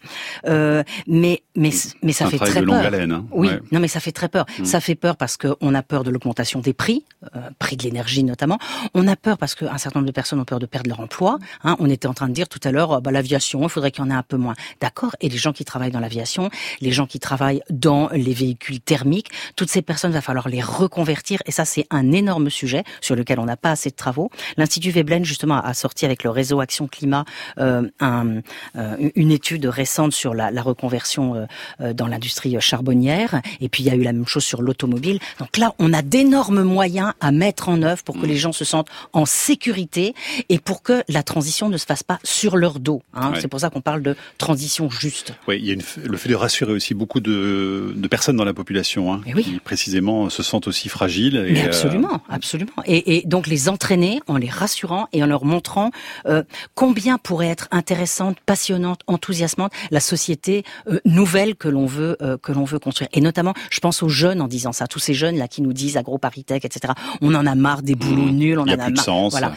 Euh, 0.45 0.83
mais 1.07 1.43
mais 1.55 1.71
mais 2.01 2.13
ça 2.13 2.27
fait 2.27 2.37
très 2.37 2.63
peur. 2.63 2.75
Haleine, 2.75 3.11
hein. 3.11 3.25
Oui, 3.31 3.49
non 3.71 3.79
mais 3.79 3.87
ça 3.87 3.99
fait 3.99 4.11
très 4.11 4.27
peur. 4.27 4.45
Mm. 4.59 4.65
Ça 4.65 4.79
fait 4.79 4.95
peur 4.95 5.17
parce 5.17 5.37
qu'on 5.37 5.75
a 5.75 5.83
peur 5.83 6.03
de 6.03 6.09
l'augmentation 6.09 6.59
des 6.59 6.73
prix, 6.73 7.05
euh, 7.35 7.49
prix 7.59 7.77
de 7.77 7.83
l'énergie 7.83 8.23
notamment. 8.23 8.57
On 8.93 9.07
a 9.07 9.15
peur 9.15 9.37
parce 9.37 9.55
qu'un 9.55 9.77
certain 9.77 9.99
nombre 9.99 10.07
de 10.07 10.13
personnes 10.13 10.39
ont 10.39 10.45
peur 10.45 10.59
de 10.59 10.65
perdre 10.65 10.89
leur 10.89 10.99
emploi. 10.99 11.37
Hein. 11.63 11.75
On 11.79 11.89
était 11.89 12.07
en 12.07 12.13
train 12.13 12.27
de 12.27 12.33
dire 12.33 12.49
tout 12.49 12.59
à 12.63 12.71
l'heure, 12.71 13.01
bah, 13.01 13.11
l'aviation, 13.11 13.61
il 13.63 13.69
faudrait 13.69 13.91
qu'il 13.91 14.03
y 14.03 14.07
en 14.07 14.09
ait 14.09 14.15
un 14.15 14.23
peu 14.23 14.37
moins. 14.37 14.55
D'accord. 14.79 15.15
Et 15.21 15.29
les 15.29 15.37
gens 15.37 15.53
qui 15.53 15.65
travaillent 15.65 15.91
dans 15.91 15.99
l'aviation, 15.99 16.49
les 16.79 16.91
gens 16.91 17.05
qui 17.05 17.19
travaillent 17.19 17.61
dans 17.69 18.09
les 18.09 18.33
véhicules 18.33 18.79
thermiques 18.79 19.10
toutes 19.55 19.69
ces 19.69 19.81
personnes, 19.81 20.11
va 20.11 20.21
falloir 20.21 20.49
les 20.49 20.61
reconvertir 20.61 21.39
et 21.45 21.51
ça 21.51 21.65
c'est 21.65 21.85
un 21.89 22.11
énorme 22.11 22.49
sujet 22.49 22.83
sur 23.01 23.15
lequel 23.15 23.39
on 23.39 23.45
n'a 23.45 23.57
pas 23.57 23.71
assez 23.71 23.89
de 23.89 23.95
travaux. 23.95 24.29
L'Institut 24.57 24.91
Veblen 24.91 25.25
justement 25.25 25.61
a 25.61 25.73
sorti 25.73 26.05
avec 26.05 26.23
le 26.23 26.29
réseau 26.29 26.59
Action 26.59 26.87
Climat 26.87 27.25
euh, 27.59 27.87
un, 27.99 28.41
euh, 28.75 29.09
une 29.15 29.31
étude 29.31 29.65
récente 29.65 30.13
sur 30.13 30.33
la, 30.33 30.51
la 30.51 30.61
reconversion 30.61 31.47
euh, 31.81 31.93
dans 31.93 32.07
l'industrie 32.07 32.55
charbonnière 32.59 33.41
et 33.59 33.69
puis 33.69 33.83
il 33.83 33.87
y 33.87 33.89
a 33.89 33.95
eu 33.95 34.03
la 34.03 34.13
même 34.13 34.27
chose 34.27 34.43
sur 34.43 34.61
l'automobile. 34.61 35.19
Donc 35.39 35.57
là 35.57 35.73
on 35.79 35.93
a 35.93 36.01
d'énormes 36.01 36.63
moyens 36.63 37.13
à 37.19 37.31
mettre 37.31 37.69
en 37.69 37.81
œuvre 37.81 38.03
pour 38.03 38.19
que 38.19 38.25
les 38.25 38.37
gens 38.37 38.51
se 38.51 38.65
sentent 38.65 38.89
en 39.13 39.25
sécurité 39.25 40.13
et 40.49 40.59
pour 40.59 40.83
que 40.83 41.03
la 41.07 41.23
transition 41.23 41.69
ne 41.69 41.77
se 41.77 41.85
fasse 41.85 42.03
pas 42.03 42.19
sur 42.23 42.57
leur 42.57 42.79
dos. 42.79 43.01
Hein. 43.13 43.33
C'est 43.39 43.47
pour 43.47 43.59
ça 43.59 43.69
qu'on 43.69 43.81
parle 43.81 44.01
de 44.01 44.15
transition 44.37 44.89
juste. 44.89 45.33
Oui, 45.47 45.57
il 45.59 45.65
y 45.65 45.71
a 45.71 45.73
une, 45.73 45.83
le 46.03 46.17
fait 46.17 46.29
de 46.29 46.35
rassurer 46.35 46.71
aussi 46.71 46.93
beaucoup 46.93 47.19
de, 47.19 47.93
de 47.95 48.07
personnes 48.07 48.35
dans 48.35 48.45
la 48.45 48.53
population 48.53 49.00
Hein, 49.09 49.21
qui 49.41 49.59
précisément 49.59 50.29
se 50.29 50.43
sentent 50.43 50.67
aussi 50.67 50.89
fragiles. 50.89 51.43
Et, 51.47 51.61
absolument, 51.61 52.13
euh, 52.13 52.35
absolument. 52.35 52.71
Et, 52.85 53.17
et, 53.17 53.21
donc 53.25 53.47
les 53.47 53.69
entraîner 53.69 54.21
en 54.27 54.37
les 54.37 54.49
rassurant 54.49 55.07
et 55.13 55.23
en 55.23 55.25
leur 55.25 55.45
montrant 55.45 55.91
euh, 56.25 56.43
combien 56.75 57.17
pourrait 57.17 57.47
être 57.47 57.67
intéressante, 57.71 58.37
passionnante, 58.45 59.01
enthousiasmante 59.07 59.71
la 59.89 59.99
société 59.99 60.63
euh, 60.87 60.99
nouvelle 61.05 61.55
que 61.55 61.67
l'on 61.67 61.85
veut 61.85 62.17
euh, 62.21 62.37
que 62.37 62.51
l'on 62.51 62.63
veut 62.63 62.79
construire. 62.79 63.09
Et 63.13 63.21
notamment, 63.21 63.53
je 63.69 63.79
pense 63.79 64.03
aux 64.03 64.09
jeunes 64.09 64.41
en 64.41 64.47
disant 64.47 64.71
ça, 64.71 64.87
tous 64.87 64.99
ces 64.99 65.13
jeunes 65.13 65.37
là 65.37 65.47
qui 65.47 65.61
nous 65.61 65.73
disent 65.73 65.97
agroparitech, 65.97 66.65
etc. 66.65 66.93
On 67.21 67.33
en 67.35 67.45
a 67.45 67.55
marre 67.55 67.81
des 67.81 67.95
boulots 67.95 68.31
mmh. 68.31 68.31
nuls, 68.31 68.59
on 68.59 68.63
en 68.63 68.67
a, 68.67 68.77
marre. 68.77 69.03
Sens. 69.03 69.31
Voilà. 69.31 69.53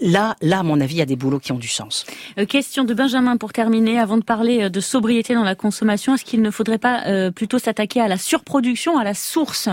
là, 0.00 0.34
là, 0.40 0.60
à 0.60 0.62
mon 0.62 0.80
avis, 0.80 0.96
il 0.96 0.98
y 0.98 1.02
a 1.02 1.06
des 1.06 1.16
boulots 1.16 1.38
qui 1.38 1.52
ont 1.52 1.58
du 1.58 1.68
sens. 1.68 2.06
question 2.48 2.84
de 2.84 2.94
Benjamin 2.94 3.36
pour 3.36 3.52
terminer, 3.52 3.98
avant 3.98 4.16
de 4.16 4.24
parler 4.24 4.70
de 4.70 4.80
sobriété 4.80 5.34
dans 5.34 5.44
la 5.44 5.54
consommation, 5.54 6.14
est-ce 6.14 6.24
qu'il 6.24 6.42
ne 6.42 6.50
faudrait 6.50 6.78
pas 6.78 7.30
plutôt 7.30 7.58
s'attaquer 7.58 8.00
à 8.00 8.08
la 8.08 8.16
surproduction 8.16 8.87
à 8.96 9.04
la 9.04 9.14
source, 9.14 9.68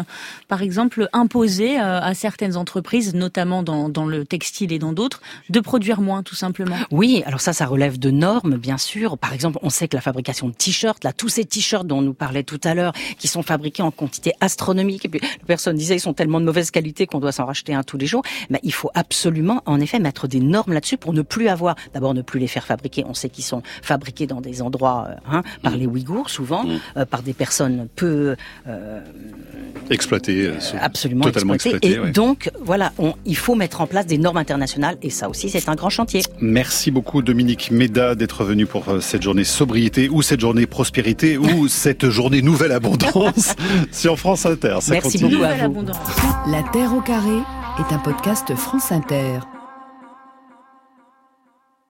par 0.48 0.62
exemple 0.62 1.08
imposer 1.14 1.80
euh, 1.80 2.02
à 2.02 2.14
certaines 2.14 2.58
entreprises, 2.58 3.14
notamment 3.14 3.64
dans, 3.64 3.88
dans 3.88 4.06
le 4.06 4.26
textile 4.26 4.74
et 4.74 4.80
dans 4.80 4.94
d'autres, 4.94 5.22
de 5.50 5.60
produire 5.60 6.02
moins 6.02 6.24
tout 6.24 6.36
simplement 6.36 6.76
Oui, 6.92 7.24
alors 7.26 7.40
ça, 7.40 7.54
ça 7.54 7.66
relève 7.66 8.00
de 8.00 8.12
normes, 8.12 8.58
bien 8.58 8.78
sûr. 8.78 9.18
Par 9.18 9.34
exemple, 9.34 9.60
on 9.62 9.70
sait 9.70 9.88
que 9.88 9.96
la 9.96 10.02
fabrication 10.02 10.50
de 10.50 10.54
t-shirts, 10.54 11.04
là, 11.04 11.14
tous 11.14 11.30
ces 11.30 11.46
t-shirts 11.46 11.88
dont 11.88 12.00
on 12.00 12.02
nous 12.02 12.14
parlait 12.14 12.44
tout 12.44 12.60
à 12.64 12.74
l'heure, 12.74 12.94
qui 13.18 13.28
sont 13.28 13.44
fabriqués 13.44 13.84
en 13.84 13.92
quantité 13.92 14.34
astronomique, 14.42 15.06
et 15.06 15.10
puis 15.10 15.20
la 15.22 15.46
personne 15.46 15.76
disait 15.76 15.96
ils 15.96 16.00
sont 16.00 16.14
tellement 16.14 16.40
de 16.40 16.46
mauvaise 16.46 16.72
qualité 16.72 17.06
qu'on 17.08 17.20
doit 17.20 17.32
s'en 17.32 17.46
racheter 17.46 17.74
un 17.74 17.84
tous 17.84 17.98
les 17.98 18.08
jours, 18.08 18.24
mais 18.50 18.60
il 18.64 18.74
faut 18.74 18.90
absolument, 18.94 19.62
en 19.66 19.80
effet, 19.80 20.00
mettre 20.00 20.28
des 20.28 20.40
normes 20.40 20.74
là-dessus 20.74 20.98
pour 20.98 21.14
ne 21.14 21.22
plus 21.22 21.48
avoir, 21.48 21.76
d'abord 21.94 22.14
ne 22.14 22.22
plus 22.22 22.40
les 22.40 22.48
faire 22.48 22.66
fabriquer. 22.66 23.06
On 23.08 23.14
sait 23.14 23.30
qu'ils 23.30 23.44
sont 23.44 23.62
fabriqués 23.82 24.28
dans 24.28 24.42
des 24.42 24.62
endroits, 24.62 25.08
euh, 25.10 25.16
hein, 25.30 25.44
par 25.62 25.74
mmh. 25.74 25.76
les 25.76 25.86
Ouïghours 25.86 26.30
souvent, 26.30 26.64
mmh. 26.64 26.80
euh, 26.98 27.06
par 27.06 27.22
des 27.22 27.34
personnes 27.34 27.88
peu 27.96 28.36
euh, 28.68 29.02
exploité, 29.90 30.48
euh, 30.48 30.58
absolument 30.82 31.26
totalement 31.26 31.54
exploité. 31.54 31.92
et 31.92 32.12
donc 32.12 32.52
voilà, 32.62 32.92
on, 32.98 33.14
il 33.26 33.38
faut 33.38 33.56
mettre 33.56 33.82
en 33.82 33.88
place 33.88 34.06
des 34.06 34.18
normes 34.18 34.38
internationales 34.38 34.98
et 35.02 35.10
ça 35.10 35.30
aussi 35.30 35.50
c'est 35.50 35.70
un 35.70 35.76
grand 35.76 35.90
chantier. 35.90 36.22
Merci 36.42 36.92
beaucoup 36.92 37.22
Dominique 37.22 37.72
Méda 37.72 38.16
d'être 38.16 38.44
venu 38.44 38.66
pour 38.66 38.90
euh, 38.90 39.00
cette 39.00 39.22
journée 39.22 39.44
sobriété 39.44 40.10
ou 40.10 40.22
cette 40.22 40.40
journée 40.40 40.66
prospérité 40.66 41.38
ou 41.38 41.68
cette 41.68 42.10
journée 42.10 42.42
nouvelle 42.42 42.72
abondance 42.72 43.56
sur 43.92 44.18
France 44.18 44.46
Inter. 44.46 44.78
Ça 44.82 44.94
Merci 44.94 45.20
continue. 45.20 45.38
beaucoup 45.38 45.44
à 45.44 45.68
vous. 45.68 45.86
La 46.52 46.64
Terre 46.74 46.94
au 46.96 47.02
carré 47.02 47.38
est 47.80 47.94
un 47.94 48.00
podcast 48.00 48.54
France 48.56 48.92
Inter. 48.92 49.40